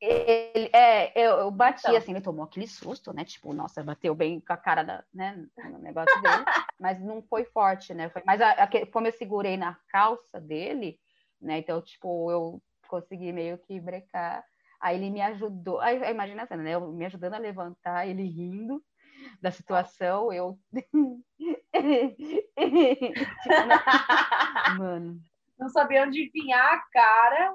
ele, 0.00 0.70
é, 0.72 1.12
eu, 1.20 1.38
eu 1.38 1.50
bati 1.50 1.80
então. 1.80 1.96
assim, 1.96 2.12
ele 2.12 2.20
tomou 2.20 2.44
aquele 2.44 2.66
susto, 2.66 3.12
né? 3.12 3.24
Tipo, 3.24 3.52
nossa, 3.52 3.82
bateu 3.82 4.14
bem 4.14 4.40
com 4.40 4.52
a 4.52 4.56
cara 4.56 4.82
da, 4.82 5.04
né, 5.12 5.44
no 5.70 5.78
negócio 5.78 6.20
dele, 6.22 6.44
mas 6.78 7.00
não 7.00 7.22
foi 7.22 7.44
forte, 7.44 7.92
né? 7.92 8.08
Foi, 8.08 8.22
mas 8.24 8.40
a, 8.40 8.50
a, 8.50 8.86
como 8.92 9.06
eu 9.06 9.12
segurei 9.12 9.56
na 9.56 9.76
calça 9.88 10.40
dele, 10.40 10.98
né? 11.40 11.58
Então, 11.58 11.82
tipo, 11.82 12.30
eu 12.30 12.62
consegui 12.86 13.32
meio 13.32 13.58
que 13.58 13.80
brecar. 13.80 14.44
Aí 14.80 14.96
ele 14.96 15.10
me 15.10 15.20
ajudou, 15.20 15.80
aí, 15.80 15.98
imagina 16.10 16.44
a 16.44 16.46
cena, 16.46 16.62
né? 16.62 16.74
Eu 16.74 16.92
me 16.92 17.04
ajudando 17.04 17.34
a 17.34 17.38
levantar, 17.38 18.06
ele 18.06 18.22
rindo 18.22 18.82
da 19.40 19.50
situação, 19.50 20.32
eu. 20.32 20.58
tipo, 20.72 21.24
né? 23.66 23.78
Mano. 24.78 25.20
Não 25.58 25.68
sabia 25.68 26.04
onde 26.04 26.24
enfiar 26.24 26.74
a 26.74 26.82
cara. 26.92 27.54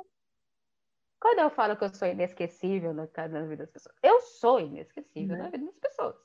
Quando 1.24 1.40
eu 1.40 1.50
falo 1.50 1.78
que 1.78 1.86
eu 1.86 1.96
sou 1.96 2.06
inesquecível 2.06 2.94
na, 2.94 3.08
na 3.30 3.44
vida 3.44 3.64
das 3.64 3.72
pessoas, 3.72 3.96
eu 4.04 4.20
sou 4.20 4.60
inesquecível 4.60 5.38
uhum. 5.38 5.44
na 5.44 5.50
vida 5.50 5.66
das 5.68 5.78
pessoas. 5.78 6.18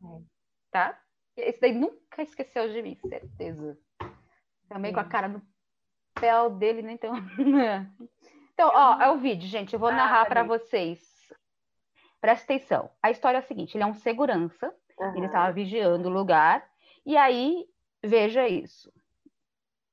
É. 0.00 0.22
Tá? 0.70 1.00
Esse 1.36 1.60
daí 1.60 1.72
nunca 1.72 2.22
esqueceu 2.22 2.68
de 2.70 2.80
mim, 2.80 2.96
certeza. 3.08 3.76
Também 4.68 4.92
com 4.92 5.00
a 5.00 5.04
cara 5.04 5.26
no 5.26 5.42
pé 6.14 6.30
dele, 6.50 6.82
né? 6.82 6.92
Então. 6.92 7.14
Então, 8.56 8.70
ó, 8.72 9.02
é 9.02 9.10
o 9.10 9.18
vídeo, 9.18 9.48
gente. 9.48 9.74
Eu 9.74 9.80
vou 9.80 9.88
ah, 9.88 9.96
narrar 9.96 10.26
para 10.26 10.44
vocês. 10.44 11.02
Presta 12.20 12.44
atenção. 12.44 12.88
A 13.02 13.10
história 13.10 13.38
é 13.38 13.40
a 13.40 13.42
seguinte: 13.42 13.76
ele 13.76 13.82
é 13.82 13.86
um 13.86 13.94
segurança, 13.94 14.72
ele 15.16 15.26
estava 15.26 15.52
vigiando 15.52 16.08
o 16.08 16.12
lugar, 16.12 16.64
e 17.04 17.16
aí 17.16 17.66
veja 18.00 18.46
isso. 18.46 18.92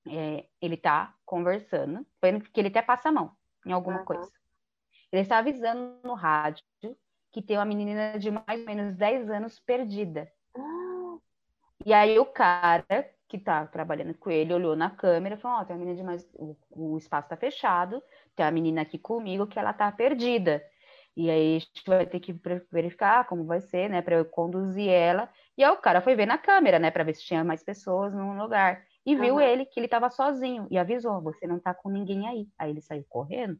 É, 0.07 0.45
ele 0.61 0.77
tá 0.77 1.15
conversando, 1.25 2.05
vendo 2.21 2.43
que 2.51 2.59
ele 2.61 2.67
até 2.67 2.83
passa 2.83 3.09
a 3.09 3.11
mão 3.11 3.35
em 3.65 3.71
alguma 3.71 4.05
coisa. 4.05 4.31
Ele 5.11 5.21
está 5.21 5.39
avisando 5.39 5.99
no 6.03 6.13
rádio 6.13 6.63
que 7.31 7.41
tem 7.41 7.57
uma 7.57 7.65
menina 7.65 8.17
de 8.19 8.29
mais 8.29 8.59
ou 8.59 8.65
menos 8.65 8.95
10 8.95 9.29
anos 9.29 9.59
perdida. 9.59 10.31
Uhum. 10.55 11.19
E 11.85 11.93
aí 11.93 12.19
o 12.19 12.25
cara 12.25 12.85
que 13.27 13.39
tá 13.39 13.65
trabalhando 13.65 14.13
com 14.17 14.29
ele 14.29 14.53
olhou 14.53 14.75
na 14.75 14.89
câmera 14.89 15.35
e 15.35 15.37
falou: 15.37 15.59
Ó, 15.59 15.61
oh, 15.61 15.65
tem 15.65 15.75
uma 15.75 15.79
menina 15.79 15.97
de 15.97 16.03
mais. 16.03 16.29
O, 16.35 16.55
o 16.69 16.97
espaço 16.97 17.29
tá 17.29 17.37
fechado, 17.37 18.03
tem 18.35 18.45
uma 18.45 18.51
menina 18.51 18.81
aqui 18.81 18.97
comigo 18.97 19.47
que 19.47 19.57
ela 19.57 19.73
tá 19.73 19.91
perdida. 19.91 20.61
E 21.15 21.29
aí 21.29 21.57
a 21.57 21.59
gente 21.59 21.83
vai 21.85 22.05
ter 22.05 22.19
que 22.19 22.33
verificar 22.71 23.25
como 23.27 23.45
vai 23.45 23.59
ser, 23.59 23.89
né, 23.89 24.01
para 24.01 24.15
eu 24.15 24.25
conduzir 24.25 24.89
ela. 24.89 25.29
E 25.57 25.63
aí 25.63 25.69
o 25.69 25.77
cara 25.77 26.01
foi 26.01 26.15
ver 26.15 26.25
na 26.25 26.37
câmera, 26.37 26.79
né, 26.79 26.89
para 26.89 27.03
ver 27.03 27.13
se 27.13 27.23
tinha 27.23 27.43
mais 27.43 27.61
pessoas 27.61 28.13
no 28.13 28.33
lugar. 28.41 28.85
E 29.05 29.15
viu 29.15 29.35
uhum. 29.35 29.41
ele 29.41 29.65
que 29.65 29.79
ele 29.79 29.87
estava 29.87 30.09
sozinho 30.09 30.67
e 30.69 30.77
avisou: 30.77 31.21
"Você 31.21 31.47
não 31.47 31.59
tá 31.59 31.73
com 31.73 31.89
ninguém 31.89 32.27
aí". 32.27 32.47
Aí 32.57 32.69
ele 32.69 32.81
saiu 32.81 33.05
correndo. 33.09 33.57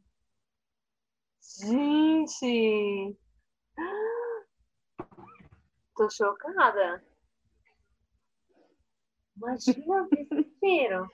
Gente! 1.42 3.18
Tô 5.96 6.10
chocada. 6.10 7.04
Imagina 9.36 10.04
o 10.04 10.10
desespero. 10.10 11.10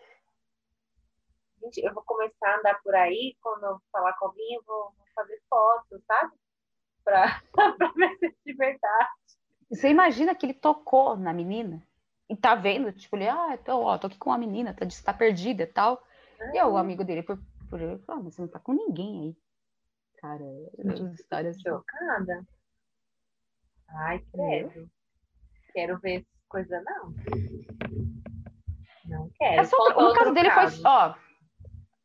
Gente, 1.64 1.78
eu 1.78 1.94
vou 1.94 2.04
começar 2.04 2.50
a 2.50 2.60
andar 2.60 2.82
por 2.84 2.94
aí, 2.94 3.36
quando 3.42 3.66
eu 3.66 3.82
falar 3.92 4.14
com 4.14 4.26
alguém, 4.26 4.56
eu 4.56 4.64
vou 4.66 4.94
fazer 5.16 5.42
fotos, 5.50 6.04
sabe? 6.06 6.34
Pra, 7.04 7.42
pra 7.78 7.92
ver 7.94 8.18
se 8.18 8.26
é 8.26 8.32
de 8.46 8.54
verdade. 8.54 9.10
Você 9.70 9.90
imagina 9.90 10.36
que 10.36 10.46
ele 10.46 10.54
tocou 10.54 11.16
na 11.16 11.34
menina 11.34 11.82
e 12.30 12.36
tá 12.36 12.54
vendo, 12.54 12.92
tipo, 12.92 13.16
ele, 13.16 13.30
ah, 13.30 13.58
tô, 13.58 13.82
ó, 13.82 13.98
tô 13.98 14.08
aqui 14.08 14.18
com 14.18 14.30
uma 14.30 14.38
menina, 14.38 14.74
tá, 14.74 14.86
tá 15.04 15.14
perdida 15.14 15.64
e 15.64 15.68
tal. 15.68 16.04
Uhum. 16.40 16.56
E 16.56 16.64
o 16.64 16.78
amigo 16.78 17.04
dele, 17.04 17.24
por, 17.24 17.40
por 17.70 17.82
ele, 17.82 17.98
falou, 18.00 18.22
ah, 18.22 18.24
mas 18.26 18.36
você 18.36 18.42
não 18.42 18.50
tá 18.50 18.60
com 18.60 18.74
ninguém 18.74 19.22
aí. 19.22 19.47
Cara, 20.18 20.44
as 20.92 21.20
histórias. 21.20 21.60
Chocada. 21.62 22.46
Ai, 23.90 24.20
credo. 24.32 24.90
Quero 25.74 26.00
ver 26.00 26.26
coisa, 26.50 26.82
não. 26.82 27.14
Não 29.06 29.30
quero. 29.38 29.62
É 29.62 29.64
só, 29.64 29.90
no 29.90 30.14
caso 30.14 30.34
dele 30.34 30.50
caso. 30.50 30.82
foi, 30.82 30.92
ó, 30.92 31.16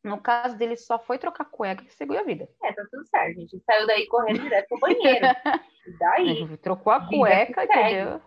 no 0.03 0.21
caso 0.21 0.57
dele, 0.57 0.75
só 0.75 0.99
foi 0.99 1.17
trocar 1.17 1.45
cueca 1.45 1.83
e 1.83 1.89
seguiu 1.91 2.19
a 2.19 2.23
vida. 2.23 2.47
É, 2.61 2.73
tá 2.73 2.83
tudo 2.91 3.05
certo, 3.07 3.39
gente. 3.39 3.63
Saiu 3.65 3.87
daí 3.87 4.05
correndo 4.07 4.41
direto 4.41 4.67
pro 4.67 4.79
banheiro. 4.79 5.27
E 5.85 5.97
daí? 5.97 6.57
Trocou 6.59 6.93
a 6.93 7.05
cueca, 7.05 7.65
entendeu? 7.65 8.21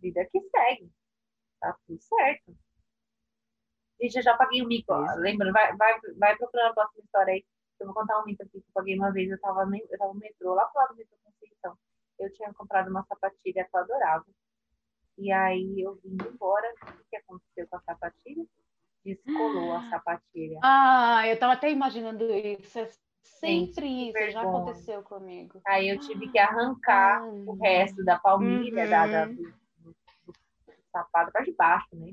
Vida 0.00 0.26
que 0.32 0.40
segue. 0.40 0.90
Tá 1.60 1.76
tudo 1.86 2.00
certo. 2.00 2.56
Gente, 4.00 4.16
eu 4.16 4.22
já 4.22 4.34
paguei 4.38 4.62
um 4.62 4.66
mico. 4.66 4.94
Lembra? 5.18 5.52
Vai, 5.52 5.76
vai, 5.76 6.00
vai 6.18 6.36
procurando 6.38 6.70
a 6.70 6.72
próxima 6.72 7.04
história 7.04 7.34
aí. 7.34 7.44
Eu 7.80 7.86
vou 7.86 7.94
contar 7.94 8.20
um 8.20 8.24
mico 8.24 8.42
aqui 8.42 8.60
que 8.60 8.68
eu 8.68 8.72
paguei 8.74 8.96
uma 8.96 9.12
vez. 9.12 9.30
Eu 9.30 9.40
tava, 9.40 9.66
no, 9.66 9.76
eu 9.76 9.98
tava 9.98 10.12
no 10.12 10.20
metrô, 10.20 10.54
lá 10.54 10.64
pro 10.66 10.80
lado 10.80 10.94
do 10.94 10.96
metrô 10.96 11.16
Conceição. 11.24 11.76
Eu 12.18 12.32
tinha 12.32 12.52
comprado 12.54 12.90
uma 12.90 13.04
sapatilha 13.04 13.64
que 13.64 13.76
eu 13.76 13.80
adorava. 13.80 14.26
E 15.18 15.32
aí 15.32 15.80
eu 15.80 15.94
vim 15.96 16.16
embora. 16.26 16.74
O 16.82 17.04
que 17.10 17.16
aconteceu 17.16 17.66
com 17.68 17.76
a 17.76 17.80
sapatilha? 17.80 18.46
descolou 19.06 19.72
a 19.72 19.82
sapatilha. 19.88 20.58
Ah, 20.62 21.22
eu 21.26 21.38
tava 21.38 21.52
até 21.52 21.70
imaginando 21.70 22.24
isso. 22.34 22.78
É 22.78 22.90
sempre 23.22 23.86
Gente, 23.86 24.18
isso, 24.18 24.30
já 24.32 24.42
aconteceu 24.42 25.02
comigo. 25.02 25.60
Aí 25.66 25.88
eu 25.88 26.00
tive 26.00 26.28
que 26.30 26.38
arrancar 26.38 27.22
Ai. 27.22 27.28
o 27.46 27.54
resto 27.54 28.04
da 28.04 28.18
palmilha 28.18 28.84
uhum. 28.84 28.90
da, 28.90 29.06
da, 29.06 29.26
do, 29.26 29.34
do, 29.34 29.96
do 30.26 30.74
sapato 30.90 31.32
para 31.32 31.44
de 31.44 31.52
baixo, 31.52 31.88
né? 31.92 32.12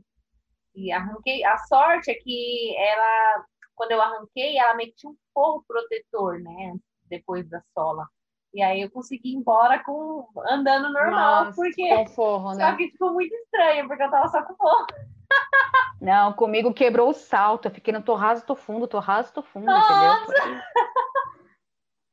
E 0.75 0.91
arranquei. 0.91 1.43
A 1.43 1.57
sorte 1.57 2.11
é 2.11 2.15
que 2.15 2.75
ela, 2.77 3.45
quando 3.75 3.91
eu 3.91 4.01
arranquei, 4.01 4.57
ela 4.57 4.77
tinha 4.95 5.11
um 5.11 5.17
forro 5.33 5.63
protetor, 5.67 6.39
né? 6.39 6.75
Depois 7.09 7.47
da 7.49 7.61
sola. 7.73 8.07
E 8.53 8.61
aí 8.61 8.81
eu 8.81 8.91
consegui 8.91 9.31
ir 9.31 9.35
embora 9.35 9.83
com 9.83 10.27
andando 10.47 10.93
normal, 10.93 11.45
Nossa, 11.45 11.55
porque 11.55 11.89
com 11.89 12.05
forro, 12.07 12.53
né? 12.53 12.69
só 12.69 12.77
que 12.77 12.91
ficou 12.91 13.11
muito 13.11 13.33
estranho, 13.33 13.87
porque 13.87 14.03
eu 14.03 14.11
tava 14.11 14.27
só 14.27 14.43
com 14.43 14.55
forro. 14.55 14.85
Não, 15.99 16.33
comigo 16.33 16.73
quebrou 16.73 17.09
o 17.09 17.13
salto. 17.13 17.67
Eu 17.67 17.71
fiquei 17.71 17.93
no 17.93 18.03
tô 18.03 18.13
raso, 18.13 18.45
tô 18.45 18.55
fundo, 18.55 18.87
tô 18.87 18.99
raso, 18.99 19.33
tô 19.33 19.41
fundo, 19.41 19.65
Nossa! 19.65 20.33
entendeu? 20.33 20.61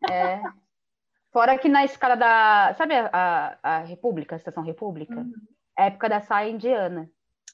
É. 0.08 0.40
Fora 1.32 1.58
que 1.58 1.68
na 1.68 1.84
escada 1.84 2.16
da. 2.16 2.74
Sabe 2.74 2.94
a, 2.94 3.10
a, 3.12 3.58
a 3.62 3.78
República, 3.80 4.34
a 4.34 4.38
Estação 4.38 4.62
República? 4.62 5.14
Uhum. 5.14 5.32
época 5.76 6.08
da 6.08 6.20
saia 6.20 6.50
indiana. 6.50 7.10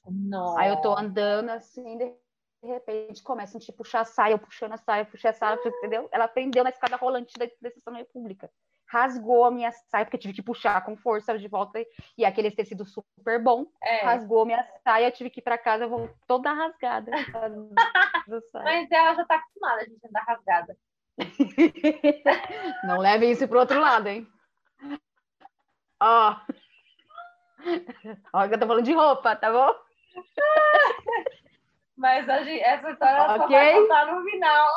Nossa. 0.07 0.61
Aí 0.61 0.69
eu 0.69 0.77
tô 0.77 0.97
andando 0.97 1.49
assim, 1.49 1.97
de 1.97 2.13
repente 2.65 3.21
começa 3.21 3.57
a 3.57 3.59
gente 3.59 3.71
puxar 3.71 4.01
a 4.01 4.05
saia, 4.05 4.33
eu 4.33 4.39
puxando 4.39 4.73
a 4.73 4.77
saia, 4.77 5.05
puxando 5.05 5.31
a 5.31 5.33
saia, 5.33 5.59
entendeu? 5.63 6.09
Ela 6.11 6.27
prendeu 6.27 6.63
na 6.63 6.71
escada 6.71 6.95
rolante 6.95 7.37
da, 7.37 7.45
da 7.61 7.67
Estação 7.69 7.93
República 7.93 8.49
rasgou 8.87 9.45
a 9.45 9.51
minha 9.51 9.71
saia, 9.71 10.05
porque 10.05 10.15
eu 10.15 10.21
tive 10.21 10.33
que 10.33 10.41
puxar 10.41 10.83
com 10.83 10.95
força 10.95 11.37
de 11.37 11.47
volta, 11.47 11.83
e 12.17 12.25
aquele 12.25 12.49
tecido 12.49 12.85
super 12.85 13.41
bom, 13.41 13.67
é. 13.83 14.03
rasgou 14.03 14.45
minha 14.45 14.63
saia, 14.83 15.07
eu 15.07 15.11
tive 15.11 15.29
que 15.29 15.39
ir 15.39 15.43
para 15.43 15.57
casa, 15.57 15.83
eu 15.83 15.89
vou 15.89 16.09
toda 16.25 16.51
rasgada. 16.51 17.11
Mas 18.63 18.91
ela 18.91 19.13
já 19.13 19.25
tá 19.25 19.35
acostumada 19.35 19.81
a 19.81 19.85
gente 19.85 20.07
andar 20.07 20.23
rasgada. 20.23 20.77
Não 22.85 22.99
leve 22.99 23.29
isso 23.29 23.47
pro 23.47 23.59
outro 23.59 23.79
lado, 23.79 24.07
hein? 24.07 24.27
Ó. 25.99 26.35
Ó, 28.33 28.45
eu 28.45 28.59
tô 28.59 28.67
falando 28.67 28.85
de 28.85 28.93
roupa, 28.93 29.35
tá 29.35 29.51
bom? 29.51 29.73
Mas 31.97 32.29
a 32.29 32.43
gente, 32.43 32.61
essa 32.61 32.91
história 32.91 33.23
okay. 33.23 33.37
só 33.37 33.47
vai 33.47 33.73
contar 33.73 34.05
no 34.13 34.23
final. 34.23 34.67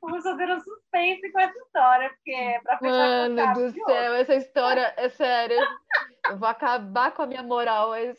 Vamos 0.00 0.22
fazer 0.22 0.50
um 0.50 0.60
suspense 0.60 1.30
com 1.30 1.38
essa 1.38 1.58
história, 1.58 2.10
porque 2.10 2.32
é 2.32 2.60
pra 2.60 2.78
fechar 2.78 3.30
Mano 3.30 3.54
do 3.54 3.70
céu, 3.70 4.14
essa 4.14 4.34
história 4.34 4.94
é 4.96 5.08
sério. 5.10 5.58
Eu 6.28 6.38
vou 6.38 6.48
acabar 6.48 7.12
com 7.12 7.22
a 7.22 7.26
minha 7.26 7.42
moral. 7.42 7.90
Mas... 7.90 8.18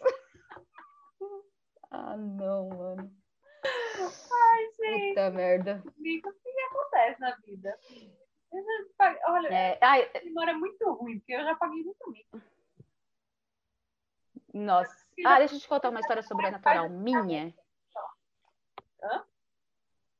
Ah, 1.91 2.15
não, 2.15 2.69
mano. 2.69 3.11
Ai, 3.65 4.69
gente. 4.79 5.09
Puta 5.09 5.29
merda. 5.31 5.83
Comigo, 5.95 6.29
o 6.29 6.33
que 6.33 6.61
acontece 6.69 7.19
na 7.19 7.35
vida? 7.45 7.77
Olha, 9.27 9.47
é, 9.49 9.77
ai, 9.81 10.09
memória 10.23 10.51
é 10.51 10.55
muito 10.55 10.91
ruim, 10.93 11.19
porque 11.19 11.33
eu 11.33 11.43
já 11.43 11.55
paguei 11.55 11.83
muito 11.83 12.11
mico. 12.11 12.41
Nossa. 14.53 14.95
Ah, 15.25 15.39
deixa 15.39 15.55
eu 15.55 15.59
te 15.59 15.67
contar 15.67 15.89
uma 15.89 15.99
história 15.99 16.23
sobrenatural 16.23 16.89
minha. 16.89 17.53
Hã? 19.03 19.23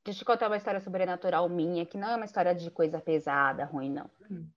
Deixa 0.04 0.20
eu 0.20 0.24
te 0.24 0.26
contar 0.26 0.48
uma 0.48 0.58
história 0.58 0.80
sobrenatural 0.80 1.48
minha, 1.50 1.86
que 1.86 1.98
não 1.98 2.10
é 2.10 2.16
uma 2.16 2.26
história 2.26 2.54
de 2.56 2.70
coisa 2.72 3.00
pesada, 3.00 3.66
ruim, 3.66 3.92
não. 3.92 4.10
Hum. 4.30 4.48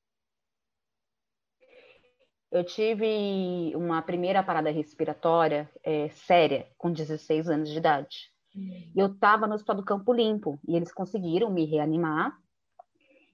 Eu 2.51 2.64
tive 2.64 3.73
uma 3.75 4.03
primeira 4.03 4.43
parada 4.43 4.70
respiratória 4.70 5.70
é, 5.83 6.11
séria 6.11 6.68
com 6.77 6.93
16 6.93 7.49
anos 7.49 7.70
de 7.70 7.79
idade. 7.79 8.31
Hum. 8.55 8.93
Eu 8.95 9.07
estava 9.07 9.47
no 9.47 9.55
Hospital 9.55 9.77
do 9.77 9.85
Campo 9.85 10.12
Limpo 10.12 10.61
e 10.68 10.77
eles 10.77 10.93
conseguiram 10.93 11.51
me 11.51 11.64
reanimar. 11.64 12.37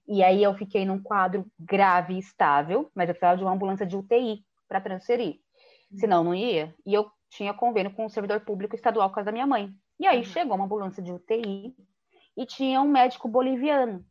E 0.07 0.23
aí 0.23 0.43
eu 0.43 0.55
fiquei 0.55 0.87
num 0.87 1.03
quadro 1.03 1.45
grave 1.59 2.15
e 2.15 2.19
estável, 2.19 2.91
mas 2.95 3.09
eu 3.09 3.15
precisava 3.15 3.37
de 3.37 3.45
uma 3.45 3.53
ambulância 3.53 3.85
de 3.85 3.97
UTI 3.97 4.45
para 4.67 4.81
transferir. 4.81 5.41
Hum. 5.93 5.99
Senão 5.99 6.25
não 6.25 6.35
ia. 6.35 6.75
E 6.85 6.95
eu 6.95 7.11
tinha 7.31 7.55
convênio 7.55 7.95
com 7.95 8.07
o 8.07 8.11
servidor 8.11 8.41
público 8.41 8.75
estadual 8.75 9.09
por 9.09 9.17
causa 9.17 9.27
da 9.27 9.33
minha 9.33 9.47
mãe. 9.47 9.71
E 9.99 10.07
aí 10.07 10.19
uhum. 10.19 10.25
chegou 10.25 10.57
uma 10.57 10.65
ambulância 10.65 11.03
de 11.03 11.13
UTI 11.13 11.75
e 12.37 12.47
tinha 12.47 12.81
um 12.81 12.89
médico 12.89 13.29
boliviano 13.29 14.05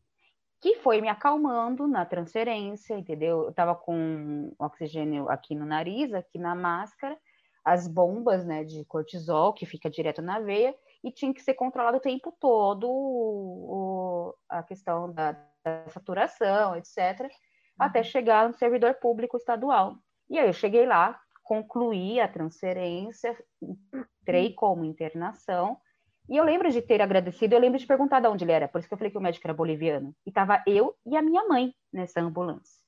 que 0.59 0.75
foi 0.75 1.01
me 1.01 1.07
acalmando 1.07 1.87
na 1.87 2.05
transferência, 2.05 2.97
entendeu? 2.97 3.45
Eu 3.45 3.53
tava 3.53 3.75
com 3.75 4.53
oxigênio 4.57 5.29
aqui 5.29 5.53
no 5.53 5.65
nariz, 5.65 6.13
aqui 6.13 6.39
na 6.39 6.55
máscara, 6.55 7.17
as 7.63 7.87
bombas, 7.87 8.45
né, 8.45 8.63
de 8.63 8.83
cortisol 8.85 9.53
que 9.53 9.65
fica 9.65 9.89
direto 9.89 10.21
na 10.21 10.39
veia 10.39 10.73
e 11.03 11.11
tinha 11.11 11.33
que 11.33 11.41
ser 11.41 11.53
controlado 11.53 11.97
o 11.97 12.01
tempo 12.01 12.35
todo 12.39 12.87
o, 12.89 14.33
a 14.49 14.63
questão 14.63 15.11
da, 15.11 15.33
da 15.63 15.87
saturação, 15.89 16.75
etc, 16.75 17.21
uhum. 17.21 17.29
até 17.77 18.01
chegar 18.01 18.47
no 18.47 18.57
servidor 18.57 18.95
público 18.95 19.37
estadual. 19.37 19.95
E 20.29 20.39
aí 20.39 20.47
eu 20.47 20.53
cheguei 20.53 20.85
lá, 20.85 21.19
concluí 21.47 22.19
a 22.19 22.27
transferência, 22.27 23.35
entrei 24.21 24.53
como 24.53 24.83
internação 24.83 25.77
e 26.29 26.35
eu 26.35 26.43
lembro 26.43 26.69
de 26.69 26.81
ter 26.81 27.01
agradecido, 27.01 27.55
eu 27.55 27.59
lembro 27.59 27.79
de 27.79 27.87
perguntar 27.87 28.19
de 28.19 28.27
onde 28.27 28.43
ele 28.43 28.51
era, 28.51 28.67
por 28.67 28.79
isso 28.79 28.87
que 28.87 28.93
eu 28.93 28.97
falei 28.97 29.09
que 29.09 29.17
o 29.17 29.21
médico 29.21 29.47
era 29.47 29.53
boliviano. 29.53 30.13
E 30.25 30.31
tava 30.31 30.61
eu 30.67 30.93
e 31.05 31.15
a 31.15 31.21
minha 31.21 31.47
mãe 31.47 31.73
nessa 31.91 32.19
ambulância. 32.19 32.81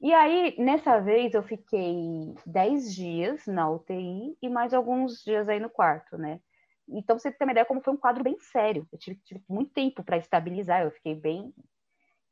E 0.00 0.14
aí, 0.14 0.54
nessa 0.58 0.98
vez, 0.98 1.34
eu 1.34 1.42
fiquei 1.42 2.34
10 2.46 2.94
dias 2.94 3.46
na 3.46 3.70
UTI 3.70 4.34
e 4.40 4.48
mais 4.48 4.72
alguns 4.72 5.22
dias 5.22 5.46
aí 5.46 5.60
no 5.60 5.68
quarto, 5.68 6.16
né? 6.16 6.40
Então, 6.88 7.18
você 7.18 7.30
tem 7.30 7.46
uma 7.46 7.52
ideia 7.52 7.66
como 7.66 7.82
foi 7.82 7.92
um 7.92 7.98
quadro 7.98 8.24
bem 8.24 8.38
sério. 8.40 8.88
Eu 8.90 8.98
tive, 8.98 9.20
tive 9.22 9.44
muito 9.46 9.74
tempo 9.74 10.02
para 10.02 10.16
estabilizar, 10.16 10.82
eu 10.82 10.90
fiquei 10.90 11.14
bem, 11.14 11.52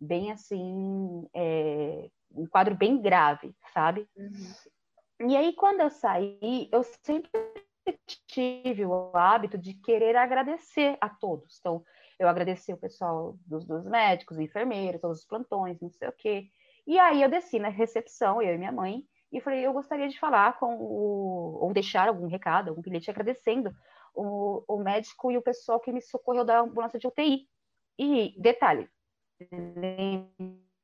bem 0.00 0.32
assim, 0.32 1.28
é, 1.34 2.08
um 2.32 2.46
quadro 2.46 2.74
bem 2.74 3.02
grave, 3.02 3.54
sabe? 3.74 4.08
Uhum. 4.16 4.54
E 5.20 5.36
aí, 5.36 5.52
quando 5.54 5.80
eu 5.80 5.90
saí, 5.90 6.68
eu 6.72 6.82
sempre 6.82 7.30
tive 8.26 8.84
o 8.84 9.10
hábito 9.16 9.58
de 9.58 9.74
querer 9.74 10.16
agradecer 10.16 10.96
a 11.00 11.08
todos. 11.08 11.58
Então, 11.58 11.82
eu 12.18 12.28
agradeci 12.28 12.72
o 12.72 12.76
pessoal 12.76 13.36
dos, 13.46 13.64
dos 13.64 13.84
médicos, 13.84 14.38
enfermeiros, 14.38 15.00
todos 15.00 15.20
os 15.20 15.24
plantões, 15.24 15.80
não 15.80 15.90
sei 15.90 16.08
o 16.08 16.12
quê. 16.12 16.48
E 16.86 16.98
aí 16.98 17.22
eu 17.22 17.28
desci 17.28 17.58
na 17.58 17.68
recepção, 17.68 18.40
eu 18.40 18.54
e 18.54 18.58
minha 18.58 18.72
mãe, 18.72 19.04
e 19.30 19.40
falei, 19.40 19.66
eu 19.66 19.72
gostaria 19.72 20.08
de 20.08 20.18
falar 20.18 20.58
com 20.58 20.76
o, 20.76 21.58
ou 21.60 21.72
deixar 21.72 22.08
algum 22.08 22.26
recado, 22.26 22.70
algum 22.70 22.80
bilhete 22.80 23.10
agradecendo 23.10 23.70
o, 24.14 24.64
o 24.66 24.78
médico 24.82 25.30
e 25.30 25.36
o 25.36 25.42
pessoal 25.42 25.78
que 25.80 25.92
me 25.92 26.00
socorreu 26.00 26.44
da 26.44 26.60
ambulância 26.60 26.98
de 26.98 27.06
UTI. 27.06 27.46
E, 27.98 28.34
detalhe, 28.40 28.88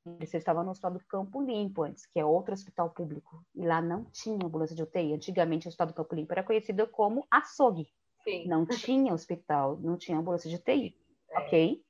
você 0.04 0.36
estava 0.36 0.62
no 0.62 0.70
hospital 0.70 0.92
do 0.92 1.04
Campo 1.06 1.40
Limpo 1.40 1.82
antes, 1.82 2.04
que 2.06 2.18
é 2.18 2.24
outro 2.24 2.52
hospital 2.52 2.90
público, 2.90 3.42
e 3.54 3.66
lá 3.66 3.80
não 3.80 4.04
tinha 4.04 4.36
ambulância 4.36 4.76
de 4.76 4.82
UTI. 4.82 5.14
Antigamente, 5.14 5.66
o 5.66 5.68
hospital 5.68 5.86
do 5.86 5.94
Campo 5.94 6.14
Limpo 6.14 6.32
era 6.32 6.42
conhecido 6.42 6.86
como 6.86 7.26
açougue. 7.30 7.88
Sim. 8.22 8.46
Não 8.46 8.66
tinha 8.66 9.12
hospital, 9.12 9.78
não 9.80 9.96
tinha 9.96 10.18
ambulância 10.18 10.48
de 10.48 10.56
UTI, 10.56 10.96
é. 11.30 11.38
ok? 11.38 11.84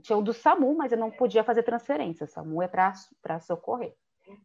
Tinha 0.00 0.16
o 0.16 0.22
do 0.22 0.32
SAMU, 0.32 0.74
mas 0.76 0.92
eu 0.92 0.98
não 0.98 1.10
podia 1.10 1.44
fazer 1.44 1.62
transferência. 1.62 2.26
SAMU 2.26 2.62
é 2.62 2.68
para 2.68 3.40
socorrer. 3.40 3.96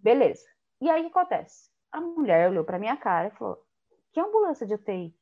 Beleza. 0.02 0.46
E 0.82 0.90
aí 0.90 1.02
o 1.02 1.04
que 1.06 1.18
acontece? 1.18 1.70
A 1.92 2.00
mulher 2.00 2.50
olhou 2.50 2.64
para 2.64 2.80
minha 2.80 2.96
cara 2.98 3.28
e 3.28 3.32
falou: 3.32 3.64
Que 4.12 4.20
ambulância 4.20 4.66
de 4.66 4.76
UTI? 4.76 5.16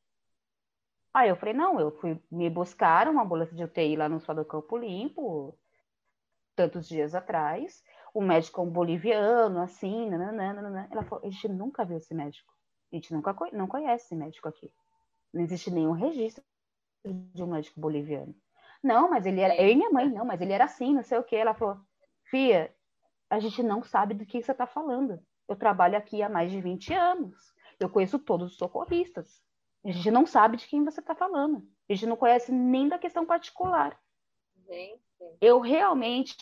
Aí 1.14 1.30
eu 1.30 1.36
falei: 1.36 1.54
Não, 1.54 1.80
eu 1.80 1.92
fui 1.92 2.22
me 2.30 2.50
buscar 2.50 3.08
uma 3.08 3.24
ambulância 3.24 3.56
de 3.56 3.64
UTI 3.64 3.96
lá 3.96 4.10
no 4.10 4.18
Hospital 4.18 4.36
do 4.36 4.46
Campo 4.46 4.78
Limpo, 4.78 5.58
tantos 6.58 6.90
dias 6.90 7.14
atrás. 7.16 7.84
O 8.14 8.22
médico 8.22 8.60
é 8.60 8.64
um 8.64 8.70
boliviano, 8.70 9.62
assim, 9.62 10.10
nananana. 10.10 10.90
Ela 10.92 11.04
falou: 11.04 11.24
A 11.24 11.30
gente 11.30 11.48
nunca 11.48 11.86
viu 11.86 11.98
esse 11.98 12.14
médico. 12.14 12.52
A 12.92 12.96
gente 12.96 13.14
nunca 13.14 13.36
não 13.54 13.68
conhece 13.68 14.06
esse 14.06 14.16
médico 14.16 14.50
aqui. 14.50 14.74
Não 15.34 15.44
existe 15.44 15.70
nenhum 15.70 15.92
registro 15.92 16.44
de 17.06 17.44
um 17.44 17.48
médico 17.48 17.80
boliviano. 17.80 18.36
Não, 18.84 19.10
mas 19.10 19.26
ele 19.26 19.40
era. 19.40 19.56
Eu 19.56 19.70
e 19.70 19.76
minha 19.76 19.92
mãe, 19.92 20.10
não, 20.10 20.26
mas 20.26 20.42
ele 20.42 20.52
era 20.52 20.66
assim, 20.66 20.94
não 20.94 21.04
sei 21.04 21.18
o 21.20 21.24
quê. 21.24 21.36
Ela 21.36 21.54
falou: 21.54 21.80
Fia, 22.24 22.74
a 23.30 23.40
gente 23.40 23.62
não 23.62 23.84
sabe 23.84 24.16
do 24.16 24.26
que 24.26 24.42
você 24.42 24.52
está 24.52 24.66
falando. 24.66 25.22
Eu 25.48 25.56
trabalho 25.56 25.98
aqui 25.98 26.22
há 26.22 26.28
mais 26.28 26.52
de 26.52 26.60
20 26.60 26.94
anos. 26.94 27.54
Eu 27.80 27.90
conheço 27.90 28.18
todos 28.18 28.52
os 28.52 28.58
socorristas. 28.58 29.42
A 29.86 29.92
gente 29.92 30.10
não 30.10 30.26
sabe 30.26 30.58
de 30.58 30.68
quem 30.68 30.84
você 30.84 31.00
está 31.00 31.14
falando. 31.14 31.66
A 31.88 31.94
gente 31.94 32.08
não 32.08 32.18
conhece 32.18 32.52
nem 32.52 32.90
da 32.90 32.98
questão 32.98 33.26
particular. 33.26 33.98
Gente. 34.68 35.07
Eu 35.40 35.60
realmente, 35.60 36.36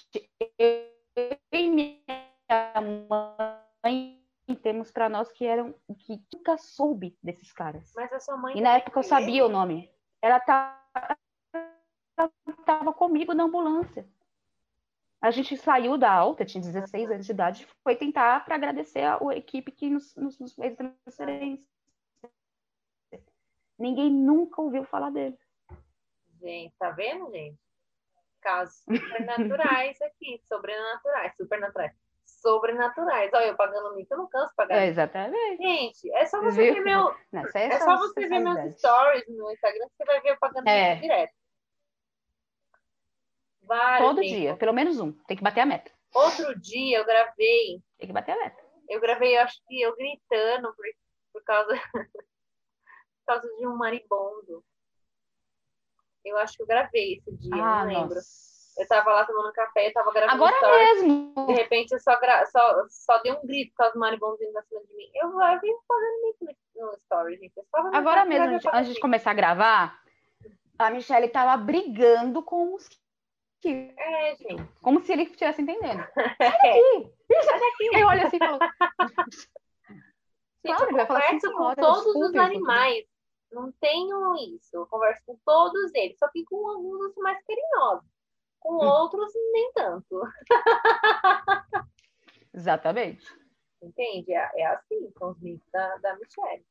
eu 0.57 0.95
e 1.51 1.69
minha 1.69 1.99
mãe 3.89 4.21
temos 4.61 4.91
para 4.91 5.09
nós 5.09 5.31
que 5.31 5.45
eram 5.45 5.73
que 5.99 6.21
nunca 6.33 6.57
soube 6.57 7.17
desses 7.23 7.51
caras. 7.51 7.91
Mas 7.95 8.11
a 8.13 8.19
sua 8.19 8.37
mãe. 8.37 8.57
E 8.57 8.61
na 8.61 8.77
época 8.77 8.99
eu 8.99 9.03
sabia 9.03 9.45
o 9.45 9.49
nome. 9.49 9.89
Ela 10.21 10.37
estava 12.59 12.93
comigo 12.93 13.33
na 13.33 13.43
ambulância. 13.43 14.07
A 15.21 15.31
gente 15.31 15.57
saiu 15.57 15.97
da 15.97 16.11
alta, 16.11 16.45
tinha 16.45 16.61
16 16.61 17.09
anos 17.09 17.25
de 17.25 17.31
idade, 17.31 17.67
foi 17.83 17.95
tentar 17.95 18.45
para 18.45 18.55
agradecer 18.55 19.01
a, 19.01 19.17
a, 19.17 19.35
equipe 19.35 19.71
que 19.71 19.89
nos, 19.89 20.15
nos, 20.15 20.37
nos 20.37 20.53
fez 20.53 20.75
transferência. 20.75 21.67
Ninguém 23.77 24.11
nunca 24.11 24.61
ouviu 24.61 24.83
falar 24.83 25.09
dele. 25.09 25.37
Gente, 26.39 26.75
tá 26.77 26.91
vendo, 26.91 27.31
gente? 27.31 27.64
Casos 28.45 28.83
supernaturais 28.85 29.99
aqui, 30.03 30.39
sobrenaturais, 30.47 31.35
supernaturais, 31.35 31.91
sobrenaturais. 32.23 33.31
Olha, 33.33 33.47
eu 33.47 33.55
pagando 33.55 33.95
mico, 33.95 34.13
eu 34.13 34.19
não 34.19 34.29
canso 34.29 34.53
pagar. 34.55 34.83
É, 34.83 34.85
exatamente. 34.85 35.57
Gente, 35.57 36.13
é 36.13 36.25
só 36.27 36.39
você 36.43 36.73
ver 36.73 36.81
meu. 36.81 37.11
Não, 37.31 37.41
é, 37.55 37.65
é, 37.65 37.79
só 37.79 37.97
você 37.97 38.27
ver 38.27 38.39
meus 38.39 38.75
stories 38.75 39.27
no 39.29 39.51
Instagram 39.51 39.87
que 39.87 39.95
você 39.97 40.05
vai 40.05 40.21
ver 40.21 40.29
eu 40.29 40.37
pagando 40.37 40.67
é. 40.67 40.95
direto. 40.97 41.33
Vários 43.63 44.07
Todo 44.07 44.21
dia, 44.21 44.55
pelo 44.57 44.73
menos 44.73 44.99
um. 44.99 45.11
Tem 45.11 45.35
que 45.35 45.43
bater 45.43 45.61
a 45.61 45.65
meta. 45.65 45.91
Outro 46.13 46.57
dia 46.59 46.99
eu 46.99 47.05
gravei. 47.05 47.81
Tem 47.97 48.07
que 48.07 48.13
bater 48.13 48.33
a 48.33 48.37
meta. 48.37 48.63
Eu 48.87 49.01
gravei, 49.01 49.35
eu 49.35 49.41
acho 49.41 49.59
que 49.67 49.81
eu 49.81 49.95
gritando 49.95 50.71
por, 50.75 50.85
por 51.33 51.43
causa 51.43 51.73
por 52.13 53.25
causa 53.25 53.47
de 53.57 53.65
um 53.65 53.75
maribondo. 53.75 54.63
Eu 56.25 56.37
acho 56.37 56.57
que 56.57 56.63
eu 56.63 56.67
gravei 56.67 57.13
esse 57.13 57.31
dia, 57.37 57.53
ah, 57.53 57.85
não 57.85 57.93
lembro. 57.93 58.15
Nossa. 58.15 58.45
Eu 58.77 58.87
tava 58.87 59.13
lá 59.13 59.25
tomando 59.25 59.53
café, 59.53 59.87
eu 59.87 59.93
tava 59.93 60.11
gravando 60.11 60.43
Agora 60.43 60.55
story, 60.55 60.79
mesmo! 60.79 61.47
De 61.47 61.53
repente 61.53 61.93
eu 61.93 61.99
só, 61.99 62.19
gra... 62.19 62.45
só, 62.47 62.85
só 62.89 63.21
dei 63.21 63.31
um 63.31 63.45
grito 63.45 63.73
causa 63.73 63.93
do 63.93 63.99
maribondo 63.99 64.37
vindo 64.37 64.51
cima 64.67 64.81
de 64.81 64.95
mim. 64.95 65.09
Eu, 65.13 65.29
eu 65.29 65.61
vim 65.61 65.73
fazendo 65.87 66.29
isso 66.29 66.57
no 66.75 66.93
story, 66.97 67.37
gente. 67.37 67.53
Agora 67.93 68.25
mesmo, 68.25 68.59
antes 68.73 68.93
de 68.93 68.99
começar 68.99 69.31
a 69.31 69.35
gravar, 69.35 70.01
a 70.77 70.89
Michelle 70.89 71.29
tava 71.29 71.55
brigando 71.55 72.43
com 72.43 72.73
os 72.75 72.89
é, 73.67 74.35
gente. 74.35 74.63
Como 74.81 75.01
se 75.01 75.11
ele 75.11 75.23
estivesse 75.23 75.61
entendendo. 75.61 76.05
Sai 76.37 76.51
daqui! 76.51 77.11
Sai 77.43 77.59
daqui! 77.59 77.99
Eu 77.99 78.07
olho 78.07 78.27
assim 78.27 78.35
e 78.35 78.39
falo. 78.39 78.59
Gente, 80.65 80.77
claro, 80.77 80.97
eu 80.97 81.07
converso 81.07 81.51
com 81.53 81.63
horas, 81.63 81.85
todos 81.85 82.15
os 82.15 82.35
animais. 82.35 83.05
Não 83.51 83.71
tenho 83.73 84.35
isso. 84.55 84.75
Eu 84.75 84.87
converso 84.87 85.23
com 85.25 85.37
todos 85.45 85.93
eles. 85.93 86.17
Só 86.17 86.27
que 86.29 86.43
com 86.45 86.67
alguns 86.67 87.13
sou 87.13 87.23
mais 87.23 87.41
carinhosos. 87.43 88.09
Com 88.59 88.75
hum. 88.75 88.87
outros, 88.87 89.31
nem 89.51 89.71
tanto. 89.73 90.21
Exatamente. 92.53 93.25
Entende? 93.81 94.33
É, 94.33 94.51
é 94.55 94.65
assim, 94.67 95.11
com 95.11 95.29
os 95.31 95.39
mitos 95.39 95.69
da, 95.71 95.97
da 95.97 96.15
Michelle. 96.17 96.65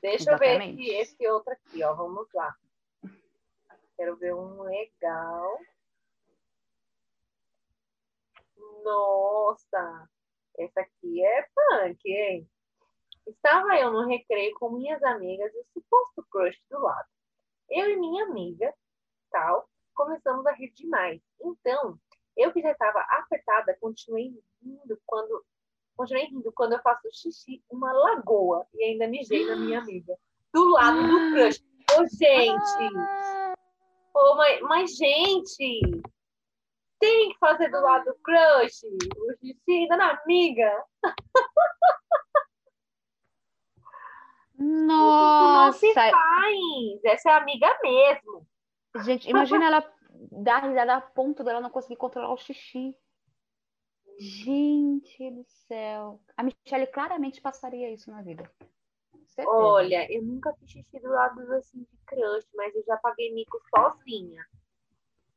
Deixa 0.00 0.30
Exatamente. 0.30 0.70
eu 0.70 0.76
ver 0.76 1.00
esse, 1.00 1.14
esse 1.14 1.28
outro 1.28 1.52
aqui, 1.52 1.82
ó. 1.82 1.94
Vamos 1.94 2.28
lá. 2.32 2.54
Quero 3.96 4.16
ver 4.16 4.34
um 4.34 4.62
legal. 4.62 5.58
Nossa, 8.84 10.08
essa 10.56 10.80
aqui 10.80 11.24
é 11.24 11.48
punk, 11.54 12.08
hein? 12.08 12.48
Estava 13.28 13.76
eu 13.76 13.92
no 13.92 14.06
recreio 14.06 14.54
com 14.54 14.70
minhas 14.70 15.02
amigas 15.02 15.52
e 15.54 15.58
o 15.58 15.66
suposto 15.74 16.26
crush 16.30 16.58
do 16.70 16.80
lado. 16.80 17.06
Eu 17.68 17.90
e 17.90 17.96
minha 17.96 18.24
amiga, 18.24 18.72
tal, 19.30 19.68
começamos 19.94 20.46
a 20.46 20.52
rir 20.52 20.72
demais. 20.72 21.20
Então, 21.40 21.98
eu 22.36 22.52
que 22.52 22.62
já 22.62 22.72
estava 22.72 23.00
apertada, 23.00 23.76
continuei 23.80 24.32
rindo 24.62 24.98
quando 25.04 25.44
continuei 25.94 26.26
rindo 26.26 26.52
quando 26.52 26.74
eu 26.74 26.80
faço 26.80 27.08
xixi 27.12 27.62
uma 27.68 27.92
lagoa 27.92 28.64
e 28.72 28.84
ainda 28.84 29.08
mijei 29.08 29.44
na 29.44 29.56
minha 29.56 29.80
amiga 29.80 30.16
do 30.54 30.70
lado 30.70 31.02
do 31.02 31.32
crush. 31.32 31.62
Ô, 31.98 32.06
gente! 32.16 32.94
Ô, 34.14 34.36
mas, 34.36 34.60
mas, 34.62 34.96
gente! 34.96 35.80
Tem 37.00 37.30
que 37.30 37.38
fazer 37.38 37.68
do 37.70 37.80
lado 37.80 38.04
do 38.06 38.14
crush, 38.22 38.84
o 39.16 39.36
xixi 39.38 39.88
da 39.88 40.20
amiga. 40.22 40.84
Nossa! 45.08 45.64
Não 45.64 45.72
se 45.72 45.94
faz. 45.94 46.14
Essa 47.04 47.30
é 47.30 47.32
amiga 47.34 47.78
mesmo. 47.82 48.46
Gente, 49.04 49.28
imagina 49.28 49.66
ela 49.66 49.92
dar 50.32 50.64
risada 50.64 50.94
a 50.96 51.00
ponto 51.00 51.44
dela 51.44 51.60
não 51.60 51.70
conseguir 51.70 51.96
controlar 51.96 52.32
o 52.32 52.36
xixi. 52.36 52.96
Gente 54.18 55.30
do 55.30 55.44
céu. 55.44 56.20
A 56.36 56.42
Michelle 56.42 56.86
claramente 56.88 57.40
passaria 57.40 57.90
isso 57.92 58.10
na 58.10 58.20
vida. 58.22 58.50
Certeza. 59.26 59.56
Olha, 59.56 60.12
eu 60.12 60.22
nunca 60.22 60.52
fiz 60.54 60.70
xixi 60.70 60.98
do 60.98 61.08
lado 61.08 61.40
assim 61.54 61.78
de 61.78 61.98
crush, 62.04 62.48
mas 62.54 62.74
eu 62.74 62.82
já 62.84 62.96
paguei 62.96 63.32
mico 63.32 63.60
sozinha. 63.70 64.44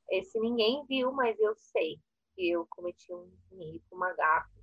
Esse 0.10 0.40
ninguém 0.40 0.84
viu, 0.88 1.12
mas 1.12 1.40
eu 1.40 1.56
sei 1.56 2.00
que 2.36 2.50
eu 2.50 2.66
cometi 2.70 3.14
um 3.14 3.32
mico, 3.52 3.96
uma 3.96 4.12
gafe. 4.14 4.60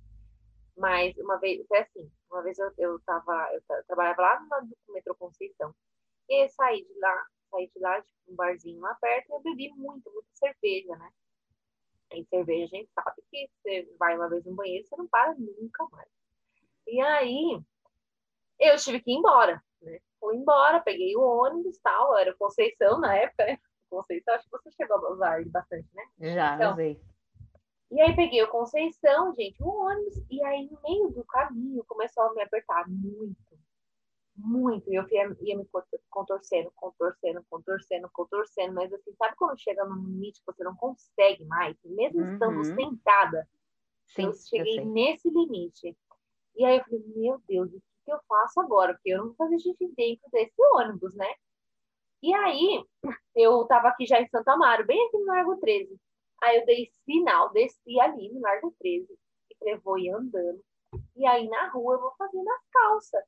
Mas 0.77 1.15
uma 1.17 1.37
vez, 1.37 1.65
foi 1.67 1.79
assim, 1.79 2.11
uma 2.31 2.41
vez 2.43 2.57
eu, 2.59 2.71
eu 2.77 2.99
tava, 3.01 3.49
eu 3.53 3.61
trabalhava 3.85 4.21
lá 4.21 4.39
no 4.41 4.93
metrô 4.93 5.15
Conceição. 5.15 5.73
E 6.29 6.43
eu 6.43 6.49
saí 6.49 6.83
de 6.85 6.99
lá, 6.99 7.27
saí 7.49 7.71
de 7.73 7.79
lá, 7.79 8.01
tipo, 8.01 8.17
um 8.27 8.35
barzinho 8.35 8.79
lá 8.79 8.93
perto, 8.95 9.29
e 9.29 9.33
eu 9.33 9.39
bebi 9.41 9.69
muito, 9.75 10.11
muita 10.11 10.29
cerveja, 10.35 10.95
né? 10.95 11.09
E 12.13 12.25
cerveja 12.25 12.65
a 12.65 12.79
gente 12.79 12.91
sabe 12.93 13.21
que 13.29 13.49
você 13.61 13.95
vai 13.97 14.15
uma 14.15 14.29
vez 14.29 14.43
no 14.45 14.55
banheiro, 14.55 14.85
você 14.87 14.95
não 14.95 15.07
para 15.07 15.35
nunca 15.35 15.87
mais. 15.91 16.09
E 16.87 16.99
aí, 17.01 17.61
eu 18.59 18.77
tive 18.77 19.01
que 19.01 19.11
ir 19.11 19.15
embora, 19.15 19.63
né? 19.81 19.99
Fui 20.19 20.35
embora, 20.35 20.81
peguei 20.81 21.15
o 21.15 21.21
ônibus 21.21 21.79
tal, 21.79 22.17
era 22.17 22.35
Conceição 22.35 22.99
na 22.99 23.15
época, 23.15 23.45
né? 23.45 23.59
Conceição, 23.89 24.35
acho 24.35 24.45
que 24.45 24.51
você 24.51 24.71
chegou 24.71 24.97
a 24.97 25.11
usar 25.11 25.41
ele 25.41 25.49
bastante, 25.49 25.87
né? 25.93 26.03
Já, 26.33 26.55
então, 26.55 26.73
usei. 26.73 27.01
E 27.91 27.99
aí 28.01 28.15
peguei 28.15 28.43
o 28.43 28.49
Conceição, 28.49 29.33
gente, 29.35 29.61
o 29.63 29.67
ônibus, 29.67 30.23
e 30.29 30.43
aí 30.43 30.69
no 30.69 30.79
meio 30.83 31.09
do 31.09 31.23
caminho 31.23 31.83
começou 31.87 32.23
a 32.23 32.33
me 32.33 32.41
apertar 32.41 32.87
muito, 32.87 33.57
muito. 34.35 34.91
E 34.91 34.95
eu 34.95 35.07
ia, 35.09 35.35
ia 35.41 35.57
me 35.57 35.67
contorcendo, 36.09 36.71
contorcendo, 36.75 37.43
contorcendo, 37.49 38.09
contorcendo, 38.13 38.73
mas 38.73 38.93
assim, 38.93 39.11
sabe 39.15 39.35
quando 39.35 39.59
chega 39.59 39.85
no 39.85 39.95
limite 39.95 40.39
que 40.39 40.45
você 40.45 40.63
não 40.63 40.75
consegue 40.75 41.43
mais, 41.45 41.75
mesmo 41.83 42.21
uhum. 42.21 42.33
estando 42.33 42.63
sentada? 42.63 43.47
Sim, 44.07 44.25
eu 44.25 44.33
cheguei 44.33 44.79
eu 44.79 44.85
nesse 44.85 45.29
limite. 45.29 45.97
E 46.55 46.65
aí 46.65 46.77
eu 46.77 46.83
falei, 46.83 47.03
meu 47.15 47.41
Deus, 47.47 47.73
o 47.73 47.81
que 48.05 48.11
eu 48.11 48.19
faço 48.27 48.59
agora? 48.59 48.93
Porque 48.93 49.09
eu 49.09 49.17
não 49.17 49.25
vou 49.27 49.35
fazer 49.35 49.59
xixi 49.59 49.91
dentro 49.95 50.29
desse 50.31 50.61
ônibus, 50.75 51.15
né? 51.15 51.33
E 52.21 52.33
aí, 52.33 52.83
eu 53.35 53.65
tava 53.65 53.87
aqui 53.87 54.05
já 54.05 54.21
em 54.21 54.27
Santa 54.27 54.53
Amaro, 54.53 54.85
bem 54.85 55.07
aqui 55.07 55.17
no 55.17 55.25
Largo 55.25 55.55
13. 55.57 55.97
Aí 56.41 56.57
eu 56.57 56.65
dei 56.65 56.91
sinal, 57.05 57.51
desci 57.51 57.99
ali 57.99 58.31
no 58.31 58.41
Largo 58.41 58.73
13 58.79 59.07
e 59.61 60.01
ir 60.01 60.09
andando. 60.09 60.63
E 61.15 61.25
aí 61.25 61.47
na 61.49 61.69
rua 61.69 61.95
eu 61.95 62.01
vou 62.01 62.13
fazendo 62.17 62.49
as 62.49 62.67
calças. 62.71 63.23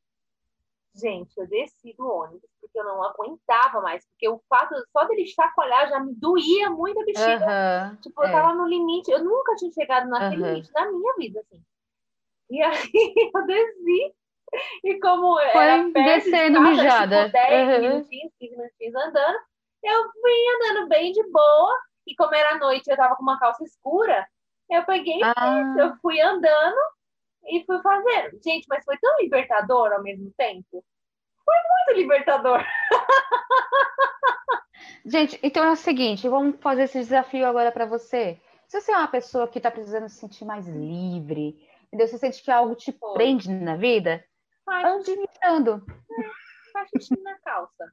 Gente, 0.94 1.38
eu 1.38 1.48
desci 1.48 1.94
do 1.94 2.06
ônibus 2.06 2.50
porque 2.60 2.78
eu 2.78 2.84
não 2.84 3.04
aguentava 3.04 3.82
mais, 3.82 4.06
porque 4.08 4.28
o 4.28 4.42
fato 4.50 4.76
só 4.92 5.06
dele 5.06 5.26
chacoalhar 5.26 5.90
já 5.90 6.00
me 6.00 6.14
doía 6.16 6.70
muito 6.70 7.00
a 7.00 7.06
bexiga. 7.06 7.46
Aham, 7.46 7.98
tipo, 8.02 8.22
eu 8.22 8.28
é. 8.28 8.32
tava 8.32 8.54
no 8.54 8.68
limite, 8.68 9.10
eu 9.12 9.24
nunca 9.24 9.56
tinha 9.56 9.72
chegado 9.72 10.10
naquele 10.10 10.42
Aham. 10.42 10.54
limite 10.54 10.72
da 10.74 10.92
minha 10.92 11.16
vida, 11.18 11.40
assim. 11.40 11.64
E 12.50 12.62
aí 12.62 12.92
eu 13.34 13.46
desci, 13.46 14.16
e 14.84 15.00
como 15.00 15.38
Foi 15.38 15.64
era 15.64 15.92
perto 15.92 16.26
de 16.26 16.32
descendo 16.32 16.60
casa, 16.60 16.72
mijada. 16.72 17.26
Tipo, 17.26 17.32
10 17.32 17.68
Aham. 17.68 17.80
minutinhos, 17.80 18.34
15 18.38 18.58
minutinhos 18.58 18.96
andando, 18.96 19.40
eu 19.84 20.12
fui 20.12 20.34
andando 20.56 20.90
bem 20.90 21.12
de 21.14 21.24
boa, 21.32 21.80
e 22.08 22.16
como 22.16 22.34
era 22.36 22.58
noite, 22.58 22.90
eu 22.90 22.98
tava 22.98 23.16
com 23.16 23.24
uma 23.24 23.40
calça 23.40 23.64
escura, 23.64 24.28
eu 24.70 24.84
peguei, 24.86 25.20
Ah, 25.24 25.76
eu 25.78 25.96
fui 26.02 26.20
andando 26.22 26.78
e 27.46 27.64
fui 27.66 27.82
fazendo. 27.82 28.40
Gente, 28.44 28.66
mas 28.70 28.84
foi 28.86 28.98
tão 28.98 29.18
libertador 29.20 29.92
ao 29.92 30.02
mesmo 30.04 30.32
tempo. 30.38 30.84
Foi 31.44 31.56
muito 31.88 32.00
libertador. 32.02 32.64
Gente, 35.06 35.40
então 35.42 35.64
é 35.64 35.72
o 35.72 35.76
seguinte, 35.76 36.28
vamos 36.30 36.58
fazer 36.60 36.84
esse 36.84 37.00
desafio 37.00 37.48
agora 37.48 37.72
para 37.72 37.86
você. 37.86 38.40
Se 38.68 38.80
você 38.80 38.92
é 38.92 38.98
uma 38.98 39.08
pessoa 39.08 39.48
que 39.48 39.58
está 39.60 39.72
precisando 39.72 40.08
se 40.08 40.18
sentir 40.18 40.46
mais 40.46 40.68
livre, 40.68 41.68
entendeu? 41.88 42.08
Você 42.08 42.18
sente 42.18 42.42
que 42.42 42.52
algo 42.52 42.76
te 42.76 42.92
Foi. 42.94 43.14
prende 43.14 43.50
na 43.52 43.76
vida, 43.76 44.24
Faz 44.64 44.88
ande 44.88 45.12
imitando, 45.12 45.84
faz 46.72 46.90
xixi 46.90 47.20
na 47.22 47.38
calça. 47.40 47.92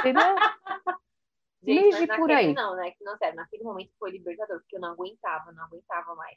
entendeu? 0.00 0.34
Gente, 1.62 2.06
mas 2.06 2.18
por 2.18 2.30
aí. 2.30 2.52
não, 2.52 2.74
né? 2.74 2.90
Que 2.90 3.04
não 3.04 3.16
sério, 3.16 3.36
naquele 3.36 3.62
momento 3.62 3.92
foi 3.98 4.10
libertador, 4.10 4.60
porque 4.60 4.76
eu 4.76 4.80
não 4.80 4.92
aguentava, 4.92 5.52
não 5.52 5.64
aguentava 5.64 6.14
mais. 6.14 6.36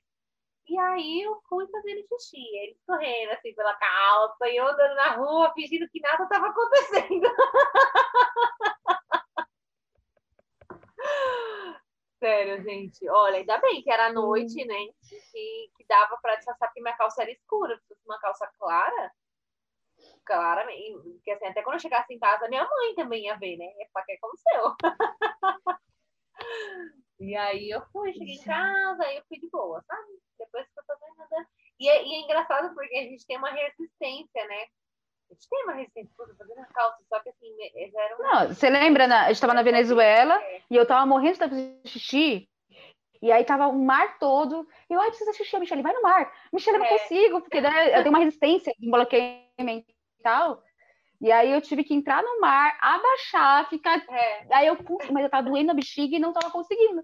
E 0.68 0.78
aí 0.80 1.22
eu 1.22 1.40
fui 1.48 1.68
fazendo 1.68 2.06
xixi, 2.08 2.42
ele 2.58 2.78
correndo 2.88 3.32
assim 3.32 3.54
pela 3.54 3.76
calça, 3.76 4.48
e 4.50 4.56
eu 4.56 4.68
andando 4.68 4.96
na 4.96 5.12
rua, 5.16 5.54
fingindo 5.54 5.88
que 5.90 6.00
nada 6.00 6.24
estava 6.24 6.48
acontecendo. 6.48 7.28
Sério, 12.20 12.64
gente. 12.64 13.08
Olha, 13.10 13.38
ainda 13.38 13.58
bem 13.60 13.84
que 13.84 13.92
era 13.92 14.12
noite, 14.12 14.66
né? 14.66 14.88
Que, 15.08 15.70
que 15.78 15.86
dava 15.88 16.18
pra 16.22 16.36
disfarçar 16.36 16.68
porque 16.70 16.82
minha 16.82 16.98
calça 16.98 17.22
era 17.22 17.32
escura. 17.32 17.78
Se 17.78 17.88
fosse 17.88 18.02
uma 18.06 18.20
calça 18.20 18.50
clara, 18.58 19.12
claramente. 20.26 21.00
Porque 21.14 21.32
assim, 21.32 21.46
até 21.46 21.62
quando 21.62 21.76
eu 21.76 21.80
chegasse 21.80 22.14
em 22.14 22.20
casa, 22.20 22.48
minha 22.50 22.64
mãe 22.64 22.96
também 22.96 23.26
ia 23.26 23.38
ver, 23.38 23.58
né? 23.58 23.66
Ia 23.66 23.88
falar 23.94 24.04
o 24.04 24.06
que 24.06 24.12
aconteceu. 24.14 24.76
e 27.20 27.36
aí 27.36 27.70
eu 27.70 27.82
fui, 27.92 28.14
cheguei 28.14 28.36
em 28.36 28.44
casa, 28.44 29.04
aí 29.04 29.18
eu 29.18 29.24
fui 29.28 29.40
de 29.40 29.50
boa, 29.50 29.82
sabe? 29.88 30.08
Depois 30.40 30.66
que 30.68 30.80
eu 30.80 30.84
tô 30.86 30.94
fazendo. 31.00 31.48
E 31.80 31.90
é, 31.90 32.06
e 32.06 32.16
é 32.16 32.20
engraçado 32.22 32.74
porque 32.74 32.96
a 32.96 33.04
gente 33.04 33.26
tem 33.26 33.38
uma 33.38 33.52
resistência, 33.52 34.48
né? 34.48 34.66
A 35.30 35.34
gente 35.34 35.50
tem 35.50 35.64
uma 35.64 35.74
resistência 35.74 36.12
puta, 36.16 36.36
fazendo 36.38 36.60
a 36.60 36.66
calça, 36.66 37.04
só 37.10 37.20
que 37.20 37.30
assim, 37.30 37.56
já 37.92 38.02
era 38.02 38.16
um. 38.16 38.22
Não, 38.22 38.48
você 38.54 38.70
lembra, 38.70 39.08
na- 39.08 39.24
a 39.24 39.28
gente 39.28 39.36
estava 39.36 39.54
na 39.54 39.64
Venezuela 39.64 40.42
e 40.70 40.76
eu 40.76 40.86
tava 40.86 41.06
morrendo 41.06 41.34
de 41.34 41.40
fazer 41.40 41.82
xixi. 41.86 42.50
E 43.22 43.32
aí 43.32 43.44
tava 43.44 43.68
o 43.68 43.74
mar 43.74 44.20
todo. 44.20 44.68
E 44.90 44.94
eu, 44.94 45.02
ai, 45.02 45.08
precisa 45.08 45.32
de 45.32 45.38
xixi, 45.38 45.58
Michele, 45.58 45.82
vai 45.82 45.94
no 45.94 46.02
mar. 46.02 46.32
Michele, 46.54 46.78
eu 46.78 46.80
não 46.82 46.86
É. 46.86 47.00
consigo, 47.00 47.42
porque 47.42 47.60
né, 47.60 47.90
eu 47.90 48.04
tenho 48.04 48.10
uma 48.10 48.20
resistência, 48.20 48.74
um 48.80 48.92
bloqueio 48.92 49.42
mental. 49.60 49.95
E 51.22 51.32
aí 51.32 51.52
eu 51.52 51.62
tive 51.62 51.84
que 51.84 51.94
entrar 51.94 52.22
no 52.22 52.40
mar, 52.42 52.78
abaixar, 52.82 53.70
ficar. 53.70 54.04
É, 54.10 54.48
Aí 54.54 54.68
eu, 54.68 54.76
putz, 54.76 55.10
mas 55.10 55.24
eu 55.24 55.30
tava 55.30 55.50
doendo 55.50 55.72
a 55.72 55.74
bexiga 55.74 56.16
e 56.16 56.20
não 56.20 56.34
tava 56.34 56.52
conseguindo. 56.52 57.02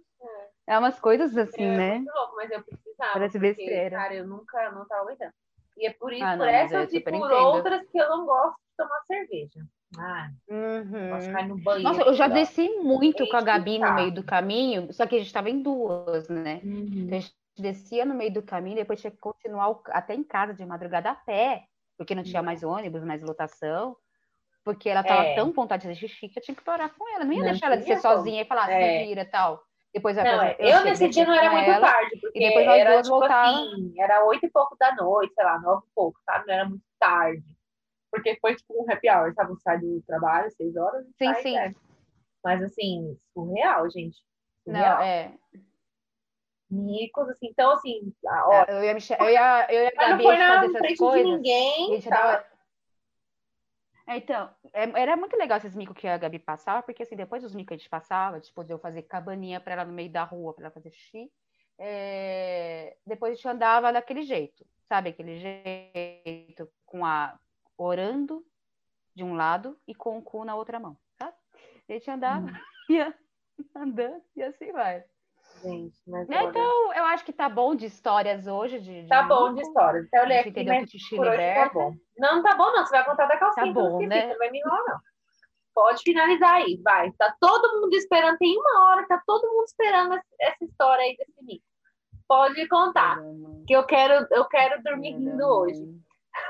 É 0.68 0.78
umas 0.78 1.00
coisas 1.00 1.36
assim, 1.38 1.64
é 1.64 1.78
né? 1.78 1.96
muito 1.96 2.14
louco, 2.14 2.36
mas 2.36 2.52
eu 2.52 2.64
precisava. 2.64 3.14
Parece 3.14 3.40
porque, 3.40 3.54
besteira. 3.56 3.98
Cara, 3.98 4.14
eu 4.14 4.28
nunca 4.28 4.72
não 4.72 4.86
tava 4.88 5.02
aguentando. 5.04 5.34
E 5.78 5.88
é 5.88 5.94
por 5.94 6.14
isso, 6.14 6.24
Ah, 6.24 6.36
não, 6.36 6.46
por 6.46 6.54
essas 6.54 6.94
e 6.94 7.00
por 7.00 7.14
entendo. 7.14 7.34
outras 7.34 7.88
que 7.90 7.98
eu 7.98 8.10
não 8.10 8.26
gosto 8.26 8.56
de 8.58 8.78
tomar 8.78 9.02
cerveja. 9.08 9.66
Ah, 9.98 10.30
Uhum. 10.50 11.58
banheiro. 11.64 11.84
Nossa, 11.84 12.02
eu 12.04 12.14
já 12.14 12.28
desci 12.28 12.70
muito 12.80 13.28
com 13.28 13.38
a 13.38 13.42
Gabi 13.42 13.80
no 13.80 13.94
meio 13.94 14.14
do 14.14 14.24
caminho, 14.24 14.92
só 14.94 15.06
que 15.06 15.16
a 15.16 15.20
gente 15.20 15.34
tava 15.34 15.50
em 15.50 15.62
duas, 15.62 16.30
né? 16.30 16.62
Uhum. 16.64 17.06
Então 17.06 17.18
a 17.18 17.22
gente 17.22 17.36
descia 17.58 18.06
no 18.06 18.14
meio 18.16 18.34
do 18.34 18.42
caminho, 18.42 18.76
depois 18.78 19.02
tinha 19.02 19.12
que 19.12 19.18
continuar 19.18 19.80
até 19.88 20.14
em 20.14 20.24
casa 20.24 20.54
de 20.54 20.66
madrugada 20.66 21.10
a 21.12 21.16
pé, 21.16 21.64
porque 22.02 22.16
não 22.16 22.24
tinha 22.24 22.42
mais 22.42 22.64
ônibus, 22.64 23.04
mais 23.04 23.22
lotação, 23.22 23.96
porque 24.64 24.90
ela 24.90 25.04
tava 25.04 25.22
É. 25.24 25.36
tão 25.36 25.52
vontade 25.52 25.88
de 25.88 25.94
xixi 25.96 26.30
que 26.30 26.40
eu 26.40 26.42
tinha 26.44 26.56
que 26.56 26.64
parar 26.64 26.90
com 26.90 27.08
ela. 27.14 27.24
Não 27.24 27.32
ia 27.32 27.38
Não 27.44 27.46
deixar 27.52 27.68
ela 27.68 27.76
tinha 27.78 27.96
descer 27.96 28.02
como. 28.02 28.16
sozinha 28.18 28.42
e 28.42 28.46
falar, 28.46 28.72
É. 28.72 29.02
se 29.02 29.06
vira 29.06 29.24
tal. 29.24 29.64
Depois 29.94 30.16
Não, 30.18 30.24
é, 30.24 30.54
eu 30.58 30.66
tinha 30.66 30.84
nesse 30.84 31.10
dia 31.10 31.26
não 31.28 31.34
era 31.36 31.52
muito 31.52 31.70
ela, 31.70 31.86
tarde, 31.92 32.18
porque 32.20 32.40
depois 32.40 32.66
nós 32.66 32.80
era 32.80 32.92
duas 32.94 33.06
tipo 33.06 33.20
voltava. 33.20 33.50
assim, 33.52 33.94
era 34.02 34.26
oito 34.26 34.46
e 34.48 34.50
pouco 34.50 34.76
da 34.80 34.96
noite, 34.96 35.32
sei 35.36 35.44
lá, 35.46 35.60
nove 35.60 35.86
e 35.86 35.92
pouco, 35.94 36.20
sabe? 36.26 36.48
Não 36.48 36.54
era 36.56 36.66
muito 36.70 36.84
tarde. 37.00 37.44
Porque 38.10 38.38
foi 38.42 38.56
tipo 38.56 38.74
um 38.84 38.92
happy 38.92 39.08
hour, 39.10 39.32
sabe? 39.36 39.62
Sai 39.62 39.78
do 39.80 40.02
trabalho, 40.08 40.50
seis 40.52 40.76
horas. 40.76 41.06
e 41.06 41.12
Sim, 41.20 41.34
sai, 41.34 41.42
sim. 41.44 41.54
né? 41.56 41.76
Mas 42.44 42.64
assim, 42.64 43.16
surreal, 43.34 43.88
gente. 43.92 44.18
Não, 44.66 44.74
Surreal. 44.80 45.02
é. 45.04 45.32
Micos, 46.72 47.30
assim. 47.30 47.48
Então, 47.48 47.72
assim, 47.72 48.14
ó, 48.26 48.66
Eu 48.70 48.84
ia, 48.84 48.92
eu 49.20 49.30
ia, 49.30 49.68
eu 49.70 49.84
ia 49.84 49.92
não 50.10 50.18
gente 50.18 50.38
na 50.40 50.62
frente 50.80 50.88
de 50.94 50.98
coisas. 50.98 51.28
E 51.28 51.32
a 51.32 51.36
ninguém, 51.36 52.02
tá? 52.02 52.10
dava- 52.10 52.46
É, 54.08 54.18
Então, 54.18 54.54
é- 54.74 55.02
era 55.02 55.16
muito 55.16 55.38
legal 55.38 55.58
esses 55.58 55.76
micos 55.76 55.96
que 55.96 56.08
a 56.08 56.18
Gabi 56.18 56.40
passava, 56.40 56.82
porque 56.82 57.04
assim, 57.04 57.16
depois 57.16 57.44
dos 57.44 57.54
micos 57.54 57.68
que 57.70 57.74
a 57.76 57.78
gente 57.78 57.90
passava, 57.90 58.40
tipo, 58.40 58.64
de 58.64 58.74
eu 58.74 58.80
fazer 58.80 59.04
cabaninha 59.04 59.60
pra 59.60 59.74
ela 59.74 59.86
no 59.86 59.94
meio 59.94 60.12
da 60.12 60.24
rua, 60.24 60.54
pra 60.54 60.66
ela 60.66 60.74
fazer 60.74 60.92
xixi, 60.92 61.32
é, 61.78 62.96
depois 63.06 63.34
a 63.34 63.36
gente 63.36 63.48
andava 63.48 63.92
daquele 63.94 64.24
jeito, 64.24 64.66
sabe? 64.88 65.10
Aquele 65.10 65.38
jeito 65.40 66.70
com 66.86 67.06
a 67.06 67.40
orando 67.78 68.46
de 69.16 69.24
um 69.24 69.34
lado 69.36 69.80
e 69.88 69.94
com 69.96 70.18
o 70.18 70.22
cu 70.22 70.44
na 70.46 70.56
outra 70.56 70.80
mão, 70.80 70.98
sabe? 71.18 71.36
A 71.90 71.94
gente 71.94 72.10
andava, 72.10 72.48
Hum. 72.48 72.54
ia 72.90 73.18
andando 73.76 74.24
e 74.36 74.44
assim 74.44 74.72
vai. 74.72 75.04
Gente, 75.64 75.98
mas 76.08 76.28
Né, 76.28 76.44
Então, 76.44 76.94
eu 76.94 77.04
acho 77.06 77.24
que 77.26 77.34
tá 77.34 77.48
bom 77.50 77.76
de 77.76 77.86
histórias 77.86 78.48
hoje. 78.48 78.80
De, 78.80 79.04
de 79.04 79.08
tá 79.08 79.24
bom 79.24 79.50
de 79.50 79.56
mico. 79.56 79.68
história. 79.68 80.02
Até 80.08 80.18
eu 80.24 80.28
gente 80.28 80.50
aqui, 80.50 80.64
mas 80.66 81.10
por 81.10 81.28
hoje 81.28 81.54
tá 81.54 81.70
bom. 81.74 81.94
Não, 82.18 82.36
não 82.36 82.44
tá 82.44 82.56
bom 82.56 82.72
não. 82.72 82.86
Você 82.86 82.92
vai 82.92 83.06
contar 83.06 83.26
da 83.28 83.38
calcinha 83.38 83.66
Tá 83.68 83.72
que 83.74 83.80
eu 83.80 83.84
bom, 83.84 84.00
né? 84.08 84.22
Você 84.22 84.28
não 84.28 84.38
vai 84.38 84.50
me 84.52 84.60
enrolar, 84.60 84.84
não. 84.88 85.00
Pode 85.74 86.02
finalizar 86.04 86.54
aí, 86.56 86.80
vai. 86.84 87.12
Tá 87.14 87.34
todo 87.40 87.80
mundo 87.82 87.94
esperando. 87.94 88.38
Tem 88.38 88.58
uma 88.58 88.90
hora 88.90 89.02
que 89.04 89.08
tá 89.08 89.22
todo 89.26 89.48
mundo 89.52 89.66
esperando 89.66 90.14
essa- 90.40 90.66
história 90.66 91.04
aí 91.04 91.16
desse 91.16 91.44
mico. 91.44 91.64
Pode 92.28 92.68
contar. 92.68 93.20
Que 93.68 93.74
eu 93.74 93.86
quero, 93.86 94.26
eu 94.32 94.46
quero 94.46 94.82
dormir 94.84 95.12
rindo 95.16 95.46
hoje. 95.46 95.82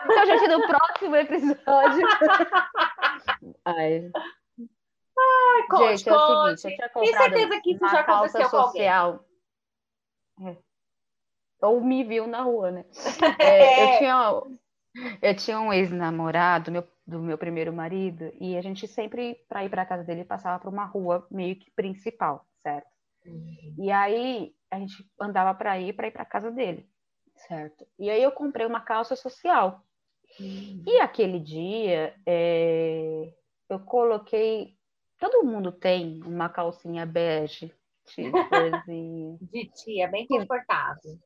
Então, 0.06 0.26
gente, 0.26 0.48
no 0.48 0.68
próximo 0.68 1.16
episódio. 1.16 2.08
Ai, 3.66 4.12
Gente, 5.78 6.10
é 6.10 6.14
o 6.14 6.18
conte. 6.18 6.62
seguinte, 6.62 6.66
eu 6.66 6.76
tinha 6.76 6.90
comprado 6.90 7.34
certeza 7.34 7.62
que 7.62 7.72
isso 7.72 7.88
já 7.88 8.00
aconteceu 8.02 8.50
com 8.50 8.58
alguém. 8.58 8.82
social. 8.82 9.26
É. 10.42 10.58
Ou 11.62 11.82
me 11.82 12.04
viu 12.04 12.28
na 12.28 12.42
rua, 12.42 12.72
né? 12.72 12.86
É, 13.40 13.84
eu, 13.84 13.98
tinha, 14.00 14.42
eu 15.22 15.36
tinha 15.36 15.60
um 15.60 15.72
ex-namorado 15.72 16.72
meu, 16.72 16.88
do 17.06 17.20
meu 17.20 17.38
primeiro 17.38 17.72
marido, 17.72 18.32
e 18.40 18.58
a 18.58 18.62
gente 18.62 18.88
sempre, 18.88 19.36
para 19.48 19.64
ir 19.64 19.70
para 19.70 19.86
casa 19.86 20.04
dele, 20.04 20.26
passava 20.26 20.60
por 20.60 20.72
uma 20.72 20.86
rua 20.86 21.28
meio 21.30 21.56
que 21.56 21.70
principal, 21.72 22.46
certo? 22.58 22.90
E 23.78 23.92
aí 23.92 24.54
a 24.72 24.80
gente 24.80 25.08
andava 25.20 25.54
para 25.54 25.80
ir 25.80 25.94
para 25.94 26.08
ir 26.08 26.12
para 26.12 26.26
casa 26.26 26.50
dele, 26.50 26.90
certo? 27.36 27.86
E 28.00 28.10
aí 28.10 28.22
eu 28.22 28.32
comprei 28.32 28.66
uma 28.66 28.82
calça 28.82 29.16
social. 29.16 29.84
E 30.40 31.00
aquele 31.00 31.40
dia 31.40 32.16
é, 32.26 33.34
eu 33.70 33.80
coloquei. 33.80 34.76
Todo 35.22 35.46
mundo 35.46 35.72
tem 35.72 36.20
uma 36.24 36.50
calcinha 36.50 37.06
bege, 37.06 37.72
de 38.08 38.32
corzinha, 38.32 39.38
De 39.54 39.70
tia, 39.70 40.08
bem 40.08 40.26
confortável. 40.26 41.20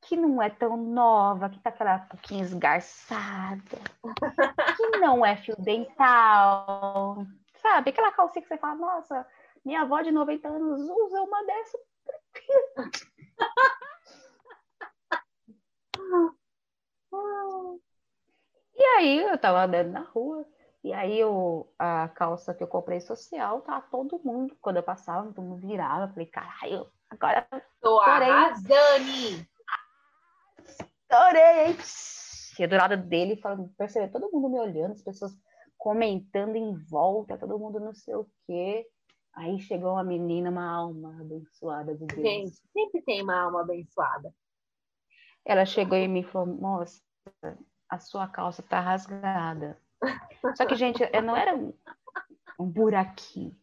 que 0.00 0.16
não 0.16 0.42
é 0.42 0.50
tão 0.50 0.76
nova, 0.76 1.48
que 1.48 1.60
tá 1.60 1.70
aquela 1.70 2.00
pouquinho 2.00 2.42
esgarçada, 2.42 3.78
que 4.76 4.98
não 4.98 5.24
é 5.24 5.36
fio 5.36 5.54
dental, 5.60 7.24
sabe? 7.58 7.90
Aquela 7.90 8.10
calcinha 8.10 8.42
que 8.42 8.48
você 8.48 8.58
fala, 8.58 8.74
nossa, 8.74 9.24
minha 9.64 9.82
avó 9.82 10.02
de 10.02 10.10
90 10.10 10.48
anos 10.48 10.80
usa 10.80 11.22
uma 11.22 11.44
dessa. 11.44 11.78
E 18.74 18.84
aí 18.96 19.18
eu 19.18 19.38
tava 19.38 19.64
andando 19.64 19.92
na 19.92 20.00
rua, 20.00 20.46
e 20.84 20.92
aí 20.92 21.18
eu, 21.18 21.72
a 21.78 22.08
calça 22.08 22.52
que 22.52 22.62
eu 22.62 22.68
comprei 22.68 23.00
social, 23.00 23.60
tava 23.60 23.86
todo 23.90 24.20
mundo, 24.24 24.56
quando 24.60 24.78
eu 24.78 24.82
passava, 24.82 25.32
todo 25.32 25.44
mundo 25.44 25.66
virava, 25.66 26.04
eu 26.04 26.08
falei, 26.08 26.26
caralho, 26.26 26.90
agora 27.08 27.46
Tô 27.80 28.00
Adorei. 28.00 28.30
arrasando. 28.30 29.46
estourei, 30.66 31.66
hein? 31.66 31.76
eu 32.58 32.68
do 32.68 32.76
lado 32.76 32.96
dele, 32.96 33.36
falando, 33.36 33.68
percebeu 33.76 34.10
todo 34.10 34.30
mundo 34.32 34.48
me 34.48 34.58
olhando, 34.58 34.92
as 34.92 35.02
pessoas 35.02 35.32
comentando 35.78 36.56
em 36.56 36.74
volta, 36.84 37.38
todo 37.38 37.58
mundo 37.58 37.80
não 37.80 37.94
sei 37.94 38.14
o 38.14 38.28
quê. 38.46 38.86
Aí 39.34 39.58
chegou 39.60 39.92
uma 39.92 40.04
menina, 40.04 40.50
uma 40.50 40.64
alma 40.64 41.20
abençoada 41.20 41.94
de 41.96 42.06
Deus. 42.06 42.20
Gente, 42.20 42.56
sempre 42.72 43.02
tem 43.02 43.22
uma 43.22 43.40
alma 43.40 43.62
abençoada. 43.62 44.32
Ela 45.44 45.64
chegou 45.64 45.98
e 45.98 46.22
falou: 46.22 46.54
Moça, 46.54 47.02
a 47.88 47.98
sua 47.98 48.28
calça 48.28 48.62
tá 48.62 48.78
rasgada. 48.78 49.80
Só 50.54 50.66
que, 50.66 50.74
gente, 50.74 51.08
não 51.22 51.36
era 51.36 51.54
um, 51.54 51.72
um 52.58 52.66
buraquinho. 52.66 53.56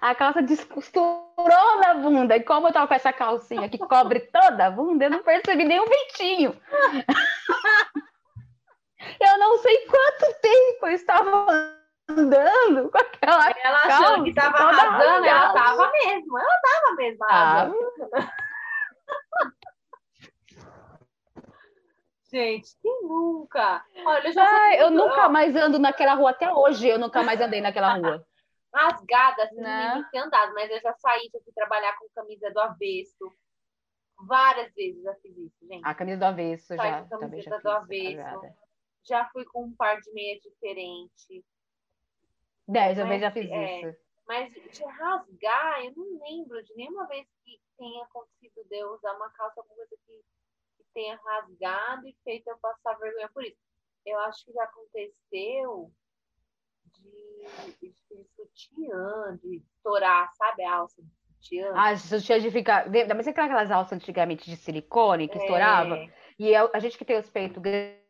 A 0.00 0.14
calça 0.14 0.42
descosturou 0.42 1.80
na 1.80 1.94
bunda. 1.94 2.36
E 2.36 2.42
como 2.42 2.68
eu 2.68 2.72
tava 2.72 2.86
com 2.86 2.94
essa 2.94 3.12
calcinha 3.12 3.68
que 3.68 3.78
cobre 3.78 4.20
toda 4.20 4.66
a 4.66 4.70
bunda, 4.70 5.06
eu 5.06 5.10
não 5.10 5.22
percebi 5.22 5.64
nem 5.64 5.80
um 5.80 5.86
ventinho. 5.86 6.60
eu 9.20 9.38
não 9.38 9.58
sei 9.58 9.86
quanto 9.86 10.40
tempo 10.40 10.86
eu 10.86 10.92
estava 10.92 11.46
andando 12.08 12.90
com 12.90 12.98
aquela 12.98 13.54
Ela 13.62 13.78
achando 13.78 14.24
que 14.24 14.34
tava 14.34 14.56
arrasando, 14.56 15.26
ela 15.26 15.52
tava 15.52 15.92
mesmo. 15.92 16.38
Ela 16.38 16.60
tava 16.60 16.96
mesmo 16.96 17.24
arrasando. 17.24 17.76
Gente, 22.32 22.74
quem 22.80 23.02
nunca? 23.02 23.84
Olha, 24.06 24.26
eu 24.26 24.32
já 24.32 24.42
Ai, 24.42 24.80
eu 24.80 24.90
nunca 24.90 25.28
mais 25.28 25.54
ando 25.54 25.78
naquela 25.78 26.14
rua 26.14 26.30
até 26.30 26.50
hoje. 26.50 26.88
Eu 26.88 26.98
nunca 26.98 27.22
mais 27.22 27.38
andei 27.40 27.60
naquela 27.60 27.92
rua. 28.00 28.26
Rasgada, 28.74 29.44
assim, 29.44 29.60
não 29.60 29.94
nem 29.96 30.04
ter 30.10 30.18
andado, 30.18 30.54
mas 30.54 30.70
eu 30.70 30.80
já 30.80 30.94
saí, 30.94 31.28
já 31.30 31.38
fui 31.40 31.52
trabalhar 31.52 31.94
com 31.98 32.08
camisa 32.14 32.50
do 32.50 32.58
avesso. 32.58 33.30
Várias 34.26 34.72
vezes 34.72 35.02
já 35.02 35.14
fiz 35.16 35.36
isso, 35.36 35.66
gente. 35.68 35.84
A 35.84 35.94
camisa 35.94 36.16
do 36.16 36.24
avesso 36.24 36.74
já. 36.74 37.02
Com 37.02 37.18
camisa 37.18 37.50
já 37.50 37.58
do 37.58 37.70
avesso. 37.70 38.56
Já 39.04 39.28
fui 39.30 39.44
com 39.44 39.64
um 39.64 39.76
par 39.76 40.00
de 40.00 40.10
meias 40.14 40.40
diferente. 40.40 41.44
Dez, 42.66 42.98
eu 42.98 43.18
já 43.18 43.30
fiz 43.30 43.50
é, 43.50 43.80
isso. 43.80 43.98
Mas 44.26 44.50
de 44.54 44.84
rasgar, 44.84 45.84
eu 45.84 45.92
não 45.94 46.22
lembro 46.22 46.62
de 46.64 46.74
nenhuma 46.76 47.06
vez 47.08 47.26
que 47.44 47.60
tenha 47.76 48.04
acontecido 48.04 48.66
de 48.70 48.76
eu 48.78 48.94
usar 48.94 49.12
uma 49.16 49.28
calça, 49.30 49.60
alguma 49.60 49.76
coisa 49.76 49.96
que 50.06 50.24
tenha 50.94 51.16
rasgado 51.16 52.06
e 52.06 52.16
feito 52.24 52.48
eu 52.48 52.58
passar 52.58 52.98
vergonha 52.98 53.28
por 53.32 53.44
isso. 53.44 53.58
Eu 54.04 54.18
acho 54.20 54.44
que 54.44 54.52
já 54.52 54.64
aconteceu 54.64 55.92
de, 56.92 57.46
de, 57.80 57.94
sutiã, 58.36 59.38
de 59.42 59.56
estourar, 59.56 60.30
sabe, 60.34 60.64
a 60.64 60.76
alça 60.76 61.02
de 61.02 61.10
sutiã. 61.26 61.72
Ah, 61.74 61.96
sutiã 61.96 62.40
de 62.40 62.50
ficar. 62.50 62.86
Mas 62.88 63.26
você 63.26 63.30
aquelas 63.30 63.70
alças 63.70 63.92
antigamente 63.92 64.48
de 64.50 64.56
silicone 64.56 65.28
que 65.28 65.38
é. 65.38 65.40
estourava? 65.40 65.98
E 66.38 66.54
a 66.54 66.78
gente 66.78 66.98
que 66.98 67.04
tem 67.04 67.18
os 67.18 67.30
peitos 67.30 67.62
grandes. 67.62 68.02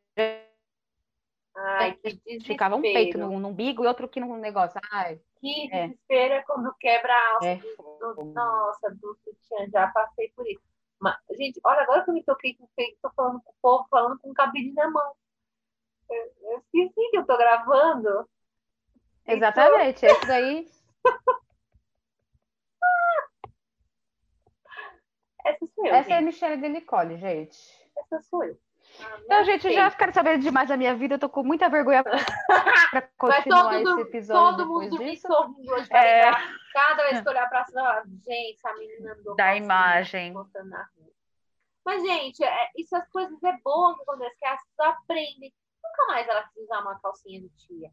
Ai, 1.55 1.93
que 1.95 2.41
Ficava 2.41 2.77
um 2.77 2.83
peito 2.83 3.19
no, 3.19 3.39
no 3.39 3.49
umbigo 3.49 3.85
e 3.85 3.87
outro 3.87 4.07
aqui 4.07 4.19
no 4.19 4.37
negócio. 4.39 4.81
Ai, 4.91 5.21
que 5.39 5.69
é. 5.75 5.89
desespero 5.89 6.35
é 6.35 6.43
quando 6.43 6.75
quebra 6.79 7.13
a 7.13 7.35
alça. 7.35 7.47
É. 7.47 7.57
Do, 7.57 8.25
nossa, 8.33 8.91
do 8.95 9.19
sutiã, 9.23 9.69
já 9.71 9.89
passei 9.89 10.31
por 10.31 10.47
isso. 10.49 10.72
Mas, 11.03 11.17
gente, 11.37 11.61
olha, 11.65 11.83
agora 11.83 12.05
que 12.05 12.11
eu 12.11 12.15
me 12.15 12.23
toquei 12.23 12.55
com 12.55 12.63
o 12.63 12.69
tô 13.03 13.11
falando 13.17 13.43
com 13.43 13.51
o 13.51 13.55
povo, 13.61 13.85
falando 13.91 14.21
com 14.21 14.31
o 14.31 14.35
cabide 14.35 14.73
na 14.73 14.89
mão. 14.89 15.13
Eu, 16.09 16.33
eu 16.43 16.59
esqueci 16.59 17.11
que 17.11 17.19
eu 17.19 17.27
tô 17.27 17.37
gravando. 17.37 18.31
Exatamente, 19.27 20.07
então... 20.07 20.17
isso 20.23 20.33
aí. 20.33 20.71
Essa 25.45 25.67
sou 25.75 25.85
eu. 25.85 25.93
Essa 25.93 26.03
gente. 26.03 26.13
é 26.13 26.19
a 26.19 26.21
Michelle 26.21 26.61
Delicole, 26.61 27.17
gente. 27.17 27.59
Essa 27.99 28.21
sou 28.21 28.45
eu. 28.45 28.57
Ah, 29.01 29.19
então, 29.25 29.45
gente, 29.45 29.73
já 29.73 29.91
quero 29.91 30.13
saber 30.13 30.39
demais 30.39 30.69
da 30.69 30.77
minha 30.77 30.95
vida. 30.95 31.17
Eu 31.17 31.19
tô 31.19 31.29
com 31.29 31.43
muita 31.43 31.69
vergonha 31.69 32.05
pra 32.05 33.03
continuar 33.19 33.81
esse 33.81 34.01
episódio. 34.03 34.57
Todo 34.57 34.69
mundo 34.69 34.99
me 34.99 35.17
sorrindo 35.17 35.73
hoje 35.73 35.93
é... 35.93 36.31
Cada 36.73 37.03
vez 37.05 37.21
que 37.21 37.29
olhar 37.29 37.49
pra 37.49 37.65
cima, 37.65 38.03
gente, 38.25 38.55
essa 38.55 38.75
menina 38.75 39.13
andou 39.13 39.37
da 39.37 39.55
imagem. 39.55 40.35
Mas, 41.85 42.03
gente, 42.03 42.43
é, 42.45 42.71
isso 42.77 42.95
as 42.97 43.09
coisas 43.09 43.43
é 43.43 43.53
bom 43.65 43.95
que 43.95 44.03
acontece, 44.03 44.39
que 44.39 44.47
as 44.47 44.65
pessoas 44.69 44.97
aprendem. 45.03 45.53
Nunca 45.83 46.07
mais 46.07 46.29
ela 46.29 46.43
quis 46.45 46.63
usar 46.63 46.81
uma 46.81 46.99
calcinha 47.01 47.41
de 47.41 47.49
tia. 47.51 47.91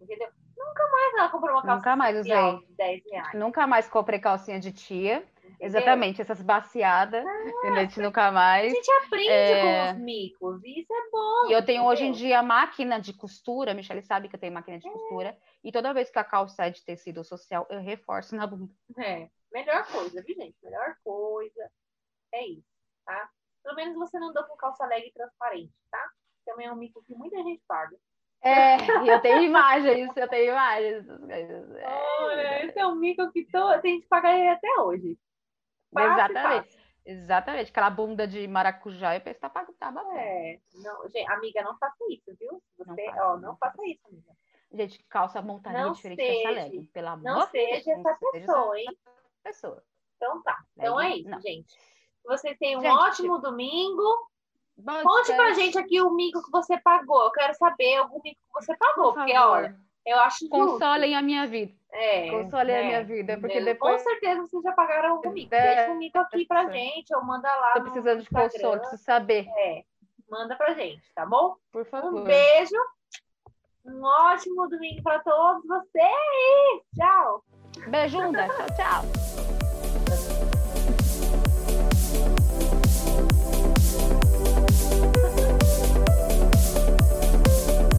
Entendeu? 0.00 0.28
Nunca 0.56 0.88
mais 0.90 1.14
ela 1.14 1.28
comprou 1.28 1.50
uma 1.52 1.62
calcinha 1.62 1.76
Nunca 1.76 1.96
mais 1.96 2.18
usei. 2.18 2.60
de 2.60 2.74
10 2.74 3.02
reais. 3.10 3.34
Nunca 3.34 3.66
mais 3.66 3.88
comprei 3.88 4.18
calcinha 4.18 4.60
de 4.60 4.72
tia. 4.72 5.26
Exatamente, 5.60 6.20
essas 6.20 6.42
baciadas, 6.42 7.24
ah, 7.24 7.68
a 7.68 7.80
gente 7.80 8.00
nunca 8.00 8.30
mais. 8.30 8.72
A 8.72 8.76
gente 8.76 8.90
aprende 8.90 9.30
é... 9.30 9.62
com 9.62 9.92
os 9.92 10.04
micos, 10.04 10.64
e 10.64 10.80
isso 10.80 10.92
é 10.92 11.10
bom. 11.10 11.48
E 11.48 11.52
eu 11.52 11.64
tenho 11.64 11.78
entendeu? 11.78 11.84
hoje 11.84 12.04
em 12.04 12.12
dia 12.12 12.42
máquina 12.42 13.00
de 13.00 13.12
costura, 13.12 13.70
a 13.70 13.74
Michelle 13.74 14.02
sabe 14.02 14.28
que 14.28 14.36
eu 14.36 14.40
tenho 14.40 14.52
máquina 14.52 14.78
de 14.78 14.86
é. 14.86 14.90
costura, 14.90 15.36
e 15.64 15.72
toda 15.72 15.94
vez 15.94 16.10
que 16.10 16.18
a 16.18 16.24
calça 16.24 16.66
é 16.66 16.70
de 16.70 16.84
tecido 16.84 17.24
social, 17.24 17.66
eu 17.70 17.80
reforço 17.80 18.36
na 18.36 18.46
bunda. 18.46 18.70
É, 18.98 19.30
melhor 19.50 19.86
coisa, 19.90 20.22
viu, 20.22 20.36
gente? 20.36 20.56
Melhor 20.62 20.94
coisa. 21.02 21.70
É 22.34 22.46
isso, 22.46 22.68
tá? 23.06 23.30
Pelo 23.62 23.74
menos 23.74 23.94
você 23.96 24.18
não 24.18 24.28
andou 24.28 24.44
com 24.44 24.56
calça 24.56 24.84
leg 24.86 25.10
transparente, 25.12 25.72
tá? 25.90 26.10
Também 26.44 26.66
é 26.66 26.72
um 26.72 26.76
mico 26.76 27.02
que 27.04 27.14
muita 27.14 27.36
gente 27.42 27.62
paga. 27.66 27.96
É, 28.42 28.76
eu 29.10 29.22
tenho 29.22 29.42
imagens, 29.42 30.14
eu 30.14 30.28
tenho 30.28 30.52
imagens. 30.52 31.06
Olha, 32.18 32.66
esse 32.66 32.78
é 32.78 32.86
um 32.86 32.96
mico 32.96 33.32
que 33.32 33.46
tô, 33.46 33.80
tem 33.80 34.02
que 34.02 34.06
pagar 34.06 34.38
ele 34.38 34.50
até 34.50 34.68
hoje. 34.80 35.18
Exatamente. 35.96 36.84
Exatamente, 37.06 37.70
aquela 37.70 37.90
bunda 37.90 38.26
de 38.26 38.48
maracujá, 38.48 39.14
eu 39.14 39.20
penso 39.20 39.38
que 39.38 39.40
tá 39.40 39.50
tá 39.50 39.94
É, 40.16 40.58
não, 40.76 41.06
gente, 41.10 41.30
amiga, 41.30 41.62
não 41.62 41.76
faça 41.76 42.02
isso, 42.08 42.34
viu? 42.38 42.62
Você, 42.78 42.84
não 42.84 42.96
faça, 42.96 43.26
ó, 43.26 43.36
não 43.36 43.56
faça 43.58 43.86
isso, 43.86 44.00
amiga. 44.08 44.32
Gente, 44.74 45.04
calça 45.08 45.40
montaria 45.40 45.88
diferente 45.92 46.20
seja, 46.20 46.48
dessa 46.48 46.50
leg, 46.50 46.90
pelo 46.92 47.08
amor 47.08 47.22
Não 47.22 47.46
seja 47.46 47.92
essa 47.92 48.18
pessoa, 48.32 48.78
hein? 48.78 48.98
Pessoa. 49.42 49.82
Então 50.16 50.42
tá. 50.42 50.64
Então 50.76 51.00
é 51.00 51.16
isso, 51.16 51.30
não. 51.30 51.40
gente. 51.40 51.76
Vocês 52.24 52.58
tenham 52.58 52.80
um 52.80 52.82
gente, 52.82 52.92
ótimo 52.92 53.38
domingo. 53.38 54.28
Conte 55.04 55.32
pra 55.34 55.52
gente 55.52 55.78
aqui 55.78 56.00
o 56.00 56.10
mico 56.10 56.42
que 56.42 56.50
você 56.50 56.76
pagou. 56.80 57.22
Eu 57.22 57.30
quero 57.30 57.54
saber 57.54 57.96
algum 57.96 58.20
mico 58.24 58.40
que 58.40 58.52
você 58.52 58.76
pagou, 58.76 59.12
Por 59.12 59.20
porque, 59.20 59.36
olha, 59.36 59.78
eu 60.04 60.18
acho 60.18 60.48
Consolem 60.48 61.10
justo. 61.10 61.18
a 61.18 61.22
minha 61.22 61.46
vida. 61.46 61.72
É. 61.92 62.30
Consolem 62.30 62.74
é, 62.74 62.80
a 62.80 62.84
minha 62.84 63.04
vida. 63.04 63.38
Porque 63.38 63.60
depois... 63.60 64.02
Com 64.02 64.10
certeza 64.10 64.40
vocês 64.40 64.62
já 64.62 64.72
pagaram 64.72 65.12
algum 65.12 65.30
mico. 65.30 65.54
É, 65.54 65.76
Deixa 65.76 65.92
um 65.92 65.98
mico 65.98 66.18
aqui 66.18 66.46
pra 66.46 66.68
gente, 66.68 67.14
ou 67.14 67.22
manda 67.22 67.54
lá. 67.54 67.74
Tô 67.74 67.82
precisando 67.82 68.22
de 68.22 68.28
consolo, 68.28 68.80
preciso 68.80 69.04
saber. 69.04 69.46
É. 69.56 69.84
Manda 70.28 70.56
pra 70.56 70.74
gente, 70.74 71.12
tá 71.14 71.24
bom? 71.24 71.54
Por 71.70 71.84
favor. 71.84 72.12
Um 72.12 72.24
beijo. 72.24 72.74
Um 73.86 74.02
ótimo 74.02 74.68
domingo 74.68 75.02
para 75.02 75.18
todos 75.20 75.62
vocês. 75.66 76.82
Tchau. 76.96 77.44
Beijunda. 77.88 78.48
tchau, 78.48 78.66
tchau. 78.76 79.43